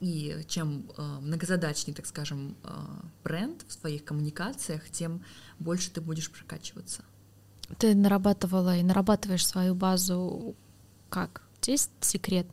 [0.00, 2.56] И чем э, многозадачнее, так скажем,
[3.24, 5.22] бренд в своих коммуникациях, тем
[5.58, 7.02] больше ты будешь прокачиваться.
[7.78, 10.54] Ты нарабатывала и нарабатываешь свою базу
[11.08, 11.42] как?
[11.66, 12.46] Есть секрет?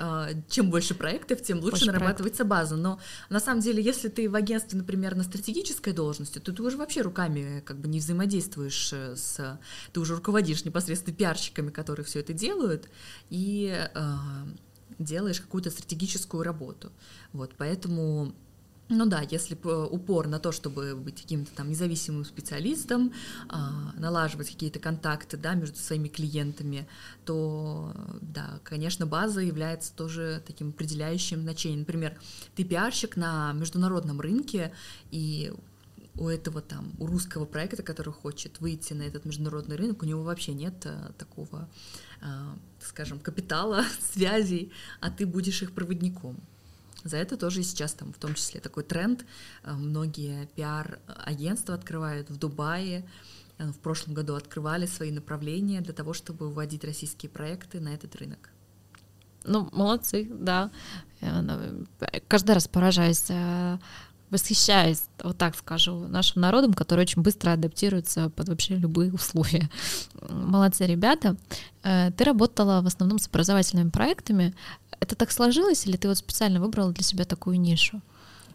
[0.00, 2.46] Э, чем больше проектов, тем лучше больше нарабатывается проектов.
[2.48, 2.76] база.
[2.76, 6.76] Но на самом деле, если ты в агентстве, например, на стратегической должности, то ты уже
[6.76, 9.58] вообще руками как бы не взаимодействуешь с...
[9.92, 12.88] Ты уже руководишь непосредственно пиарщиками, которые все это делают,
[13.28, 14.16] и э,
[14.98, 16.90] делаешь какую-то стратегическую работу.
[17.32, 18.34] Вот, поэтому
[18.90, 23.12] ну да, если упор на то, чтобы быть каким-то там независимым специалистом,
[23.48, 26.88] а, налаживать какие-то контакты, да, между своими клиентами,
[27.24, 31.80] то, да, конечно, база является тоже таким определяющим значением.
[31.80, 32.18] Например,
[32.56, 34.72] ты пиарщик на международном рынке,
[35.12, 35.52] и
[36.16, 40.24] у этого там, у русского проекта, который хочет выйти на этот международный рынок, у него
[40.24, 41.68] вообще нет а, такого,
[42.20, 46.36] а, скажем, капитала, связей, а ты будешь их проводником.
[47.04, 49.24] За это тоже сейчас там в том числе такой тренд.
[49.62, 53.04] Э, многие пиар-агентства открывают в Дубае,
[53.58, 58.16] э, в прошлом году открывали свои направления для того, чтобы вводить российские проекты на этот
[58.16, 58.50] рынок.
[59.44, 60.70] Ну, молодцы, да.
[61.22, 61.86] Ну,
[62.28, 63.30] каждый раз поражаюсь
[64.30, 69.68] восхищаюсь, вот так скажу, нашим народом, который очень быстро адаптируется под вообще любые условия.
[70.28, 71.36] Молодцы ребята.
[71.82, 74.54] Э, ты работала в основном с образовательными проектами.
[75.00, 78.00] Это так сложилось, или ты вот специально выбрала для себя такую нишу?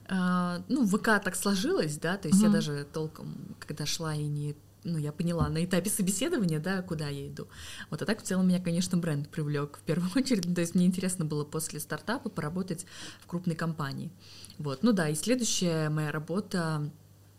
[0.08, 2.48] А, ну, в ВК так сложилось, да, то есть угу.
[2.48, 4.56] я даже толком, когда шла и не
[4.86, 7.48] ну, я поняла на этапе собеседования, да, куда я иду.
[7.90, 10.54] Вот, а так в целом меня, конечно, бренд привлек в первую очередь.
[10.54, 12.86] То есть мне интересно было после стартапа поработать
[13.20, 14.12] в крупной компании.
[14.60, 16.92] Вот, ну да, и следующая моя работа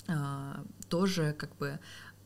[0.08, 1.78] а, тоже как бы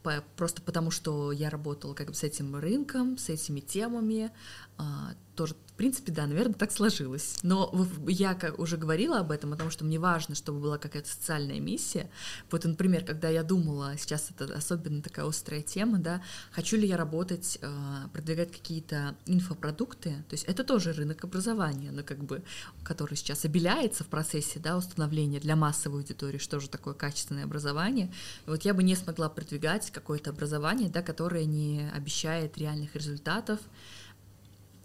[0.02, 4.30] по, просто потому, что я работала как бы с этим рынком, с этими темами,
[4.78, 7.38] а, тоже принципе, да, наверное, так сложилось.
[7.42, 7.72] Но
[8.06, 12.10] я уже говорила об этом, о том, что мне важно, чтобы была какая-то социальная миссия.
[12.50, 16.98] Вот, например, когда я думала, сейчас это особенно такая острая тема, да, хочу ли я
[16.98, 17.68] работать, э,
[18.12, 22.42] продвигать какие-то инфопродукты, то есть это тоже рынок образования, но как бы,
[22.82, 28.12] который сейчас обеляется в процессе, да, установления для массовой аудитории, что же такое качественное образование.
[28.44, 33.60] Вот я бы не смогла продвигать какое-то образование, да, которое не обещает реальных результатов,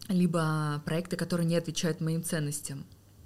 [0.07, 2.85] либо проекты, которые не отвечают моим ценностям.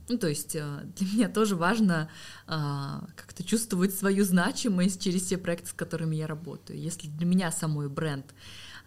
[0.10, 2.10] Ну, то есть э, для меня тоже важно
[2.47, 6.80] а, как-то чувствовать свою значимость через те проекты, с которыми я работаю.
[6.80, 8.26] Если для меня самой бренд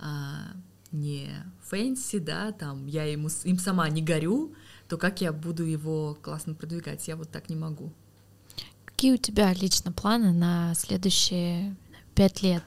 [0.00, 0.48] а,
[0.90, 1.30] не
[1.62, 4.52] fancy, да, там я ему, им сама не горю,
[4.88, 7.06] то как я буду его классно продвигать?
[7.06, 7.92] Я вот так не могу.
[8.84, 11.76] Какие у тебя лично планы на следующие
[12.14, 12.62] пять лет.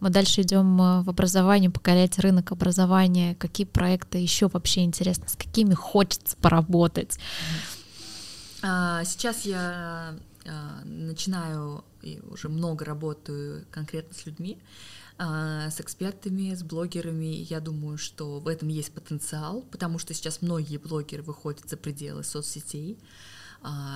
[0.00, 3.34] Мы дальше идем э, в образование, покорять рынок образования.
[3.36, 7.18] Какие проекты еще вообще интересны, с какими хочется поработать?
[8.62, 10.14] А, сейчас я
[10.46, 14.58] а, начинаю и уже много работаю конкретно с людьми,
[15.18, 17.46] а, с экспертами, с блогерами.
[17.48, 22.24] Я думаю, что в этом есть потенциал, потому что сейчас многие блогеры выходят за пределы
[22.24, 22.98] соцсетей.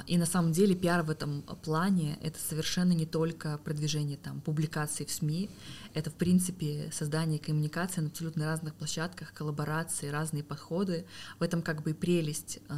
[0.06, 5.04] И на самом деле пиар в этом плане— это совершенно не только продвижение там, публикаций
[5.06, 5.50] в СМИ,
[5.92, 11.04] это, в принципе, создание коммуникации на абсолютно разных площадках, коллаборации, разные подходы.
[11.40, 12.74] В этом как бы и прелесть э,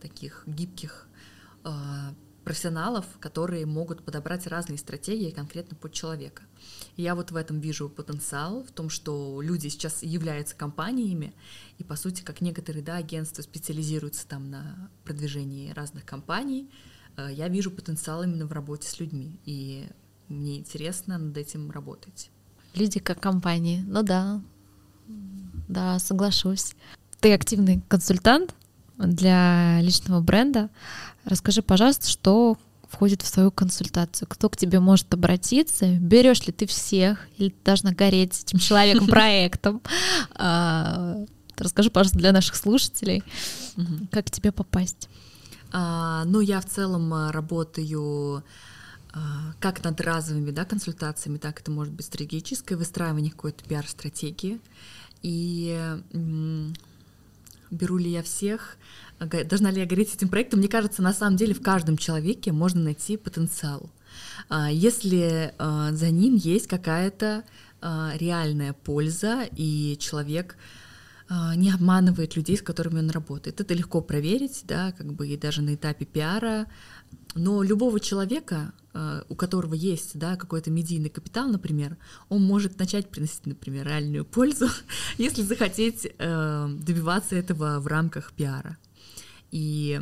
[0.00, 1.06] таких гибких
[1.64, 1.70] э,
[2.46, 6.44] профессионалов, которые могут подобрать разные стратегии конкретно под человека.
[6.94, 11.34] И я вот в этом вижу потенциал, в том, что люди сейчас являются компаниями,
[11.78, 16.70] и по сути, как некоторые да, агентства специализируются там на продвижении разных компаний,
[17.16, 19.88] э, я вижу потенциал именно в работе с людьми, и
[20.28, 22.30] мне интересно над этим работать.
[22.74, 24.40] Люди как компании, ну да,
[25.66, 26.76] да, соглашусь.
[27.18, 28.54] Ты активный консультант
[28.98, 30.70] для личного бренда.
[31.26, 32.56] Расскажи, пожалуйста, что
[32.88, 34.28] входит в свою консультацию?
[34.28, 35.96] Кто к тебе может обратиться?
[35.96, 39.82] Берешь ли ты всех или ты должна гореть этим человеком, проектом?
[40.36, 41.16] А,
[41.58, 43.24] расскажи, пожалуйста, для наших слушателей,
[44.12, 45.08] как к тебе попасть?
[45.72, 48.44] А, ну, я в целом а, работаю
[49.60, 54.60] как над разовыми да, консультациями, так это может быть стратегическое выстраивание какой-то пиар-стратегии.
[55.22, 55.96] И
[57.70, 58.76] беру ли я всех,
[59.18, 62.82] должна ли я гореть этим проектом, мне кажется, на самом деле в каждом человеке можно
[62.82, 63.90] найти потенциал.
[64.48, 67.44] А, если а, за ним есть какая-то
[67.80, 70.56] а, реальная польза, и человек
[71.56, 73.60] не обманывает людей, с которыми он работает.
[73.60, 76.68] Это легко проверить, да, как бы и даже на этапе пиара.
[77.34, 78.72] Но любого человека,
[79.28, 81.96] у которого есть да, какой-то медийный капитал, например,
[82.28, 84.68] он может начать приносить, например, реальную пользу,
[85.18, 88.76] если захотеть добиваться этого в рамках пиара.
[89.56, 89.98] И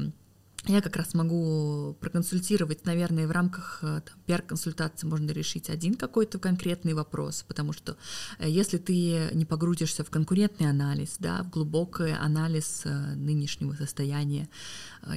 [0.66, 6.40] я как раз могу проконсультировать, наверное, в рамках э, там, пиар-консультации можно решить один какой-то
[6.40, 7.96] конкретный вопрос, потому что
[8.40, 14.48] э, если ты не погрузишься в конкурентный анализ, да, в глубокий анализ э, нынешнего состояния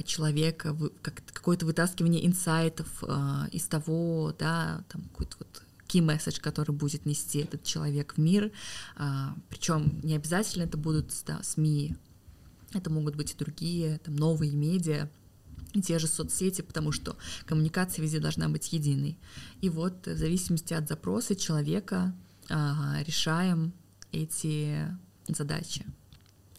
[0.04, 3.02] человека, какое-то вытаскивание инсайтов
[3.50, 8.52] из того, да, там какой-то вот key message, который будет нести этот человек в мир,
[9.48, 11.96] причем не обязательно это будут да, СМИ,
[12.72, 15.08] это могут быть и другие, там, новые медиа,
[15.82, 19.18] те же соцсети, потому что коммуникация везде должна быть единой.
[19.60, 22.14] И вот в зависимости от запроса человека
[22.48, 23.72] ага, решаем
[24.12, 24.86] эти
[25.28, 25.84] задачи.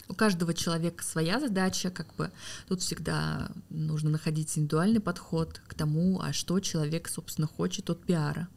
[0.08, 2.32] У каждого человека своя задача, как бы
[2.66, 8.48] тут всегда нужно находить индивидуальный подход к тому, а что человек, собственно, хочет от пиара.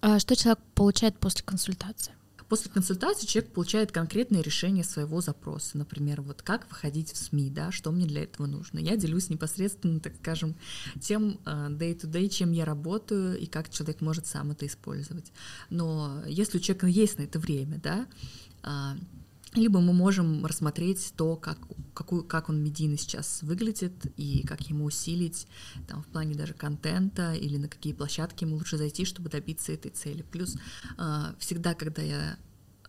[0.00, 2.14] А что человек получает после консультации?
[2.50, 5.78] После консультации человек получает конкретное решение своего запроса.
[5.78, 8.80] Например, вот как выходить в СМИ, да, что мне для этого нужно.
[8.80, 10.56] Я делюсь непосредственно, так скажем,
[11.00, 15.30] тем э, day-to-day, чем я работаю и как человек может сам это использовать.
[15.70, 18.08] Но если у человека есть на это время, да,
[18.64, 18.96] а,
[19.54, 21.58] либо мы можем рассмотреть то, как,
[21.94, 25.46] какую, как он медийно сейчас выглядит и как ему усилить
[25.88, 29.90] там, в плане даже контента или на какие площадки ему лучше зайти, чтобы добиться этой
[29.90, 30.22] цели.
[30.22, 30.56] Плюс
[30.98, 32.36] э, всегда, когда я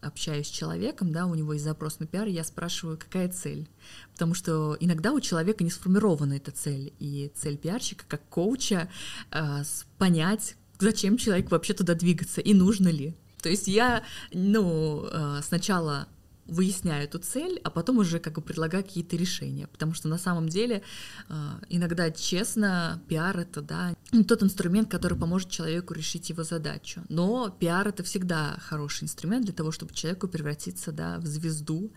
[0.01, 3.69] общаюсь с человеком, да, у него есть запрос на пиар, я спрашиваю, какая цель.
[4.13, 8.89] Потому что иногда у человека не сформирована эта цель, и цель пиарщика как коуча
[9.31, 9.63] э,
[9.97, 13.15] понять, зачем человек вообще туда двигаться и нужно ли.
[13.41, 16.07] То есть я, ну, э, сначала
[16.47, 20.49] выясняю эту цель, а потом уже как бы предлагаю какие-то решения, потому что на самом
[20.49, 20.81] деле
[21.29, 21.33] э,
[21.69, 23.95] иногда честно пиар это да
[24.27, 29.53] тот инструмент, который поможет человеку решить его задачу, но пиар это всегда хороший инструмент для
[29.53, 31.91] того, чтобы человеку превратиться да в звезду,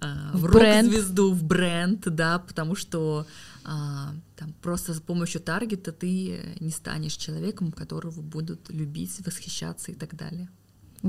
[0.00, 3.26] э, в, в рок-звезду, в бренд, да, потому что
[3.64, 9.94] э, там просто с помощью таргета ты не станешь человеком, которого будут любить, восхищаться и
[9.94, 10.50] так далее.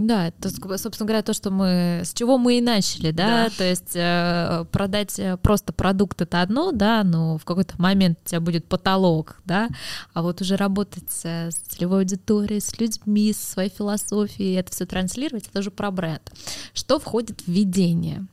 [0.06, 3.50] Да, это, собственно говоря, то, что мы, с чего мы и начали, да, да.
[3.58, 8.30] то есть э, продать э, просто продукт это одно, да, но в какой-то момент у
[8.30, 9.70] тебя будет потолок, да,
[10.14, 15.48] а вот уже работать с целевой аудиторией, с людьми, с своей философией, это все транслировать,
[15.48, 16.32] это уже про бренд.
[16.74, 18.28] Что входит в ведение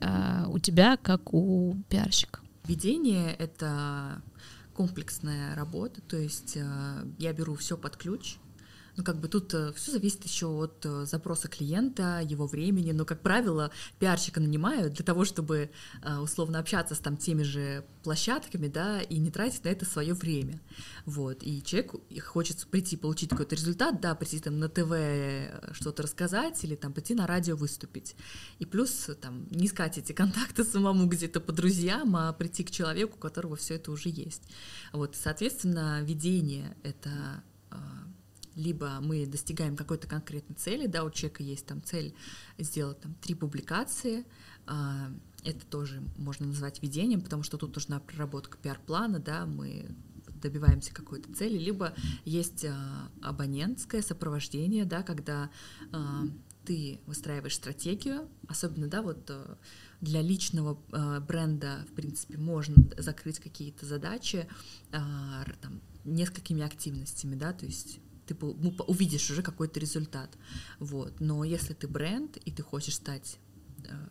[0.00, 2.40] э, у тебя, как у пиарщика?
[2.66, 4.22] Ведение— это
[4.74, 8.36] комплексная работа, то есть э, я беру все под ключ,
[9.00, 13.06] ну, как бы тут э, все зависит еще от э, запроса клиента, его времени, но,
[13.06, 15.70] как правило, пиарщика нанимают для того, чтобы
[16.02, 20.12] э, условно общаться с там теми же площадками, да, и не тратить на это свое
[20.12, 20.60] время,
[21.06, 26.62] вот, и человеку хочется прийти, получить какой-то результат, да, прийти там на ТВ что-то рассказать
[26.62, 28.16] или там прийти на радио выступить,
[28.58, 33.16] и плюс там не искать эти контакты самому где-то по друзьям, а прийти к человеку,
[33.16, 34.42] у которого все это уже есть,
[34.92, 37.42] вот, соответственно, ведение— это
[38.60, 42.14] либо мы достигаем какой-то конкретной цели, да, у человека есть там цель
[42.58, 44.26] сделать там три публикации,
[44.66, 45.10] а,
[45.44, 49.88] это тоже можно назвать ведением, потому что тут нужна проработка пиар-плана, да, мы
[50.42, 55.50] добиваемся какой-то цели, либо есть а, абонентское сопровождение, да, когда
[55.92, 56.24] а,
[56.64, 59.30] ты выстраиваешь стратегию, особенно, да, вот
[60.00, 60.78] для личного
[61.26, 64.46] бренда, в принципе, можно закрыть какие-то задачи
[64.90, 67.98] там, несколькими активностями, да, то есть
[68.34, 70.30] ты ну, увидишь уже какой-то результат.
[70.78, 71.20] Вот.
[71.20, 73.38] Но если ты бренд, и ты хочешь стать
[73.84, 74.08] э,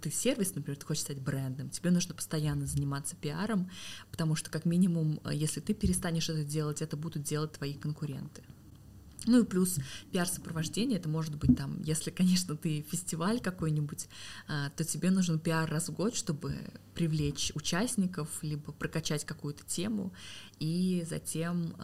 [0.00, 3.70] ты сервис, например, ты хочешь стать брендом, тебе нужно постоянно заниматься пиаром,
[4.10, 8.42] потому что как минимум, э, если ты перестанешь это делать, это будут делать твои конкуренты.
[9.26, 9.78] Ну и плюс
[10.12, 14.08] пиар-сопровождение, это может быть там, если, конечно, ты фестиваль какой-нибудь,
[14.48, 16.56] э, то тебе нужен пиар раз в год, чтобы
[16.94, 20.12] привлечь участников, либо прокачать какую-то тему,
[20.58, 21.74] и затем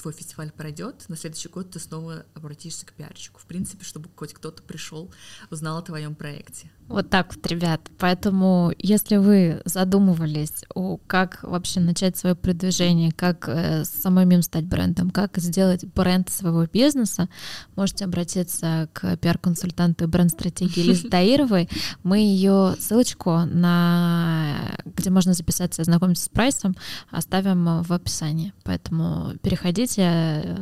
[0.00, 3.40] твой фестиваль пройдет, на следующий год ты снова обратишься к пиарщику.
[3.40, 5.10] В принципе, чтобы хоть кто-то пришел,
[5.50, 6.70] узнал о твоем проекте.
[6.88, 7.80] Вот так вот, ребят.
[7.98, 15.10] Поэтому, если вы задумывались, о, как вообще начать свое продвижение, как э, самим стать брендом,
[15.10, 17.28] как сделать бренд своего бизнеса,
[17.74, 21.68] можете обратиться к пиар-консультанту бренд-стратегии Лизы Таировой.
[22.04, 26.76] Мы ее ссылочку на где можно записаться и ознакомиться с прайсом,
[27.10, 28.52] оставим в описании.
[28.64, 29.85] Поэтому переходите,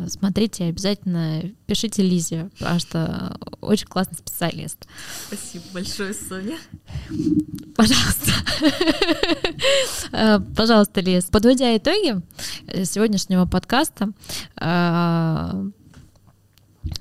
[0.08, 4.86] смотрите, обязательно пишите Лизе, потому что очень классный специалист.
[5.26, 6.58] Спасибо большое, Соня.
[7.76, 8.32] Пожалуйста.
[10.12, 11.24] Э, пожалуйста, Лиз.
[11.24, 12.20] Подводя итоги
[12.84, 14.10] сегодняшнего подкаста,
[14.60, 15.70] э,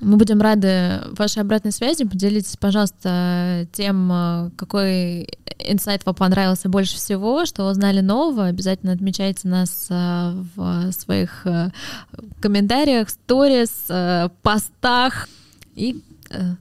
[0.00, 2.04] мы будем рады вашей обратной связи.
[2.04, 5.28] Поделитесь, пожалуйста, тем, какой
[5.58, 11.70] инсайт вам понравился больше всего, что узнали нового, обязательно отмечайте нас э, в своих э,
[12.40, 15.28] комментариях, сторис, э, постах.
[15.74, 16.00] И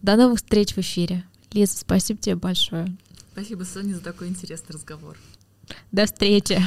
[0.02, 1.24] до новых встреч в эфире.
[1.52, 2.88] Лиза, спасибо тебе большое.
[3.32, 5.18] Спасибо, Соня, за такой интересный разговор.
[5.92, 6.62] До встречи.